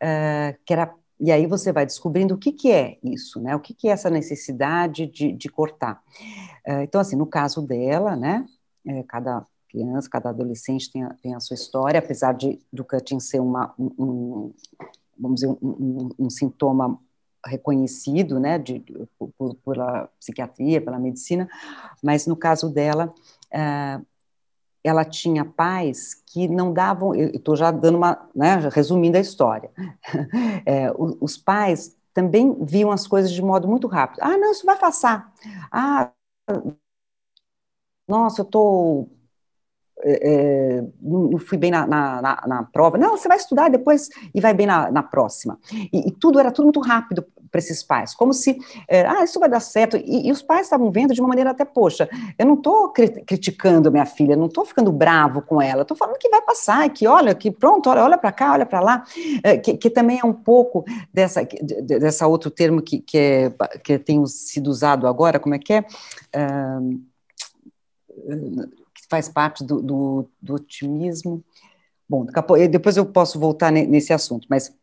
ah, 0.00 0.54
que 0.64 0.72
era 0.72 0.94
e 1.22 1.30
aí 1.30 1.46
você 1.46 1.72
vai 1.72 1.86
descobrindo 1.86 2.34
o 2.34 2.38
que, 2.38 2.50
que 2.50 2.72
é 2.72 2.98
isso, 3.00 3.40
né? 3.40 3.54
O 3.54 3.60
que, 3.60 3.72
que 3.72 3.86
é 3.86 3.92
essa 3.92 4.10
necessidade 4.10 5.06
de, 5.06 5.30
de 5.30 5.48
cortar. 5.48 6.02
Uh, 6.66 6.82
então, 6.82 7.00
assim, 7.00 7.14
no 7.14 7.26
caso 7.26 7.62
dela, 7.62 8.16
né? 8.16 8.44
É, 8.84 9.04
cada 9.04 9.46
criança, 9.68 10.10
cada 10.10 10.30
adolescente 10.30 10.90
tem 10.90 11.04
a, 11.04 11.14
tem 11.22 11.32
a 11.32 11.38
sua 11.38 11.54
história, 11.54 12.00
apesar 12.00 12.32
de 12.32 12.58
do 12.72 12.84
cutting 12.84 13.20
ser 13.20 13.38
uma, 13.38 13.72
um, 13.78 13.92
um 13.96 14.54
vamos 15.16 15.40
dizer, 15.40 15.56
um, 15.62 16.10
um, 16.18 16.28
sintoma 16.28 16.98
reconhecido, 17.46 18.40
né, 18.40 18.58
de, 18.58 18.84
por, 19.38 19.54
pela 19.64 20.08
psiquiatria, 20.18 20.80
pela 20.80 20.98
medicina, 20.98 21.48
mas 22.02 22.26
no 22.26 22.36
caso 22.36 22.68
dela, 22.68 23.14
uh, 23.54 24.06
ela 24.84 25.04
tinha 25.04 25.44
pais 25.44 26.14
que 26.26 26.48
não 26.48 26.72
davam, 26.72 27.14
eu 27.14 27.28
estou 27.30 27.56
já 27.56 27.70
dando 27.70 27.96
uma, 27.98 28.28
né, 28.34 28.56
resumindo 28.72 29.16
a 29.16 29.20
história, 29.20 29.70
é, 30.66 30.92
os 31.20 31.36
pais 31.36 31.96
também 32.14 32.54
viam 32.64 32.90
as 32.90 33.06
coisas 33.06 33.30
de 33.32 33.42
modo 33.42 33.66
muito 33.68 33.86
rápido. 33.86 34.20
Ah, 34.22 34.36
não, 34.36 34.52
isso 34.52 34.66
vai 34.66 34.78
passar. 34.78 35.32
Ah, 35.70 36.10
nossa, 38.06 38.40
eu 38.42 38.44
estou 38.44 39.10
é, 40.04 40.30
é, 40.78 40.84
não 41.00 41.38
fui 41.38 41.56
bem 41.56 41.70
na, 41.70 41.86
na, 41.86 42.22
na, 42.22 42.44
na, 42.46 42.62
prova. 42.64 42.98
Não, 42.98 43.16
você 43.16 43.28
vai 43.28 43.36
estudar 43.36 43.68
depois 43.68 44.08
e 44.34 44.40
vai 44.40 44.52
bem 44.52 44.66
na, 44.66 45.02
próxima. 45.02 45.58
E, 45.92 46.08
e, 46.08 46.10
tudo 46.10 46.40
era 46.40 46.50
tudo 46.50 46.64
muito 46.66 46.80
rápido 46.80 47.24
para 47.50 47.58
esses 47.58 47.82
pais, 47.82 48.14
como 48.14 48.32
se, 48.32 48.58
é, 48.88 49.06
ah, 49.06 49.22
isso 49.22 49.38
vai 49.38 49.48
dar 49.48 49.60
certo. 49.60 49.96
E, 49.98 50.26
e 50.26 50.32
os 50.32 50.40
pais 50.40 50.62
estavam 50.62 50.90
vendo 50.90 51.12
de 51.12 51.20
uma 51.20 51.28
maneira 51.28 51.50
até, 51.50 51.66
poxa, 51.66 52.08
eu 52.38 52.46
não 52.46 52.54
estou 52.54 52.88
cri 52.88 53.10
criticando 53.24 53.92
minha 53.92 54.06
filha, 54.06 54.34
não 54.34 54.46
estou 54.46 54.64
ficando 54.64 54.90
bravo 54.90 55.42
com 55.42 55.60
ela, 55.60 55.82
estou 55.82 55.96
falando 55.96 56.16
que 56.16 56.30
vai 56.30 56.40
passar, 56.40 56.88
que 56.88 57.06
olha, 57.06 57.34
que 57.34 57.50
pronto, 57.50 57.90
olha, 57.90 58.02
olha 58.02 58.18
para 58.18 58.32
cá, 58.32 58.52
olha 58.54 58.64
para 58.64 58.80
lá, 58.80 59.04
é, 59.44 59.58
que, 59.58 59.76
que, 59.76 59.90
também 59.90 60.18
é 60.18 60.24
um 60.24 60.32
pouco 60.32 60.82
dessa, 61.12 61.46
dessa 61.84 62.26
outro 62.26 62.50
termo 62.50 62.80
que, 62.80 63.00
que, 63.00 63.18
é, 63.18 63.52
que 63.84 63.98
tem 63.98 64.24
sido 64.26 64.68
usado 64.68 65.06
agora, 65.06 65.38
como 65.38 65.54
é 65.54 65.58
que 65.58 65.74
é? 65.74 65.84
Faz 69.12 69.28
parte 69.28 69.62
do, 69.62 69.82
do, 69.82 70.28
do 70.40 70.54
otimismo. 70.54 71.44
Bom, 72.08 72.24
depois 72.70 72.96
eu 72.96 73.04
posso 73.04 73.38
voltar 73.38 73.70
nesse 73.70 74.10
assunto, 74.10 74.46
mas 74.48 74.74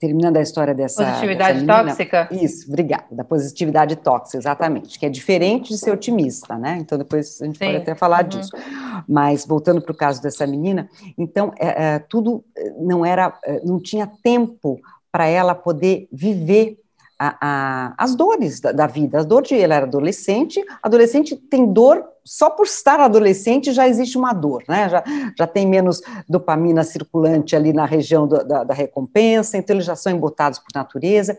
terminando 0.00 0.38
a 0.38 0.42
história 0.42 0.74
dessa. 0.74 1.04
Positividade 1.04 1.60
dessa 1.60 1.72
menina, 1.72 1.84
tóxica? 1.84 2.28
Isso, 2.32 2.68
obrigada. 2.68 3.04
Da 3.12 3.22
positividade 3.22 3.94
tóxica, 3.94 4.38
exatamente, 4.38 4.98
que 4.98 5.06
é 5.06 5.08
diferente 5.08 5.68
de 5.68 5.78
ser 5.78 5.92
otimista, 5.92 6.58
né? 6.58 6.78
Então, 6.80 6.98
depois 6.98 7.40
a 7.40 7.46
gente 7.46 7.58
Sim. 7.58 7.66
pode 7.66 7.76
até 7.76 7.94
falar 7.94 8.24
uhum. 8.24 8.28
disso. 8.28 8.50
Mas, 9.08 9.46
voltando 9.46 9.80
para 9.80 9.92
o 9.92 9.96
caso 9.96 10.20
dessa 10.20 10.44
menina, 10.48 10.90
então, 11.16 11.52
é, 11.56 11.68
é, 11.84 11.98
tudo 12.00 12.44
não 12.76 13.06
era, 13.06 13.38
é, 13.44 13.60
não 13.64 13.78
tinha 13.78 14.10
tempo 14.20 14.80
para 15.12 15.26
ela 15.28 15.54
poder 15.54 16.08
viver 16.12 16.76
a, 17.16 17.36
a, 17.40 17.94
as 17.96 18.16
dores 18.16 18.58
da, 18.58 18.72
da, 18.72 18.88
vida. 18.88 19.20
As 19.20 19.26
dores 19.26 19.48
de 19.48 19.60
ela 19.60 19.76
era 19.76 19.86
adolescente, 19.86 20.60
adolescente 20.82 21.36
tem 21.36 21.72
dor 21.72 22.04
só 22.24 22.48
por 22.48 22.64
estar 22.64 22.98
adolescente 23.00 23.72
já 23.72 23.86
existe 23.86 24.16
uma 24.16 24.32
dor, 24.32 24.64
né? 24.66 24.88
Já, 24.88 25.04
já 25.38 25.46
tem 25.46 25.66
menos 25.66 26.00
dopamina 26.28 26.82
circulante 26.82 27.54
ali 27.54 27.72
na 27.72 27.84
região 27.84 28.26
do, 28.26 28.42
da, 28.42 28.64
da, 28.64 28.72
recompensa, 28.72 29.58
então 29.58 29.76
eles 29.76 29.84
já 29.84 29.94
são 29.94 30.12
embotados 30.12 30.58
por 30.58 30.68
natureza. 30.74 31.36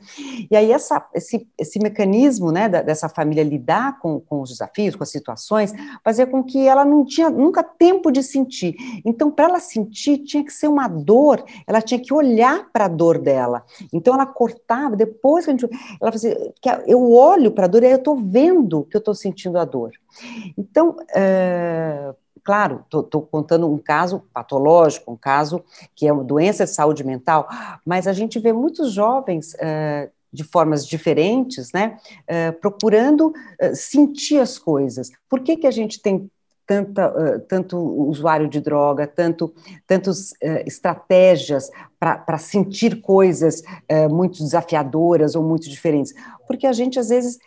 E 0.49 0.55
aí 0.55 0.71
essa, 0.71 1.03
esse, 1.13 1.47
esse 1.57 1.79
mecanismo, 1.79 2.51
né, 2.51 2.69
da, 2.69 2.83
dessa 2.83 3.09
família 3.09 3.43
lidar 3.43 3.99
com, 3.99 4.19
com 4.19 4.41
os 4.41 4.49
desafios, 4.51 4.95
com 4.95 5.03
as 5.03 5.09
situações, 5.09 5.73
fazia 6.03 6.27
com 6.27 6.43
que 6.43 6.67
ela 6.67 6.85
não 6.85 7.03
tinha 7.03 7.29
nunca 7.31 7.63
tempo 7.63 8.11
de 8.11 8.21
sentir. 8.21 8.75
Então, 9.03 9.31
para 9.31 9.45
ela 9.45 9.59
sentir, 9.59 10.19
tinha 10.19 10.43
que 10.43 10.53
ser 10.53 10.67
uma 10.67 10.87
dor, 10.87 11.43
ela 11.65 11.81
tinha 11.81 11.99
que 11.99 12.13
olhar 12.13 12.69
para 12.71 12.85
a 12.85 12.89
dor 12.89 13.17
dela. 13.17 13.63
Então, 13.91 14.13
ela 14.13 14.25
cortava, 14.25 14.95
depois 14.95 15.45
que 15.45 15.51
a 15.51 15.53
gente. 15.53 15.67
Ela 15.99 16.11
fazia, 16.11 16.53
eu 16.85 17.11
olho 17.11 17.51
para 17.51 17.65
a 17.65 17.67
dor 17.67 17.81
e 17.81 17.87
aí 17.87 17.91
eu 17.93 17.97
estou 17.97 18.15
vendo 18.15 18.83
que 18.83 18.95
eu 18.95 18.99
estou 18.99 19.15
sentindo 19.15 19.57
a 19.57 19.65
dor. 19.65 19.91
Então, 20.57 20.95
é, 21.15 22.13
claro, 22.43 22.85
estou 22.85 23.21
contando 23.23 23.69
um 23.69 23.77
caso 23.77 24.23
patológico, 24.31 25.11
um 25.11 25.17
caso 25.17 25.63
que 25.95 26.07
é 26.07 26.13
uma 26.13 26.23
doença 26.23 26.63
de 26.63 26.71
saúde 26.71 27.03
mental, 27.03 27.49
mas 27.83 28.07
a 28.07 28.13
gente 28.13 28.39
vê 28.39 28.53
muitos 28.53 28.93
jovens 28.93 29.55
é, 29.59 30.09
de 30.31 30.43
formas 30.43 30.85
diferentes, 30.85 31.71
né, 31.73 31.97
é, 32.27 32.51
procurando 32.51 33.33
é, 33.59 33.73
sentir 33.73 34.39
as 34.39 34.59
coisas. 34.59 35.11
Por 35.27 35.41
que, 35.41 35.57
que 35.57 35.65
a 35.65 35.71
gente 35.71 35.99
tem 36.01 36.29
tanta, 36.67 37.09
uh, 37.09 37.39
tanto 37.41 37.77
usuário 37.77 38.47
de 38.47 38.59
droga, 38.59 39.05
tanto, 39.05 39.53
tantas 39.85 40.31
uh, 40.31 40.65
estratégias 40.65 41.69
para 41.99 42.37
sentir 42.39 43.01
coisas 43.01 43.63
muito 44.09 44.43
desafiadoras 44.43 45.35
ou 45.35 45.43
muito 45.43 45.69
diferentes? 45.69 46.13
Porque 46.47 46.67
a 46.67 46.73
gente, 46.73 46.99
às 46.99 47.09
vezes, 47.09 47.39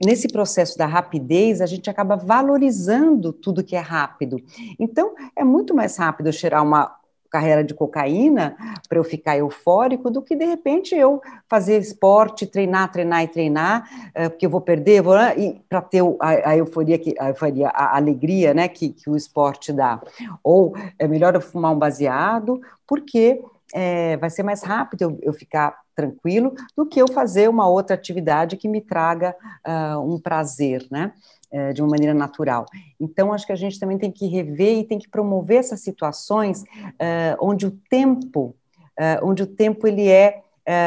nesse 0.00 0.28
processo 0.28 0.78
da 0.78 0.86
rapidez, 0.86 1.60
a 1.60 1.66
gente 1.66 1.90
acaba 1.90 2.16
valorizando 2.16 3.32
tudo 3.32 3.64
que 3.64 3.76
é 3.76 3.80
rápido. 3.80 4.38
Então, 4.78 5.14
é 5.36 5.44
muito 5.44 5.74
mais 5.74 5.96
rápido 5.96 6.28
eu 6.28 6.32
cheirar 6.32 6.62
uma 6.62 7.00
carreira 7.30 7.62
de 7.62 7.72
cocaína 7.72 8.56
para 8.88 8.98
eu 8.98 9.04
ficar 9.04 9.38
eufórico 9.38 10.10
do 10.10 10.20
que 10.20 10.34
de 10.34 10.44
repente 10.44 10.96
eu 10.96 11.22
fazer 11.48 11.78
esporte, 11.78 12.44
treinar, 12.44 12.90
treinar 12.90 13.22
e 13.22 13.28
treinar, 13.28 13.88
uh, 14.08 14.30
porque 14.30 14.46
eu 14.46 14.50
vou 14.50 14.60
perder, 14.60 15.00
vou, 15.00 15.16
e 15.36 15.60
para 15.68 15.80
ter 15.80 16.02
a, 16.18 16.50
a, 16.50 16.56
euforia, 16.56 16.98
que, 16.98 17.14
a, 17.18 17.28
euforia, 17.28 17.68
a 17.68 17.96
alegria 17.96 18.52
né, 18.52 18.66
que, 18.66 18.88
que 18.88 19.08
o 19.08 19.16
esporte 19.16 19.72
dá. 19.72 20.00
Ou 20.42 20.74
é 20.98 21.06
melhor 21.06 21.34
eu 21.34 21.40
fumar 21.40 21.72
um 21.72 21.78
baseado, 21.78 22.60
porque 22.86 23.40
é, 23.74 24.16
vai 24.16 24.30
ser 24.30 24.42
mais 24.42 24.62
rápido 24.62 25.02
eu, 25.02 25.18
eu, 25.22 25.32
ficar 25.32 25.78
tranquilo 25.94 26.54
do 26.76 26.86
que 26.86 27.00
eu 27.00 27.06
fazer 27.08 27.48
uma 27.48 27.68
outra 27.68 27.94
atividade 27.94 28.56
que 28.56 28.68
me 28.68 28.80
traga 28.80 29.34
uh, 29.66 29.98
um 30.00 30.20
prazer, 30.20 30.86
né? 30.90 31.12
É, 31.52 31.72
de 31.72 31.82
uma 31.82 31.90
maneira 31.90 32.14
natural. 32.14 32.64
Então, 33.00 33.32
acho 33.32 33.44
que 33.44 33.52
a 33.52 33.56
gente 33.56 33.80
também 33.80 33.98
tem 33.98 34.12
que 34.12 34.28
rever 34.28 34.78
e 34.78 34.84
tem 34.84 35.00
que 35.00 35.08
promover 35.08 35.58
essas 35.58 35.80
situações 35.80 36.62
uh, 36.62 37.36
onde 37.40 37.66
o 37.66 37.72
tempo, 37.90 38.54
uh, 38.96 39.26
onde 39.26 39.42
o 39.42 39.46
tempo 39.48 39.84
ele 39.88 40.08
é, 40.08 40.44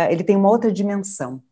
ele 0.09 0.23
tem 0.23 0.38
uma 0.38 0.49
outra 0.49 0.71
dimensão 0.71 1.43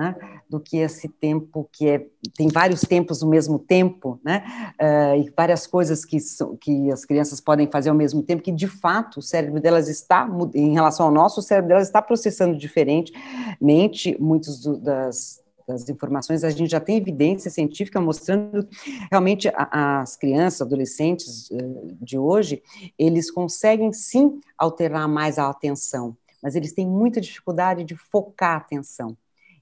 né, 0.00 0.16
do 0.48 0.58
que 0.58 0.78
esse 0.78 1.10
tempo 1.10 1.68
que 1.70 1.86
é 1.86 2.06
tem 2.34 2.48
vários 2.48 2.80
tempos 2.80 3.20
no 3.20 3.28
mesmo 3.28 3.58
tempo, 3.58 4.18
né, 4.24 4.42
uh, 4.80 5.20
e 5.20 5.30
várias 5.36 5.66
coisas 5.66 6.06
que, 6.06 6.16
que 6.58 6.90
as 6.90 7.04
crianças 7.04 7.38
podem 7.38 7.70
fazer 7.70 7.90
ao 7.90 7.94
mesmo 7.94 8.22
tempo, 8.22 8.42
que 8.42 8.50
de 8.50 8.66
fato 8.66 9.18
o 9.18 9.22
cérebro 9.22 9.60
delas 9.60 9.88
está, 9.88 10.26
em 10.54 10.72
relação 10.72 11.04
ao 11.04 11.12
nosso, 11.12 11.40
o 11.40 11.42
cérebro 11.42 11.68
delas 11.68 11.86
está 11.86 12.00
processando 12.00 12.56
diferentemente 12.56 14.16
muitas 14.18 14.64
das, 14.80 15.44
das 15.68 15.86
informações, 15.90 16.44
a 16.44 16.50
gente 16.50 16.70
já 16.70 16.80
tem 16.80 16.96
evidência 16.96 17.50
científica 17.50 18.00
mostrando 18.00 18.66
realmente 19.10 19.48
a, 19.48 20.00
as 20.00 20.16
crianças, 20.16 20.62
adolescentes 20.62 21.50
uh, 21.50 21.94
de 22.00 22.16
hoje, 22.16 22.62
eles 22.98 23.30
conseguem 23.30 23.92
sim 23.92 24.40
alterar 24.56 25.06
mais 25.06 25.38
a 25.38 25.50
atenção, 25.50 26.16
mas 26.42 26.56
eles 26.56 26.72
têm 26.72 26.86
muita 26.86 27.20
dificuldade 27.20 27.84
de 27.84 27.94
focar 27.94 28.54
a 28.54 28.56
atenção. 28.56 29.14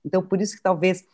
Então, 0.04 0.22
por 0.22 0.40
isso 0.40 0.56
que 0.56 0.62
talvez 0.62 1.04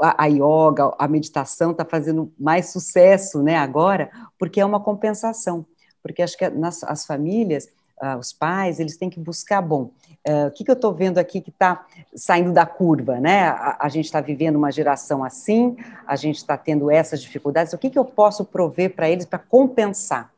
a, 0.00 0.26
yoga, 0.26 0.94
a 0.98 1.08
meditação 1.08 1.72
está 1.72 1.84
fazendo 1.84 2.32
mais 2.38 2.70
sucesso 2.70 3.42
né, 3.42 3.56
agora, 3.56 4.10
porque 4.38 4.60
é 4.60 4.64
uma 4.64 4.80
compensação. 4.80 5.66
Porque 6.02 6.22
acho 6.22 6.36
que 6.36 6.48
nas, 6.48 6.84
as 6.84 7.04
famílias, 7.04 7.68
uh, 8.00 8.16
os 8.18 8.32
pais, 8.32 8.78
eles 8.78 8.96
têm 8.96 9.10
que 9.10 9.18
buscar, 9.18 9.60
bom, 9.60 9.90
uh, 10.28 10.46
o 10.48 10.50
que, 10.52 10.62
que 10.62 10.70
eu 10.70 10.74
estou 10.74 10.92
vendo 10.92 11.18
aqui 11.18 11.40
que 11.40 11.50
está 11.50 11.86
saindo 12.14 12.52
da 12.52 12.66
curva, 12.66 13.18
né? 13.18 13.48
A, 13.48 13.78
a 13.80 13.88
gente 13.88 14.04
está 14.04 14.20
vivendo 14.20 14.56
uma 14.56 14.70
geração 14.70 15.24
assim, 15.24 15.76
a 16.06 16.14
gente 16.14 16.36
está 16.36 16.56
tendo 16.56 16.90
essas 16.90 17.20
dificuldades, 17.20 17.72
o 17.72 17.78
que, 17.78 17.90
que 17.90 17.98
eu 17.98 18.04
posso 18.04 18.44
prover 18.44 18.94
para 18.94 19.08
eles 19.08 19.24
para 19.24 19.38
compensar? 19.38 20.30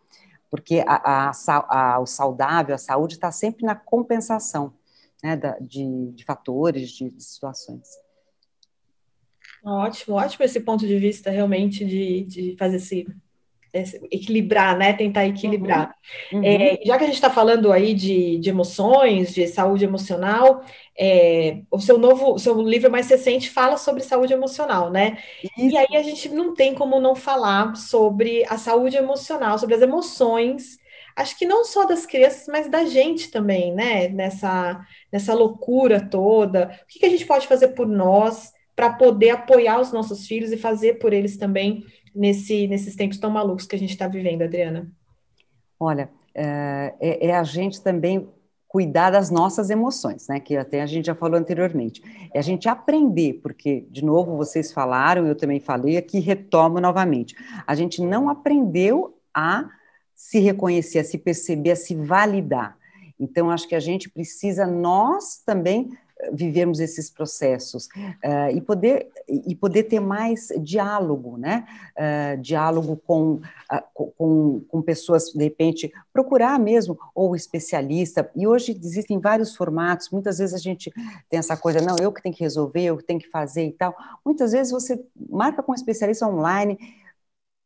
Porque 0.48 0.82
a, 0.86 1.32
a, 1.68 1.98
o 1.98 2.06
saudável, 2.06 2.74
a 2.74 2.78
saúde 2.78 3.14
está 3.14 3.30
sempre 3.32 3.66
na 3.66 3.74
compensação 3.74 4.72
né, 5.22 5.36
de, 5.60 6.12
de 6.12 6.24
fatores, 6.24 6.90
de, 6.90 7.10
de 7.10 7.22
situações. 7.22 7.86
Ótimo, 9.64 10.16
ótimo 10.16 10.44
esse 10.44 10.60
ponto 10.60 10.86
de 10.86 10.98
vista 10.98 11.30
realmente 11.30 11.84
de, 11.84 12.22
de 12.22 12.56
fazer 12.56 12.76
esse, 12.76 13.06
esse, 13.72 14.00
equilibrar, 14.12 14.76
né? 14.78 14.92
Tentar 14.92 15.26
equilibrar. 15.26 15.92
Uhum. 16.32 16.38
Uhum. 16.38 16.44
É, 16.44 16.78
já 16.84 16.96
que 16.96 17.04
a 17.04 17.06
gente 17.06 17.16
está 17.16 17.30
falando 17.30 17.72
aí 17.72 17.92
de, 17.92 18.38
de 18.38 18.48
emoções, 18.48 19.34
de 19.34 19.46
saúde 19.48 19.84
emocional, 19.84 20.62
é, 20.96 21.62
o 21.70 21.80
seu 21.80 21.98
novo, 21.98 22.34
o 22.34 22.38
seu 22.38 22.60
livro 22.62 22.90
mais 22.90 23.08
recente 23.08 23.50
fala 23.50 23.76
sobre 23.76 24.02
saúde 24.02 24.32
emocional, 24.32 24.90
né? 24.90 25.18
Isso. 25.42 25.52
E 25.56 25.76
aí 25.76 25.96
a 25.96 26.02
gente 26.02 26.28
não 26.28 26.54
tem 26.54 26.74
como 26.74 27.00
não 27.00 27.16
falar 27.16 27.74
sobre 27.74 28.44
a 28.48 28.56
saúde 28.56 28.96
emocional, 28.96 29.58
sobre 29.58 29.74
as 29.74 29.82
emoções 29.82 30.78
acho 31.16 31.38
que 31.38 31.46
não 31.46 31.64
só 31.64 31.86
das 31.86 32.04
crianças, 32.04 32.46
mas 32.46 32.70
da 32.70 32.84
gente 32.84 33.30
também, 33.30 33.74
né? 33.74 34.08
Nessa, 34.08 34.80
nessa 35.10 35.34
loucura 35.34 36.00
toda. 36.00 36.78
O 36.82 36.86
que, 36.86 36.98
que 37.00 37.06
a 37.06 37.10
gente 37.10 37.26
pode 37.26 37.46
fazer 37.46 37.68
por 37.68 37.88
nós 37.88 38.52
para 38.76 38.92
poder 38.92 39.30
apoiar 39.30 39.80
os 39.80 39.90
nossos 39.90 40.26
filhos 40.26 40.52
e 40.52 40.58
fazer 40.58 40.98
por 40.98 41.14
eles 41.14 41.38
também 41.38 41.84
nesse, 42.14 42.68
nesses 42.68 42.94
tempos 42.94 43.18
tão 43.18 43.30
malucos 43.30 43.66
que 43.66 43.74
a 43.74 43.78
gente 43.78 43.90
está 43.90 44.06
vivendo, 44.06 44.42
Adriana? 44.42 44.90
Olha, 45.80 46.10
é, 46.34 46.94
é, 47.00 47.26
é 47.28 47.34
a 47.34 47.42
gente 47.42 47.82
também 47.82 48.28
cuidar 48.68 49.10
das 49.10 49.30
nossas 49.30 49.70
emoções, 49.70 50.28
né? 50.28 50.38
Que 50.38 50.54
até 50.54 50.82
a 50.82 50.86
gente 50.86 51.06
já 51.06 51.14
falou 51.14 51.38
anteriormente. 51.38 52.02
É 52.34 52.38
a 52.38 52.42
gente 52.42 52.68
aprender, 52.68 53.40
porque, 53.42 53.86
de 53.90 54.04
novo, 54.04 54.36
vocês 54.36 54.70
falaram, 54.70 55.26
eu 55.26 55.34
também 55.34 55.60
falei, 55.60 55.96
aqui 55.96 56.18
retomo 56.18 56.78
novamente. 56.78 57.34
A 57.66 57.74
gente 57.74 58.02
não 58.02 58.28
aprendeu 58.28 59.18
a 59.34 59.66
se 60.16 60.40
reconhecer, 60.40 60.98
a 60.98 61.04
se 61.04 61.18
perceber, 61.18 61.72
a 61.72 61.76
se 61.76 61.94
validar. 61.94 62.78
Então, 63.20 63.50
acho 63.50 63.68
que 63.68 63.74
a 63.74 63.80
gente 63.80 64.08
precisa, 64.08 64.66
nós 64.66 65.42
também, 65.44 65.90
eh, 66.18 66.30
vivermos 66.32 66.80
esses 66.80 67.10
processos 67.10 67.86
uh, 67.86 68.50
e 68.54 68.60
poder 68.60 69.10
e 69.28 69.54
poder 69.54 69.84
ter 69.84 70.00
mais 70.00 70.48
diálogo, 70.60 71.36
né? 71.36 71.66
Uh, 71.96 72.40
diálogo 72.40 72.96
com, 72.96 73.34
uh, 73.34 74.12
com, 74.16 74.60
com 74.68 74.82
pessoas, 74.82 75.32
de 75.32 75.42
repente, 75.42 75.92
procurar 76.12 76.58
mesmo 76.58 76.98
ou 77.14 77.34
especialista. 77.34 78.30
E 78.36 78.46
hoje 78.46 78.72
existem 78.72 79.18
vários 79.18 79.56
formatos. 79.56 80.10
Muitas 80.10 80.38
vezes 80.38 80.54
a 80.54 80.58
gente 80.58 80.92
tem 81.28 81.38
essa 81.38 81.56
coisa, 81.56 81.80
não, 81.80 81.96
eu 82.00 82.12
que 82.12 82.22
tenho 82.22 82.34
que 82.34 82.42
resolver, 82.42 82.84
eu 82.84 82.96
que 82.96 83.04
tenho 83.04 83.20
que 83.20 83.28
fazer 83.28 83.66
e 83.66 83.72
tal. 83.72 83.94
Muitas 84.24 84.52
vezes 84.52 84.72
você 84.72 85.02
marca 85.28 85.62
com 85.62 85.72
um 85.72 85.74
especialista 85.74 86.26
online, 86.26 86.78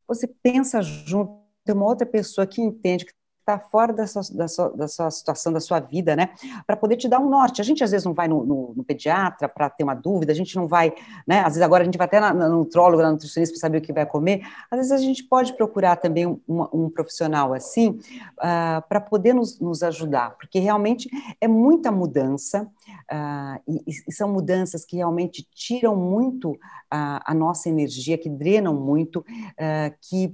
você 0.09 0.26
pensa 0.26 0.80
junto 0.80 1.39
ter 1.71 1.77
uma 1.77 1.87
outra 1.87 2.07
pessoa 2.07 2.47
que 2.47 2.61
entende, 2.61 3.05
que 3.05 3.12
está 3.41 3.59
fora 3.59 3.93
da 3.93 4.07
sua, 4.07 4.23
da, 4.33 4.49
sua, 4.49 4.68
da 4.71 4.89
sua, 4.89 5.11
situação, 5.11 5.53
da 5.53 5.61
sua 5.61 5.81
vida, 5.81 6.14
né? 6.14 6.31
Para 6.66 6.77
poder 6.77 6.97
te 6.97 7.09
dar 7.09 7.18
um 7.18 7.29
norte. 7.29 7.61
A 7.61 7.64
gente 7.64 7.83
às 7.83 7.91
vezes 7.91 8.05
não 8.05 8.12
vai 8.12 8.29
no, 8.29 8.45
no, 8.45 8.75
no 8.77 8.85
pediatra 8.85 9.49
para 9.49 9.68
ter 9.71 9.83
uma 9.83 9.95
dúvida, 9.95 10.33
a 10.33 10.35
gente 10.35 10.55
não 10.57 10.68
vai, 10.68 10.93
né? 11.27 11.41
Às 11.41 11.55
vezes 11.55 11.62
agora 11.62 11.83
a 11.83 11.85
gente 11.85 11.99
vai 11.99 12.07
até 12.07 12.21
na, 12.21 12.33
na 12.33 12.49
nutróloga, 12.49 13.03
na 13.03 13.12
nutricionista 13.12 13.55
para 13.55 13.61
saber 13.61 13.79
o 13.79 13.81
que 13.81 13.93
vai 13.93 14.07
comer. 14.07 14.43
Às 14.71 14.79
vezes 14.79 14.93
a 14.93 14.99
gente 14.99 15.25
pode 15.25 15.57
procurar 15.57 15.97
também 15.97 16.27
um, 16.27 16.41
um 16.49 16.91
profissional 16.91 17.53
assim 17.53 17.99
uh, 18.39 18.87
para 18.89 19.01
poder 19.01 19.35
nos, 19.35 19.59
nos 19.59 19.83
ajudar, 19.83 20.37
porque 20.37 20.59
realmente 20.59 21.09
é 21.41 21.49
muita 21.49 21.91
mudança. 21.91 22.68
Uh, 23.11 23.61
e, 23.87 23.95
e, 24.09 24.12
são 24.12 24.33
mudanças 24.33 24.85
que 24.85 24.97
realmente 24.97 25.47
tiram 25.53 25.97
muito 25.97 26.57
a, 26.91 27.33
a 27.33 27.35
nossa 27.35 27.68
energia, 27.68 28.18
que 28.18 28.29
drenam 28.29 28.75
muito, 28.75 29.21
uh, 29.21 29.95
que 30.01 30.33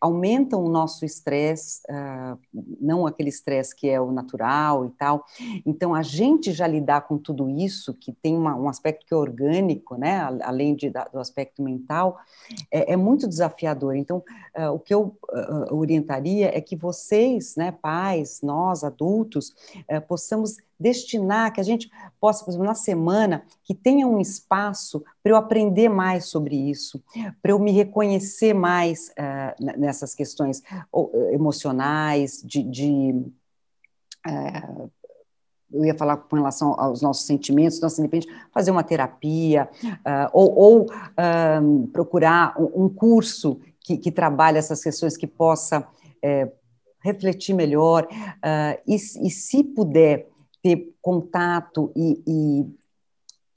aumentam 0.00 0.64
o 0.64 0.68
nosso 0.68 1.04
estresse, 1.04 1.80
não 2.80 3.06
aquele 3.06 3.28
estresse 3.28 3.74
que 3.74 3.88
é 3.88 4.00
o 4.00 4.12
natural 4.12 4.86
e 4.86 4.90
tal. 4.90 5.24
Então, 5.64 5.94
a 5.94 6.02
gente 6.02 6.52
já 6.52 6.66
lidar 6.66 7.02
com 7.02 7.16
tudo 7.16 7.48
isso, 7.48 7.94
que 7.94 8.12
tem 8.12 8.36
uma, 8.36 8.54
um 8.54 8.68
aspecto 8.68 9.06
que 9.06 9.14
é 9.14 9.16
orgânico, 9.16 9.96
né, 9.96 10.20
além 10.42 10.74
de, 10.74 10.90
do 10.90 11.18
aspecto 11.18 11.62
mental, 11.62 12.18
é, 12.70 12.92
é 12.92 12.96
muito 12.96 13.28
desafiador. 13.28 13.96
Então, 13.96 14.22
o 14.72 14.78
que 14.78 14.94
eu 14.94 15.16
orientaria 15.70 16.56
é 16.56 16.60
que 16.60 16.76
vocês, 16.76 17.56
né, 17.56 17.72
pais, 17.72 18.40
nós, 18.42 18.84
adultos, 18.84 19.54
possamos 20.06 20.56
destinar, 20.78 21.52
que 21.52 21.60
a 21.60 21.64
gente 21.64 21.90
possa, 22.20 22.44
por 22.44 22.50
exemplo, 22.50 22.66
na 22.66 22.74
semana, 22.74 23.44
que 23.64 23.74
tenha 23.74 24.06
um 24.06 24.20
espaço 24.20 25.02
para 25.22 25.32
eu 25.32 25.36
aprender 25.36 25.88
mais 25.88 26.26
sobre 26.26 26.54
isso, 26.54 27.02
para 27.42 27.52
eu 27.52 27.58
me 27.58 27.72
reconhecer 27.72 28.54
mais 28.54 29.08
uh, 29.10 29.78
nessas 29.78 30.14
questões 30.14 30.62
emocionais, 31.32 32.42
de. 32.44 32.62
de 32.62 33.14
uh, 34.26 34.90
eu 35.72 35.84
ia 35.84 35.96
falar 35.96 36.16
com 36.16 36.36
relação 36.36 36.78
aos 36.78 37.02
nossos 37.02 37.26
sentimentos, 37.26 37.76
então, 37.76 37.88
assim, 37.88 38.02
de 38.02 38.06
repente, 38.06 38.28
fazer 38.52 38.70
uma 38.70 38.84
terapia, 38.84 39.68
uh, 39.84 40.30
ou, 40.32 40.54
ou 40.56 40.86
procurar 41.92 42.54
um, 42.56 42.84
um 42.84 42.88
curso 42.88 43.58
que, 43.80 43.96
que, 43.98 44.12
trabalhe 44.12 44.58
essas 44.58 44.82
questões, 44.82 45.16
que 45.16 45.26
possa 45.26 45.86
refletir 47.00 47.52
melhor, 47.52 48.08
e, 48.86 48.94
e 48.94 49.30
se 49.30 49.62
puder 49.62 50.28
ter 50.66 50.92
contato 51.00 51.92
e, 51.94 52.20
e 52.26 52.66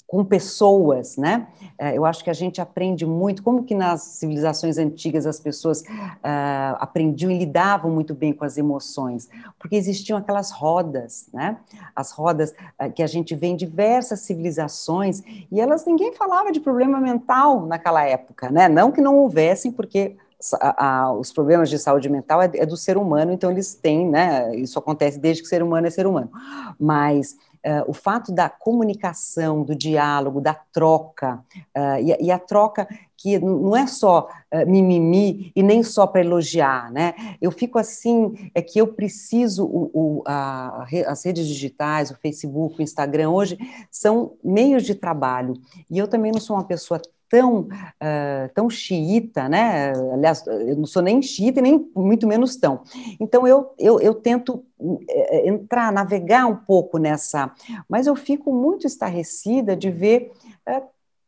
com 0.05 0.23
pessoas, 0.23 1.17
né? 1.17 1.47
É, 1.77 1.97
eu 1.97 2.05
acho 2.05 2.23
que 2.23 2.29
a 2.29 2.33
gente 2.33 2.61
aprende 2.61 3.03
muito, 3.03 3.41
como 3.41 3.63
que 3.63 3.73
nas 3.73 4.01
civilizações 4.01 4.77
antigas 4.77 5.25
as 5.25 5.39
pessoas 5.39 5.81
uh, 5.81 6.77
aprendiam 6.79 7.31
e 7.31 7.37
lidavam 7.37 7.91
muito 7.91 8.13
bem 8.13 8.31
com 8.31 8.45
as 8.45 8.57
emoções, 8.57 9.27
porque 9.57 9.75
existiam 9.75 10.17
aquelas 10.17 10.51
rodas, 10.51 11.29
né? 11.33 11.57
As 11.95 12.11
rodas 12.11 12.51
uh, 12.51 12.91
que 12.91 13.01
a 13.01 13.07
gente 13.07 13.33
vê 13.35 13.47
em 13.47 13.55
diversas 13.55 14.19
civilizações, 14.21 15.23
e 15.51 15.59
elas, 15.59 15.85
ninguém 15.85 16.13
falava 16.13 16.51
de 16.51 16.59
problema 16.59 16.99
mental 16.99 17.65
naquela 17.65 18.03
época, 18.03 18.51
né? 18.51 18.67
Não 18.67 18.91
que 18.91 19.01
não 19.01 19.17
houvessem, 19.17 19.71
porque 19.71 20.15
a, 20.59 20.87
a, 20.87 21.13
os 21.13 21.31
problemas 21.31 21.69
de 21.69 21.77
saúde 21.77 22.09
mental 22.09 22.41
é, 22.41 22.49
é, 22.53 22.65
do 22.65 22.77
ser 22.77 22.97
humano, 22.97 23.31
então 23.31 23.51
eles 23.51 23.75
têm, 23.75 24.07
né? 24.07 24.55
Isso 24.55 24.79
acontece 24.79 25.19
desde 25.19 25.41
que 25.41 25.47
o 25.47 25.49
ser 25.49 25.61
humano 25.61 25.87
é 25.87 25.89
ser 25.89 26.07
humano. 26.07 26.31
Mas 26.79 27.35
uh, 27.65 27.89
o 27.89 27.93
fato 27.93 28.31
da 28.31 28.49
comunicação, 28.49 29.63
do 29.63 29.75
diálogo, 29.75 30.39
da 30.39 30.53
troca, 30.53 31.43
uh, 31.75 31.99
e, 32.01 32.25
e, 32.25 32.31
a 32.31 32.39
troca 32.39 32.87
que 33.17 33.37
não 33.37 33.75
é 33.75 33.85
só 33.85 34.29
uh, 34.53 34.69
mimimi 34.69 35.51
e 35.53 35.61
nem 35.61 35.83
só 35.83 36.07
para 36.07 36.21
elogiar, 36.21 36.89
né? 36.91 37.13
Eu 37.41 37.51
fico 37.51 37.77
assim, 37.77 38.49
é 38.55 38.61
que 38.61 38.79
eu 38.79 38.87
preciso, 38.87 39.65
o, 39.65 39.91
o, 39.93 40.23
a, 40.25 40.87
as 41.07 41.25
redes 41.25 41.47
digitais, 41.47 42.11
o 42.11 42.17
Facebook, 42.17 42.79
o 42.79 42.81
Instagram, 42.81 43.29
hoje 43.29 43.57
são 43.91 44.33
meios 44.41 44.83
de 44.83 44.95
trabalho, 44.95 45.53
e 45.89 45.97
eu 45.97 46.07
também 46.07 46.31
não 46.31 46.39
sou 46.39 46.55
uma 46.55 46.63
pessoa 46.63 47.01
tão, 47.29 47.61
uh, 47.61 48.49
tão 48.53 48.69
xiita, 48.69 49.47
né? 49.47 49.93
Aliás, 50.11 50.45
eu 50.47 50.75
não 50.75 50.85
sou 50.85 51.01
nem 51.01 51.21
xiita 51.21 51.61
nem 51.61 51.89
muito 51.95 52.27
menos 52.27 52.55
tão. 52.55 52.81
Então, 53.19 53.47
eu, 53.47 53.73
eu, 53.77 53.99
eu 53.99 54.15
tento 54.15 54.65
eh, 55.07 55.47
entrar, 55.47 55.91
navegar 55.91 56.47
um 56.47 56.55
pouco 56.55 56.97
nessa, 56.97 57.53
mas 57.87 58.07
eu 58.07 58.15
fico 58.15 58.51
muito 58.51 58.87
estarrecida 58.87 59.75
de 59.75 59.91
ver 59.91 60.31
uh, 60.67 60.81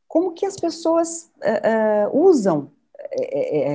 como 0.08 0.34
que 0.34 0.46
as 0.46 0.58
pessoas 0.58 1.30
uh, 1.38 2.18
usam 2.18 2.72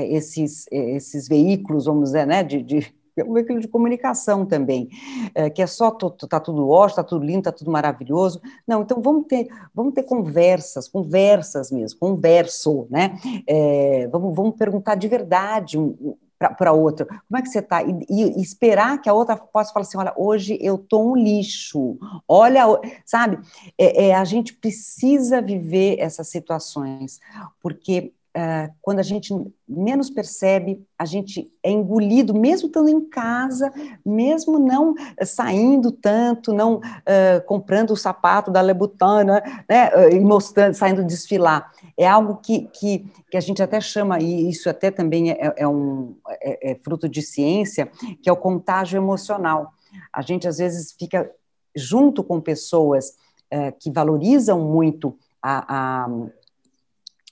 esses, 0.09 0.67
esses 0.71 1.29
veículos, 1.29 1.85
vamos 1.85 2.11
dizer, 2.11 2.27
né, 2.27 2.43
de, 2.43 2.63
de 2.63 2.96
um 3.25 3.33
veículo 3.33 3.61
de 3.61 3.69
comunicação 3.69 4.45
também, 4.45 4.89
é, 5.35 5.49
que 5.49 5.63
é 5.63 5.67
só 5.67 5.91
tá 5.91 6.41
tudo 6.41 6.69
ótimo, 6.69 6.91
está 6.91 7.05
tudo 7.05 7.25
lindo, 7.25 7.39
está 7.39 7.53
tudo 7.53 7.71
maravilhoso. 7.71 8.41
Não, 8.67 8.83
então 8.83 9.01
vamos 9.01 9.27
ter, 9.27 9.49
vamos 9.75 9.95
ter 9.95 10.03
conversas, 10.03 10.89
conversas 10.89 11.71
mesmo, 11.71 11.99
converso, 11.99 12.87
né? 12.91 13.19
É, 13.47 14.09
vamos, 14.09 14.35
vamos 14.35 14.57
perguntar 14.57 14.97
de 14.97 15.09
verdade 15.09 15.79
um, 15.79 16.17
para 16.39 16.73
outra, 16.73 17.07
como 17.07 17.39
é 17.39 17.43
que 17.43 17.49
você 17.49 17.61
está? 17.61 17.83
E, 17.83 17.99
e, 18.11 18.43
esperar 18.43 19.01
que 19.01 19.09
a 19.09 19.15
outra 19.15 19.37
possa 19.37 19.73
falar 19.73 19.87
assim, 19.87 19.97
olha, 19.97 20.13
hoje 20.17 20.59
eu 20.61 20.75
estou 20.75 21.13
um 21.13 21.17
lixo, 21.17 21.99
olha, 22.29 22.65
sabe? 23.07 23.39
É, 23.79 24.09
é, 24.09 24.15
a 24.15 24.25
gente 24.25 24.53
precisa 24.53 25.41
viver 25.41 25.97
essas 25.99 26.29
situações, 26.29 27.21
porque 27.63 28.13
quando 28.83 28.99
a 28.99 29.03
gente 29.03 29.33
menos 29.67 30.11
percebe, 30.11 30.85
a 30.99 31.05
gente 31.05 31.51
é 31.63 31.71
engolido, 31.71 32.35
mesmo 32.35 32.67
estando 32.67 32.89
em 32.89 33.01
casa, 33.09 33.73
mesmo 34.05 34.59
não 34.59 34.95
saindo 35.25 35.91
tanto, 35.91 36.53
não 36.53 36.77
uh, 36.77 37.47
comprando 37.47 37.93
o 37.93 37.97
sapato 37.97 38.51
da 38.51 38.61
Lebutan, 38.61 39.25
né, 39.25 39.43
e 40.13 40.21
mostrando, 40.21 40.75
saindo 40.75 41.05
desfilar. 41.05 41.73
É 41.97 42.07
algo 42.07 42.37
que, 42.37 42.69
que, 42.73 43.11
que 43.31 43.37
a 43.37 43.41
gente 43.41 43.63
até 43.63 43.81
chama, 43.81 44.21
e 44.21 44.51
isso 44.51 44.69
até 44.69 44.91
também 44.91 45.31
é, 45.31 45.55
é 45.57 45.67
um, 45.67 46.15
é, 46.43 46.73
é 46.73 46.75
fruto 46.75 47.09
de 47.09 47.23
ciência, 47.23 47.91
que 48.23 48.29
é 48.29 48.33
o 48.33 48.37
contágio 48.37 48.99
emocional. 48.99 49.73
A 50.13 50.21
gente, 50.21 50.47
às 50.47 50.59
vezes, 50.59 50.93
fica 50.93 51.31
junto 51.75 52.23
com 52.23 52.41
pessoas 52.41 53.17
uh, 53.53 53.73
que 53.81 53.91
valorizam 53.91 54.61
muito 54.61 55.17
a, 55.43 56.05
a 56.05 56.09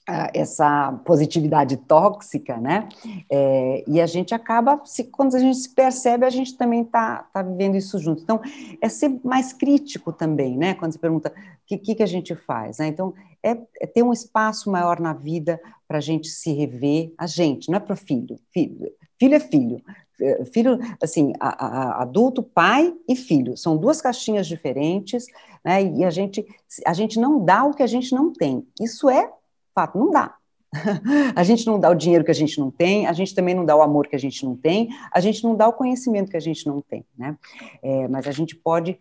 essa 0.07 0.91
positividade 1.03 1.77
tóxica, 1.77 2.57
né? 2.57 2.87
É, 3.29 3.83
e 3.87 3.99
a 3.99 4.05
gente 4.05 4.35
acaba, 4.35 4.79
se, 4.85 5.05
quando 5.05 5.35
a 5.35 5.39
gente 5.39 5.57
se 5.57 5.69
percebe, 5.69 6.25
a 6.25 6.29
gente 6.29 6.55
também 6.55 6.83
está 6.83 7.27
tá 7.33 7.41
vivendo 7.41 7.75
isso 7.75 7.97
junto. 7.97 8.21
Então, 8.21 8.39
é 8.79 8.87
ser 8.87 9.19
mais 9.23 9.51
crítico 9.51 10.13
também, 10.13 10.57
né? 10.57 10.75
Quando 10.75 10.91
se 10.91 10.99
pergunta 10.99 11.29
o 11.29 11.33
que, 11.65 11.77
que, 11.77 11.95
que, 11.95 12.03
a 12.03 12.07
gente 12.07 12.35
faz, 12.35 12.77
né? 12.77 12.87
Então, 12.87 13.15
é, 13.41 13.57
é 13.81 13.87
ter 13.87 14.03
um 14.03 14.13
espaço 14.13 14.69
maior 14.69 14.99
na 14.99 15.13
vida 15.13 15.59
para 15.87 15.97
a 15.97 16.01
gente 16.01 16.27
se 16.27 16.53
rever, 16.53 17.11
a 17.17 17.25
gente, 17.25 17.69
não 17.69 17.77
é 17.77 17.79
para 17.79 17.93
o 17.93 17.97
filho. 17.97 18.39
filho. 18.53 18.91
Filho 19.19 19.35
é 19.35 19.39
filho. 19.39 19.81
É, 20.21 20.45
filho, 20.45 20.79
assim, 21.01 21.33
a, 21.39 21.65
a, 21.65 22.01
adulto, 22.03 22.43
pai 22.43 22.93
e 23.07 23.15
filho, 23.15 23.57
são 23.57 23.75
duas 23.75 24.01
caixinhas 24.01 24.45
diferentes, 24.45 25.25
né? 25.63 25.83
E 25.83 26.03
a 26.03 26.11
gente, 26.11 26.45
a 26.85 26.93
gente 26.93 27.19
não 27.19 27.43
dá 27.43 27.63
o 27.63 27.73
que 27.73 27.81
a 27.81 27.87
gente 27.87 28.13
não 28.13 28.31
tem. 28.31 28.65
Isso 28.79 29.09
é 29.09 29.31
Fato, 29.75 29.99
não 29.99 30.09
dá. 30.09 30.35
A 31.35 31.43
gente 31.43 31.65
não 31.67 31.79
dá 31.79 31.89
o 31.89 31.95
dinheiro 31.95 32.23
que 32.23 32.31
a 32.31 32.35
gente 32.35 32.59
não 32.59 32.69
tem, 32.69 33.07
a 33.07 33.13
gente 33.13 33.33
também 33.33 33.53
não 33.55 33.63
dá 33.63 33.75
o 33.75 33.81
amor 33.81 34.07
que 34.07 34.15
a 34.15 34.19
gente 34.19 34.43
não 34.43 34.57
tem, 34.57 34.89
a 35.11 35.19
gente 35.21 35.43
não 35.43 35.55
dá 35.55 35.67
o 35.67 35.73
conhecimento 35.73 36.29
que 36.29 36.35
a 36.35 36.41
gente 36.41 36.65
não 36.67 36.81
tem, 36.81 37.05
né? 37.17 37.37
É, 37.81 38.07
mas 38.09 38.27
a 38.27 38.31
gente 38.31 38.55
pode 38.55 38.97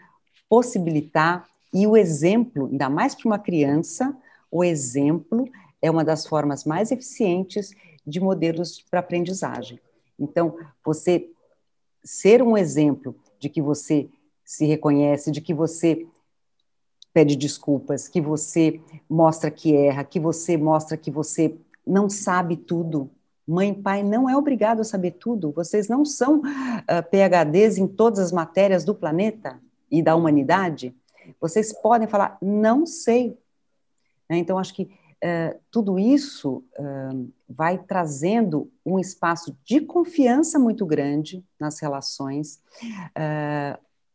possibilitar, 0.48 1.48
e 1.72 1.86
o 1.86 1.96
exemplo, 1.96 2.68
ainda 2.70 2.88
mais 2.88 3.14
para 3.14 3.26
uma 3.26 3.38
criança, 3.38 4.16
o 4.50 4.62
exemplo 4.62 5.48
é 5.82 5.90
uma 5.90 6.04
das 6.04 6.26
formas 6.26 6.64
mais 6.64 6.92
eficientes 6.92 7.72
de 8.06 8.20
modelos 8.20 8.80
para 8.88 9.00
aprendizagem. 9.00 9.80
Então, 10.18 10.56
você 10.84 11.28
ser 12.04 12.42
um 12.42 12.56
exemplo 12.56 13.16
de 13.40 13.48
que 13.48 13.60
você 13.60 14.08
se 14.44 14.64
reconhece, 14.64 15.30
de 15.30 15.40
que 15.40 15.54
você 15.54 16.06
pede 17.14 17.36
desculpas, 17.36 18.08
que 18.08 18.20
você 18.20 18.80
mostra 19.08 19.48
que 19.48 19.74
erra, 19.74 20.02
que 20.02 20.18
você 20.18 20.56
mostra 20.56 20.96
que 20.96 21.12
você 21.12 21.54
não 21.86 22.10
sabe 22.10 22.56
tudo. 22.56 23.08
Mãe 23.46 23.70
e 23.70 23.74
pai 23.74 24.02
não 24.02 24.28
é 24.28 24.36
obrigado 24.36 24.80
a 24.80 24.84
saber 24.84 25.12
tudo. 25.12 25.52
Vocês 25.52 25.86
não 25.86 26.04
são 26.04 26.40
uh, 26.40 26.42
ah, 26.88 27.02
PhDs 27.02 27.78
em 27.78 27.86
todas 27.86 28.18
as 28.18 28.32
matérias 28.32 28.84
do 28.84 28.94
planeta 28.94 29.60
e 29.88 30.02
da 30.02 30.16
humanidade. 30.16 30.92
Vocês 31.40 31.72
podem 31.72 32.08
falar, 32.08 32.36
não 32.42 32.84
sei. 32.84 33.38
Né? 34.28 34.38
Então, 34.38 34.58
acho 34.58 34.74
que 34.74 34.82
uh, 34.82 35.60
tudo 35.70 35.98
isso 36.00 36.64
uh, 36.76 37.32
vai 37.48 37.78
trazendo 37.78 38.72
um 38.84 38.98
espaço 38.98 39.56
de 39.64 39.80
confiança 39.80 40.58
muito 40.58 40.84
grande 40.84 41.44
nas 41.60 41.78
relações, 41.78 42.60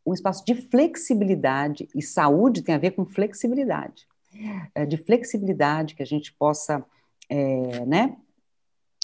um 0.04 0.12
espaço 0.12 0.44
de 0.44 0.54
flexibilidade, 0.54 1.88
e 1.94 2.02
saúde 2.02 2.62
tem 2.62 2.74
a 2.74 2.78
ver 2.78 2.92
com 2.92 3.04
flexibilidade, 3.04 4.06
é, 4.74 4.86
de 4.86 4.96
flexibilidade 4.96 5.94
que 5.94 6.02
a 6.02 6.06
gente 6.06 6.32
possa, 6.32 6.84
é, 7.28 7.84
né, 7.84 8.16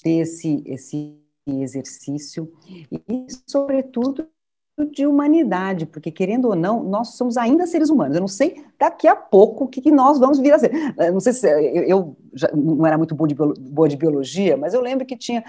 ter 0.02 0.18
esse, 0.18 0.62
esse 0.66 1.18
exercício, 1.46 2.52
e, 2.90 3.26
sobretudo, 3.46 4.28
de 4.84 5.06
humanidade, 5.06 5.86
porque 5.86 6.10
querendo 6.10 6.48
ou 6.48 6.54
não, 6.54 6.84
nós 6.84 7.16
somos 7.16 7.38
ainda 7.38 7.66
seres 7.66 7.88
humanos. 7.88 8.14
Eu 8.14 8.20
não 8.20 8.28
sei 8.28 8.62
daqui 8.78 9.08
a 9.08 9.16
pouco 9.16 9.64
o 9.64 9.68
que, 9.68 9.80
que 9.80 9.90
nós 9.90 10.18
vamos 10.18 10.38
vir 10.38 10.52
a 10.52 10.58
ser. 10.58 10.70
Eu 10.98 11.14
não 11.14 11.20
sei 11.20 11.32
se 11.32 11.48
eu, 11.48 11.82
eu 11.84 12.16
já 12.34 12.50
não 12.54 12.86
era 12.86 12.98
muito 12.98 13.14
boa 13.14 13.26
de, 13.26 13.34
boa 13.34 13.88
de, 13.88 13.96
biologia, 13.96 14.54
mas 14.54 14.74
eu 14.74 14.82
lembro 14.82 15.06
que 15.06 15.16
tinha, 15.16 15.42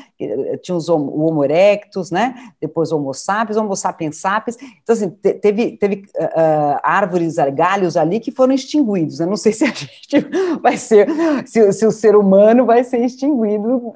tinha 0.62 0.78
os, 0.78 0.88
o 0.88 0.96
Homo 0.96 1.44
erectus, 1.44 2.10
né? 2.10 2.36
Depois 2.62 2.90
o 2.94 2.96
Homo 2.96 3.14
sapiens, 3.14 3.58
Homo 3.58 3.76
sapiens 3.76 4.16
sapiens. 4.16 4.56
Então, 4.82 4.94
assim, 4.94 5.10
teve, 5.10 5.76
teve 5.76 6.06
uh, 6.18 6.80
árvores, 6.82 7.36
galhos 7.54 7.98
ali 7.98 8.22
que 8.22 8.32
foram 8.32 8.54
extinguidos. 8.54 9.20
Eu 9.20 9.28
não 9.28 9.36
sei 9.36 9.52
se 9.52 9.66
a 9.66 9.68
gente 9.76 10.26
vai 10.62 10.78
ser, 10.78 11.06
se, 11.46 11.74
se 11.74 11.86
o 11.86 11.92
ser 11.92 12.16
humano 12.16 12.66
vai 12.66 12.82
ser 12.86 13.04
extinguido 13.04 13.92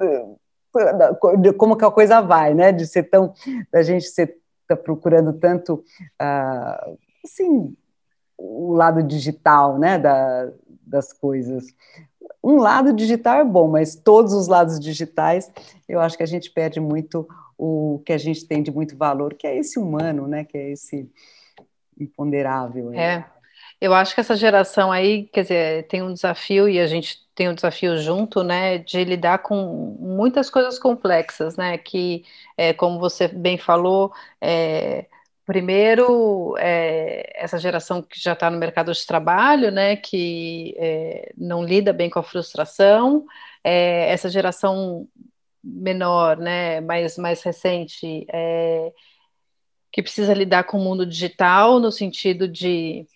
como 1.58 1.76
que 1.76 1.84
a 1.84 1.90
coisa 1.90 2.20
vai, 2.20 2.54
né? 2.54 2.72
De 2.72 2.86
ser 2.86 3.04
tão, 3.04 3.32
da 3.70 3.82
gente 3.82 4.06
ser 4.06 4.41
está 4.62 4.76
procurando 4.76 5.32
tanto, 5.32 5.84
uh, 6.20 6.98
assim, 7.24 7.76
o 8.36 8.72
lado 8.72 9.02
digital, 9.02 9.78
né, 9.78 9.98
da, 9.98 10.50
das 10.86 11.12
coisas. 11.12 11.66
Um 12.42 12.56
lado 12.56 12.92
digital 12.92 13.38
é 13.38 13.44
bom, 13.44 13.68
mas 13.68 13.94
todos 13.94 14.32
os 14.32 14.48
lados 14.48 14.80
digitais, 14.80 15.50
eu 15.88 16.00
acho 16.00 16.16
que 16.16 16.22
a 16.22 16.26
gente 16.26 16.50
perde 16.50 16.80
muito 16.80 17.28
o 17.56 18.02
que 18.04 18.12
a 18.12 18.18
gente 18.18 18.46
tem 18.46 18.62
de 18.62 18.72
muito 18.72 18.96
valor, 18.96 19.34
que 19.34 19.46
é 19.46 19.56
esse 19.56 19.78
humano, 19.78 20.26
né, 20.26 20.44
que 20.44 20.58
é 20.58 20.70
esse 20.70 21.08
imponderável. 21.98 22.92
É, 22.92 23.24
eu 23.82 23.92
acho 23.92 24.14
que 24.14 24.20
essa 24.20 24.36
geração 24.36 24.92
aí, 24.92 25.24
quer 25.32 25.42
dizer, 25.42 25.88
tem 25.88 26.02
um 26.02 26.12
desafio 26.14 26.68
e 26.68 26.78
a 26.78 26.86
gente 26.86 27.18
tem 27.34 27.48
um 27.48 27.54
desafio 27.54 27.96
junto, 27.98 28.44
né, 28.44 28.78
de 28.78 29.02
lidar 29.02 29.38
com 29.38 29.96
muitas 29.98 30.48
coisas 30.48 30.78
complexas, 30.78 31.56
né, 31.56 31.76
que, 31.78 32.24
é, 32.56 32.72
como 32.72 33.00
você 33.00 33.26
bem 33.26 33.58
falou, 33.58 34.12
é, 34.40 35.06
primeiro, 35.44 36.54
é, 36.58 37.32
essa 37.34 37.58
geração 37.58 38.00
que 38.02 38.20
já 38.20 38.34
está 38.34 38.48
no 38.48 38.56
mercado 38.58 38.92
de 38.92 39.04
trabalho, 39.04 39.72
né, 39.72 39.96
que 39.96 40.76
é, 40.78 41.32
não 41.36 41.64
lida 41.64 41.92
bem 41.92 42.08
com 42.08 42.20
a 42.20 42.22
frustração, 42.22 43.26
é, 43.64 44.12
essa 44.12 44.30
geração 44.30 45.08
menor, 45.62 46.36
né, 46.36 46.80
mais, 46.80 47.18
mais 47.18 47.42
recente, 47.42 48.26
é, 48.32 48.92
que 49.90 50.02
precisa 50.02 50.34
lidar 50.34 50.64
com 50.64 50.78
o 50.78 50.84
mundo 50.84 51.04
digital, 51.04 51.80
no 51.80 51.90
sentido 51.90 52.46
de 52.46 53.08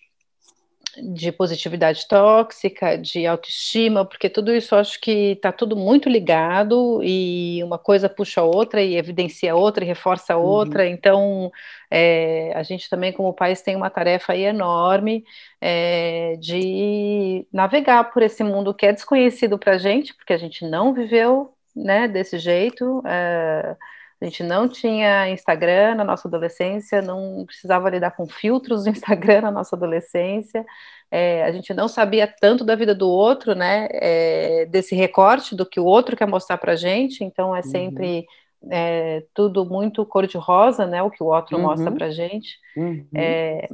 de 1.02 1.30
positividade 1.30 2.06
tóxica, 2.08 2.96
de 2.96 3.26
autoestima, 3.26 4.04
porque 4.04 4.28
tudo 4.28 4.54
isso 4.54 4.74
acho 4.74 5.00
que 5.00 5.32
está 5.32 5.52
tudo 5.52 5.76
muito 5.76 6.08
ligado 6.08 7.00
e 7.02 7.62
uma 7.62 7.78
coisa 7.78 8.08
puxa 8.08 8.40
a 8.40 8.44
outra 8.44 8.82
e 8.82 8.96
evidencia 8.96 9.52
a 9.52 9.56
outra 9.56 9.84
e 9.84 9.86
reforça 9.86 10.34
a 10.34 10.36
uhum. 10.36 10.44
outra. 10.44 10.84
Uhum. 10.84 10.90
Então, 10.90 11.52
é, 11.90 12.52
a 12.54 12.62
gente 12.62 12.88
também, 12.88 13.12
como 13.12 13.32
país, 13.32 13.62
tem 13.62 13.76
uma 13.76 13.90
tarefa 13.90 14.36
enorme 14.36 15.24
é, 15.60 16.36
de 16.40 17.46
navegar 17.52 18.04
por 18.12 18.22
esse 18.22 18.42
mundo 18.42 18.74
que 18.74 18.86
é 18.86 18.92
desconhecido 18.92 19.58
para 19.58 19.72
a 19.72 19.78
gente, 19.78 20.14
porque 20.14 20.32
a 20.32 20.38
gente 20.38 20.64
não 20.64 20.94
viveu 20.94 21.52
né, 21.74 22.08
desse 22.08 22.38
jeito. 22.38 23.02
É, 23.06 23.76
A 24.20 24.24
gente 24.24 24.42
não 24.42 24.66
tinha 24.68 25.28
Instagram 25.30 25.96
na 25.96 26.04
nossa 26.04 26.26
adolescência, 26.26 27.02
não 27.02 27.44
precisava 27.44 27.90
lidar 27.90 28.12
com 28.12 28.26
filtros 28.26 28.84
do 28.84 28.90
Instagram 28.90 29.42
na 29.42 29.50
nossa 29.50 29.76
adolescência. 29.76 30.64
É, 31.10 31.44
a 31.44 31.52
gente 31.52 31.72
não 31.74 31.86
sabia 31.86 32.26
tanto 32.26 32.64
da 32.64 32.74
vida 32.74 32.94
do 32.94 33.08
outro, 33.08 33.54
né? 33.54 33.88
É, 33.92 34.66
desse 34.66 34.94
recorte 34.94 35.54
do 35.54 35.66
que 35.66 35.78
o 35.78 35.84
outro 35.84 36.16
quer 36.16 36.26
mostrar 36.26 36.58
para 36.58 36.76
gente. 36.76 37.22
Então 37.22 37.54
é 37.54 37.62
sempre 37.62 38.26
uhum. 38.62 38.72
é, 38.72 39.24
tudo 39.34 39.64
muito 39.66 40.04
cor 40.06 40.26
de 40.26 40.38
rosa, 40.38 40.86
né? 40.86 41.02
O 41.02 41.10
que 41.10 41.22
o 41.22 41.26
outro 41.26 41.56
uhum. 41.56 41.62
mostra 41.62 41.92
para 41.92 42.10
gente. 42.10 42.58
Uhum. 42.76 43.06
É, 43.14 43.68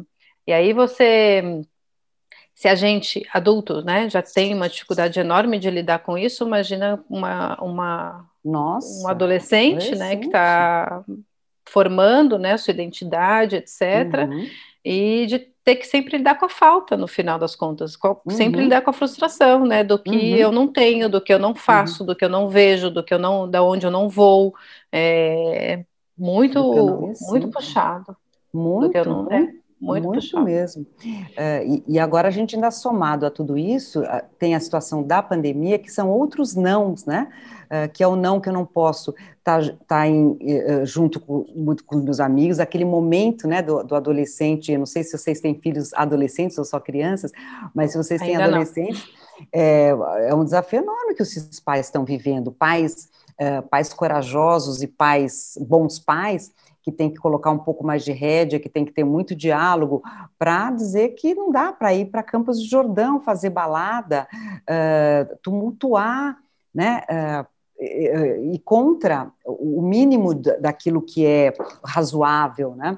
e 0.46 0.52
aí 0.52 0.72
você 0.72 1.62
se 2.54 2.68
a 2.68 2.74
gente, 2.74 3.26
adulto, 3.32 3.82
né, 3.82 4.08
já 4.08 4.22
tem 4.22 4.54
uma 4.54 4.68
dificuldade 4.68 5.18
enorme 5.18 5.58
de 5.58 5.70
lidar 5.70 6.00
com 6.00 6.16
isso, 6.16 6.46
imagina 6.46 7.02
uma, 7.08 7.60
uma, 7.60 8.30
Nossa, 8.44 9.04
um 9.04 9.08
adolescente, 9.08 9.92
adolescente. 9.92 9.98
né, 9.98 10.16
que 10.16 10.26
está 10.26 11.04
formando, 11.68 12.38
né, 12.38 12.56
sua 12.56 12.72
identidade, 12.72 13.56
etc., 13.56 14.28
uhum. 14.28 14.46
e 14.84 15.26
de 15.26 15.38
ter 15.64 15.76
que 15.76 15.86
sempre 15.86 16.16
lidar 16.16 16.34
com 16.34 16.46
a 16.46 16.48
falta, 16.48 16.96
no 16.96 17.06
final 17.06 17.38
das 17.38 17.54
contas, 17.54 17.96
sempre 18.30 18.58
uhum. 18.58 18.64
lidar 18.64 18.82
com 18.82 18.90
a 18.90 18.92
frustração, 18.92 19.64
né, 19.64 19.84
do 19.84 19.98
que 19.98 20.10
uhum. 20.10 20.36
eu 20.36 20.52
não 20.52 20.66
tenho, 20.66 21.08
do 21.08 21.20
que 21.20 21.32
eu 21.32 21.38
não 21.38 21.54
faço, 21.54 22.02
uhum. 22.02 22.06
do 22.06 22.16
que 22.16 22.24
eu 22.24 22.28
não 22.28 22.48
vejo, 22.48 22.90
do 22.90 23.02
que 23.02 23.14
eu 23.14 23.18
não, 23.18 23.48
da 23.48 23.62
onde 23.62 23.86
eu 23.86 23.90
não 23.90 24.08
vou, 24.08 24.54
é 24.90 25.84
muito, 26.18 26.58
não 26.58 27.12
muito 27.28 27.48
puxado. 27.48 28.16
Muito, 28.52 29.08
não, 29.08 29.24
né? 29.24 29.54
Muito, 29.82 30.06
Muito 30.06 30.40
mesmo. 30.40 30.82
Uh, 30.82 31.82
e, 31.88 31.94
e, 31.94 31.98
agora 31.98 32.28
a 32.28 32.30
gente 32.30 32.54
ainda 32.54 32.70
somado 32.70 33.26
a 33.26 33.30
tudo 33.30 33.58
isso, 33.58 34.00
tem 34.38 34.54
a 34.54 34.60
situação 34.60 35.02
da 35.02 35.20
pandemia, 35.20 35.76
que 35.76 35.90
são 35.90 36.08
outros 36.08 36.54
nãos, 36.54 37.04
né? 37.04 37.28
Uh, 37.64 37.90
que 37.92 38.02
é 38.02 38.06
o 38.06 38.14
não 38.14 38.40
que 38.40 38.48
eu 38.48 38.52
não 38.52 38.64
posso 38.64 39.12
estar 39.38 39.60
tá, 39.60 39.74
tá 39.88 40.06
eh, 40.06 40.84
junto 40.84 41.18
com, 41.18 41.44
muito 41.54 41.84
com 41.84 41.96
meus 41.96 42.20
amigos, 42.20 42.60
aquele 42.60 42.84
momento 42.84 43.48
né, 43.48 43.60
do, 43.60 43.82
do, 43.82 43.96
adolescente, 43.96 44.70
eu 44.70 44.78
não 44.78 44.86
sei 44.86 45.02
se 45.02 45.18
vocês 45.18 45.40
têm 45.40 45.58
filhos 45.58 45.92
adolescentes 45.94 46.56
ou 46.58 46.64
só 46.64 46.78
crianças, 46.78 47.32
mas 47.74 47.90
se 47.90 47.96
vocês 47.96 48.20
têm 48.20 48.36
ainda 48.36 48.44
adolescentes, 48.44 49.04
é, 49.52 49.88
é, 50.28 50.34
um 50.34 50.44
desafio 50.44 50.80
enorme 50.80 51.14
que 51.14 51.22
os 51.22 51.60
pais 51.60 51.86
estão 51.86 52.04
vivendo, 52.04 52.52
pais, 52.52 53.08
eh, 53.38 53.60
pais 53.62 53.92
corajosos 53.92 54.82
e 54.82 54.86
pais, 54.86 55.58
bons 55.60 55.98
pais, 55.98 56.52
que 56.82 56.90
tem 56.90 57.08
que 57.08 57.16
colocar 57.16 57.50
um 57.50 57.58
pouco 57.58 57.84
mais 57.86 58.04
de 58.04 58.12
rédea, 58.12 58.58
que 58.58 58.68
tem 58.68 58.84
que 58.84 58.92
ter 58.92 59.04
muito 59.04 59.34
diálogo, 59.34 60.02
para 60.38 60.70
dizer 60.70 61.10
que 61.10 61.34
não 61.34 61.50
dá 61.50 61.72
para 61.72 61.94
ir 61.94 62.06
para 62.06 62.22
Campos 62.22 62.60
de 62.60 62.68
Jordão 62.68 63.20
fazer 63.20 63.50
balada, 63.50 64.26
uh, 64.32 65.36
tumultuar, 65.42 66.38
né? 66.74 67.02
Uh, 67.08 67.52
e 68.52 68.60
contra 68.60 69.32
o 69.44 69.82
mínimo 69.82 70.34
daquilo 70.34 71.02
que 71.02 71.26
é 71.26 71.52
razoável, 71.84 72.76
né? 72.76 72.96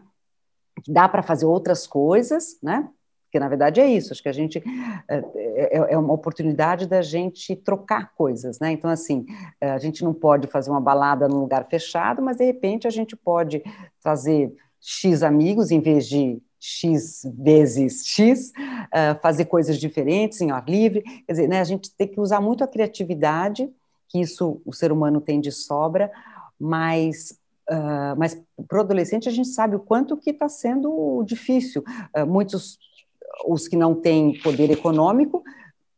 Dá 0.86 1.08
para 1.08 1.22
fazer 1.22 1.46
outras 1.46 1.86
coisas, 1.86 2.58
né? 2.62 2.88
Porque, 3.34 3.40
na 3.40 3.48
verdade, 3.48 3.80
é 3.80 3.88
isso. 3.88 4.12
Acho 4.12 4.22
que 4.22 4.28
a 4.28 4.32
gente 4.32 4.62
é, 5.08 5.16
é, 5.34 5.94
é, 5.94 5.98
uma 5.98 6.14
oportunidade 6.14 6.86
da 6.86 7.02
gente 7.02 7.56
trocar 7.56 8.14
coisas, 8.14 8.60
né? 8.60 8.70
Então, 8.70 8.88
assim, 8.88 9.26
é, 9.60 9.72
a 9.72 9.78
gente 9.78 10.04
não 10.04 10.14
pode 10.14 10.46
fazer 10.46 10.70
uma 10.70 10.80
balada 10.80 11.26
num 11.26 11.40
lugar 11.40 11.66
fechado, 11.68 12.22
mas, 12.22 12.36
de 12.36 12.44
repente, 12.44 12.86
a 12.86 12.90
gente 12.90 13.16
pode 13.16 13.60
trazer 14.00 14.54
X 14.80 15.24
amigos 15.24 15.72
em 15.72 15.80
vez 15.80 16.06
de 16.06 16.40
X 16.60 17.22
vezes 17.36 18.06
X, 18.06 18.52
uh, 18.52 19.20
fazer 19.20 19.46
coisas 19.46 19.80
diferentes 19.80 20.40
em 20.40 20.52
ar 20.52 20.64
livre. 20.68 21.02
Quer 21.02 21.32
dizer, 21.32 21.48
né, 21.48 21.58
a 21.58 21.64
gente 21.64 21.90
tem 21.90 22.06
que 22.06 22.20
usar 22.20 22.40
muito 22.40 22.62
a 22.62 22.68
criatividade, 22.68 23.68
que 24.08 24.20
isso 24.20 24.62
o 24.64 24.72
ser 24.72 24.92
humano 24.92 25.20
tem 25.20 25.40
de 25.40 25.50
sobra, 25.50 26.08
mas 26.56 27.36
Uh, 27.66 28.12
mas 28.18 28.38
para 28.68 28.76
o 28.76 28.80
adolescente 28.82 29.26
a 29.26 29.32
gente 29.32 29.48
sabe 29.48 29.74
o 29.74 29.80
quanto 29.80 30.18
que 30.18 30.28
está 30.28 30.50
sendo 30.50 31.22
difícil. 31.24 31.82
Uh, 32.14 32.26
muitos 32.26 32.78
os 33.46 33.68
que 33.68 33.76
não 33.76 33.94
têm 33.94 34.38
poder 34.40 34.70
econômico, 34.70 35.42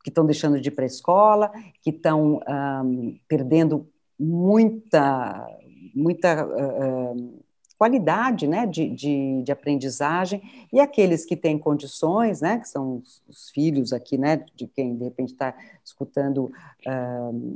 que 0.03 0.11
estão 0.11 0.25
deixando 0.25 0.61
de 0.61 0.69
ir 0.69 0.73
para 0.73 0.85
a 0.85 0.87
escola, 0.87 1.53
que 1.83 1.91
estão 1.91 2.41
um, 2.85 3.19
perdendo 3.29 3.89
muita, 4.19 5.47
muita 5.95 6.49
qualidade 7.77 8.47
né, 8.47 8.67
de, 8.67 8.89
de, 8.89 9.43
de, 9.43 9.53
aprendizagem, 9.53 10.43
e 10.73 10.81
aqueles 10.81 11.25
que 11.25 11.37
têm 11.37 11.59
condições, 11.59 12.41
né, 12.41 12.59
que 12.59 12.69
são 12.69 12.99
os, 12.99 13.23
os 13.29 13.51
filhos 13.51 13.93
aqui, 13.93 14.17
né, 14.17 14.45
de 14.55 14.67
quem 14.67 14.97
de 14.97 15.05
repente 15.05 15.33
está 15.33 15.55
escutando 15.85 16.51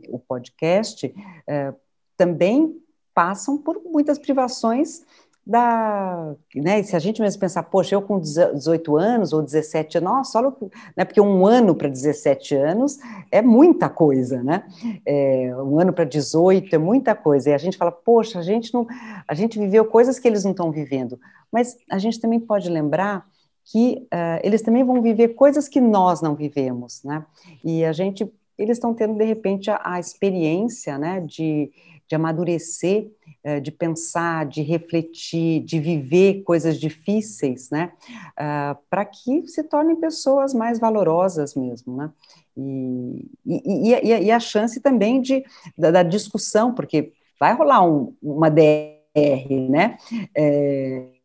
o 0.08 0.18
podcast, 0.18 1.06
uh, 1.06 1.74
também 2.16 2.76
passam 3.14 3.56
por 3.56 3.82
muitas 3.84 4.18
privações 4.18 5.02
da, 5.46 6.34
né, 6.54 6.82
se 6.82 6.94
a 6.94 6.98
gente 6.98 7.20
mesmo 7.20 7.40
pensar, 7.40 7.62
poxa, 7.64 7.94
eu 7.94 8.02
com 8.02 8.20
18 8.20 8.96
anos 8.96 9.32
ou 9.32 9.42
17 9.42 9.98
anos, 9.98 10.10
nossa, 10.10 10.38
olha, 10.38 10.52
né, 10.96 11.04
porque 11.04 11.20
um 11.20 11.46
ano 11.46 11.74
para 11.74 11.88
17 11.88 12.54
anos 12.54 12.98
é 13.32 13.42
muita 13.42 13.88
coisa, 13.88 14.42
né? 14.42 14.64
É, 15.04 15.50
um 15.56 15.80
ano 15.80 15.92
para 15.92 16.04
18 16.04 16.74
é 16.74 16.78
muita 16.78 17.14
coisa. 17.14 17.50
E 17.50 17.54
a 17.54 17.58
gente 17.58 17.76
fala, 17.76 17.90
poxa, 17.90 18.38
a 18.38 18.42
gente 18.42 18.72
não, 18.72 18.86
a 19.26 19.34
gente 19.34 19.58
viveu 19.58 19.84
coisas 19.84 20.18
que 20.18 20.28
eles 20.28 20.44
não 20.44 20.52
estão 20.52 20.70
vivendo. 20.70 21.18
Mas 21.50 21.76
a 21.90 21.98
gente 21.98 22.20
também 22.20 22.38
pode 22.38 22.68
lembrar 22.68 23.26
que 23.64 24.06
uh, 24.12 24.40
eles 24.42 24.62
também 24.62 24.84
vão 24.84 25.00
viver 25.00 25.28
coisas 25.28 25.68
que 25.68 25.80
nós 25.80 26.20
não 26.20 26.34
vivemos, 26.34 27.02
né? 27.04 27.24
E 27.64 27.84
a 27.84 27.92
gente, 27.92 28.30
eles 28.58 28.76
estão 28.76 28.94
tendo 28.94 29.16
de 29.16 29.24
repente 29.24 29.70
a, 29.70 29.80
a 29.82 30.00
experiência, 30.00 30.98
né, 30.98 31.20
de, 31.20 31.70
de 32.10 32.16
amadurecer 32.16 33.08
eh, 33.44 33.60
de 33.60 33.70
pensar, 33.70 34.44
de 34.46 34.62
refletir, 34.62 35.62
de 35.62 35.78
viver 35.78 36.42
coisas 36.42 36.76
difíceis, 36.76 37.70
né? 37.70 37.92
Uh, 38.32 38.76
para 38.90 39.04
que 39.04 39.46
se 39.46 39.62
tornem 39.62 39.94
pessoas 39.94 40.52
mais 40.52 40.80
valorosas 40.80 41.54
mesmo, 41.54 41.96
né? 41.96 42.10
E, 42.56 43.30
e, 43.46 43.94
e, 43.94 44.24
e 44.24 44.30
a 44.32 44.40
chance 44.40 44.80
também 44.80 45.22
de, 45.22 45.44
da, 45.78 45.92
da, 45.92 46.02
discussão, 46.02 46.74
porque 46.74 47.12
vai 47.38 47.54
rolar 47.54 47.88
um, 47.88 48.12
uma 48.20 48.50
DR, 48.50 49.70
né? 49.70 49.96
É, 50.36 51.19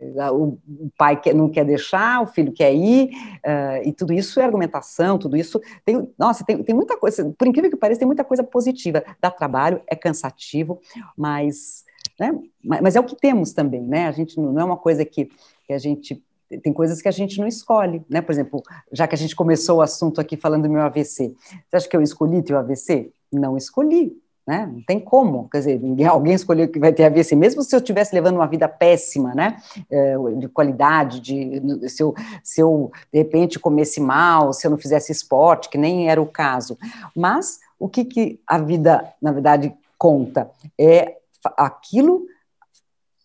o 0.00 0.58
pai 0.96 1.20
quer, 1.20 1.34
não 1.34 1.48
quer 1.48 1.64
deixar, 1.64 2.22
o 2.22 2.26
filho 2.26 2.52
quer 2.52 2.72
ir, 2.72 3.10
uh, 3.44 3.88
e 3.88 3.92
tudo 3.92 4.12
isso 4.12 4.38
é 4.38 4.44
argumentação, 4.44 5.18
tudo 5.18 5.36
isso 5.36 5.60
tem, 5.84 6.08
nossa, 6.16 6.44
tem, 6.44 6.62
tem 6.62 6.74
muita 6.74 6.96
coisa, 6.96 7.34
por 7.36 7.48
incrível 7.48 7.70
que 7.70 7.76
pareça, 7.76 7.98
tem 7.98 8.06
muita 8.06 8.24
coisa 8.24 8.44
positiva, 8.44 9.02
dá 9.20 9.30
trabalho, 9.30 9.80
é 9.88 9.96
cansativo, 9.96 10.80
mas, 11.16 11.84
né, 12.18 12.32
mas 12.62 12.94
é 12.94 13.00
o 13.00 13.04
que 13.04 13.16
temos 13.16 13.52
também, 13.52 13.82
né, 13.82 14.06
a 14.06 14.12
gente 14.12 14.38
não 14.38 14.58
é 14.58 14.64
uma 14.64 14.76
coisa 14.76 15.04
que, 15.04 15.30
que 15.66 15.72
a 15.72 15.78
gente, 15.78 16.22
tem 16.62 16.72
coisas 16.72 17.02
que 17.02 17.08
a 17.08 17.12
gente 17.12 17.38
não 17.40 17.48
escolhe, 17.48 18.00
né, 18.08 18.20
por 18.20 18.30
exemplo, 18.30 18.62
já 18.92 19.08
que 19.08 19.16
a 19.16 19.18
gente 19.18 19.34
começou 19.34 19.78
o 19.78 19.82
assunto 19.82 20.20
aqui 20.20 20.36
falando 20.36 20.62
do 20.62 20.70
meu 20.70 20.82
AVC, 20.82 21.34
você 21.68 21.76
acha 21.76 21.88
que 21.88 21.96
eu 21.96 22.02
escolhi 22.02 22.40
ter 22.42 22.54
o 22.54 22.58
AVC? 22.58 23.10
Não 23.30 23.58
escolhi, 23.58 24.16
né? 24.48 24.66
Não 24.72 24.80
tem 24.80 24.98
como, 24.98 25.46
quer 25.50 25.58
dizer, 25.58 25.78
ninguém, 25.78 26.06
alguém 26.08 26.32
escolheu 26.32 26.66
que 26.68 26.78
vai 26.78 26.90
ter 26.90 27.04
a 27.04 27.10
ver 27.10 27.20
assim, 27.20 27.36
mesmo 27.36 27.62
se 27.62 27.76
eu 27.76 27.80
estivesse 27.80 28.14
levando 28.14 28.36
uma 28.36 28.46
vida 28.46 28.66
péssima, 28.66 29.34
né, 29.34 29.58
é, 29.90 30.16
de 30.38 30.48
qualidade, 30.48 31.20
de, 31.20 31.90
se, 31.90 32.02
eu, 32.02 32.14
se 32.42 32.62
eu, 32.62 32.90
de 33.12 33.18
repente, 33.18 33.58
comesse 33.58 34.00
mal, 34.00 34.54
se 34.54 34.66
eu 34.66 34.70
não 34.70 34.78
fizesse 34.78 35.12
esporte, 35.12 35.68
que 35.68 35.76
nem 35.76 36.08
era 36.08 36.20
o 36.20 36.24
caso, 36.24 36.78
mas 37.14 37.60
o 37.78 37.90
que, 37.90 38.06
que 38.06 38.40
a 38.46 38.56
vida, 38.56 39.12
na 39.20 39.32
verdade, 39.32 39.74
conta? 39.98 40.50
É 40.78 41.18
aquilo 41.54 42.24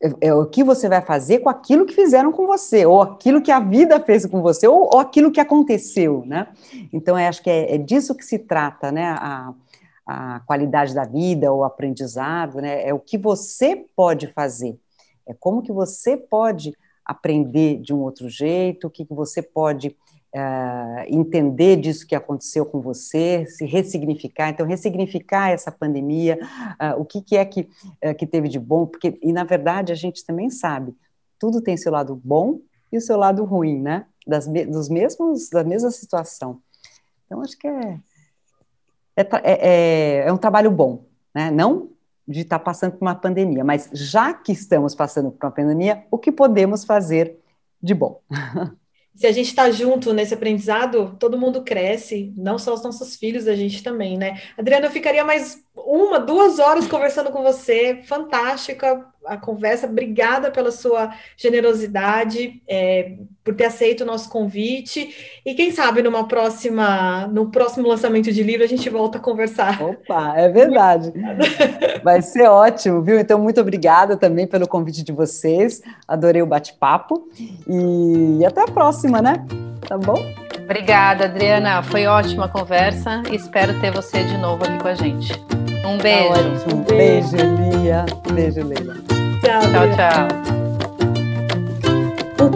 é, 0.01 0.27
é 0.27 0.33
o 0.33 0.45
que 0.45 0.61
você 0.61 0.89
vai 0.89 1.01
fazer 1.01 1.39
com 1.39 1.49
aquilo 1.49 1.85
que 1.85 1.95
fizeram 1.95 2.33
com 2.33 2.45
você, 2.45 2.85
ou 2.85 3.01
aquilo 3.01 3.41
que 3.41 3.51
a 3.51 3.61
vida 3.61 3.97
fez 4.01 4.25
com 4.25 4.41
você, 4.41 4.67
ou, 4.67 4.89
ou 4.93 4.99
aquilo 4.99 5.31
que 5.31 5.39
aconteceu, 5.39 6.23
né? 6.25 6.49
Então, 6.91 7.17
eu 7.17 7.25
acho 7.29 7.41
que 7.41 7.49
é, 7.49 7.75
é 7.75 7.77
disso 7.77 8.13
que 8.13 8.25
se 8.25 8.37
trata, 8.37 8.91
né? 8.91 9.15
A, 9.17 9.53
a 10.05 10.41
qualidade 10.41 10.93
da 10.93 11.05
vida, 11.05 11.53
o 11.53 11.63
aprendizado, 11.63 12.61
né? 12.61 12.87
É 12.87 12.93
o 12.93 12.99
que 12.99 13.17
você 13.17 13.85
pode 13.95 14.27
fazer, 14.27 14.77
é 15.25 15.33
como 15.33 15.61
que 15.61 15.71
você 15.71 16.17
pode 16.17 16.73
aprender 17.05 17.79
de 17.79 17.93
um 17.93 17.99
outro 17.99 18.29
jeito, 18.29 18.87
o 18.87 18.89
que, 18.89 19.05
que 19.05 19.13
você 19.13 19.41
pode 19.41 19.95
uh, 20.33 21.03
entender 21.07 21.77
disso 21.77 22.07
que 22.07 22.15
aconteceu 22.15 22.65
com 22.65 22.81
você, 22.81 23.45
se 23.45 23.65
ressignificar. 23.65 24.49
Então, 24.49 24.65
ressignificar 24.65 25.51
essa 25.51 25.71
pandemia, 25.71 26.39
uh, 26.41 26.99
o 26.99 27.05
que, 27.05 27.21
que 27.21 27.37
é 27.37 27.45
que, 27.45 27.69
uh, 28.05 28.15
que 28.17 28.25
teve 28.25 28.47
de 28.47 28.59
bom, 28.59 28.85
porque, 28.85 29.19
e 29.21 29.31
na 29.31 29.43
verdade, 29.43 29.91
a 29.91 29.95
gente 29.95 30.25
também 30.25 30.49
sabe, 30.49 30.95
tudo 31.37 31.61
tem 31.61 31.77
seu 31.77 31.91
lado 31.91 32.19
bom 32.23 32.59
e 32.91 32.97
o 32.97 33.01
seu 33.01 33.17
lado 33.17 33.43
ruim, 33.43 33.81
né? 33.81 34.05
Das, 34.25 34.47
dos 34.47 34.87
mesmos, 34.87 35.49
da 35.49 35.63
mesma 35.63 35.91
situação. 35.91 36.61
Então, 37.25 37.41
acho 37.41 37.57
que 37.57 37.67
é, 37.67 37.99
é, 39.15 39.21
é, 39.21 39.39
é, 39.43 40.27
é 40.27 40.33
um 40.33 40.37
trabalho 40.37 40.71
bom, 40.71 41.05
né? 41.33 41.51
não 41.51 41.89
de 42.27 42.41
estar 42.41 42.59
tá 42.59 42.63
passando 42.63 42.93
por 42.93 43.01
uma 43.01 43.15
pandemia, 43.15 43.63
mas 43.63 43.89
já 43.91 44.33
que 44.33 44.51
estamos 44.51 44.95
passando 44.95 45.31
por 45.31 45.45
uma 45.45 45.51
pandemia, 45.51 46.05
o 46.09 46.17
que 46.17 46.31
podemos 46.31 46.85
fazer 46.85 47.37
de 47.81 47.93
bom? 47.93 48.21
Se 49.15 49.27
a 49.27 49.31
gente 49.31 49.49
está 49.49 49.69
junto 49.69 50.11
nesse 50.11 50.33
aprendizado, 50.33 51.15
todo 51.19 51.37
mundo 51.37 51.63
cresce, 51.63 52.33
não 52.35 52.57
só 52.57 52.73
os 52.73 52.81
nossos 52.81 53.15
filhos, 53.15 53.47
a 53.47 53.55
gente 53.55 53.83
também, 53.83 54.17
né? 54.17 54.41
Adriana, 54.57 54.87
eu 54.87 54.91
ficaria 54.91 55.23
mais 55.23 55.63
uma, 55.75 56.19
duas 56.19 56.59
horas 56.59 56.87
conversando 56.87 57.31
com 57.31 57.41
você, 57.41 58.01
fantástica 58.05 59.05
a 59.25 59.37
conversa, 59.37 59.87
obrigada 59.87 60.51
pela 60.51 60.71
sua 60.71 61.13
generosidade, 61.37 62.61
é, 62.67 63.13
por 63.43 63.55
ter 63.55 63.65
aceito 63.65 64.01
o 64.01 64.05
nosso 64.05 64.29
convite, 64.29 65.39
e 65.45 65.53
quem 65.53 65.71
sabe 65.71 66.01
numa 66.03 66.27
próxima, 66.27 67.27
no 67.27 67.49
próximo 67.49 67.87
lançamento 67.87 68.31
de 68.31 68.43
livro 68.43 68.63
a 68.63 68.67
gente 68.67 68.89
volta 68.89 69.17
a 69.17 69.21
conversar. 69.21 69.81
Opa, 69.81 70.33
é 70.37 70.49
verdade. 70.49 71.13
Vai 72.03 72.21
ser 72.21 72.47
ótimo, 72.47 73.01
viu? 73.01 73.19
Então, 73.19 73.39
muito 73.39 73.61
obrigada 73.61 74.17
também 74.17 74.45
pelo 74.45 74.67
convite 74.67 75.03
de 75.03 75.11
vocês, 75.11 75.81
adorei 76.07 76.41
o 76.41 76.47
bate-papo, 76.47 77.27
e 77.67 78.45
até 78.45 78.61
a 78.61 78.67
próxima, 78.67 79.21
né? 79.21 79.45
Tá 79.87 79.97
bom? 79.97 80.42
Obrigada, 80.73 81.25
Adriana. 81.25 81.83
Foi 81.83 82.07
ótima 82.07 82.45
a 82.45 82.47
conversa. 82.47 83.21
Espero 83.31 83.79
ter 83.79 83.91
você 83.91 84.23
de 84.23 84.35
novo 84.39 84.63
aqui 84.63 84.79
com 84.79 84.87
a 84.87 84.95
gente. 84.95 85.31
Um 85.85 85.99
beijo. 85.99 86.33
Tá 86.33 86.73
um 86.73 86.81
beijo, 86.81 87.37
Lia. 87.37 88.03
Beijo, 88.33 88.65
Leila. 88.65 88.95
Tchau, 89.39 89.61
tchau. 89.61 89.95
tchau. 89.95 90.72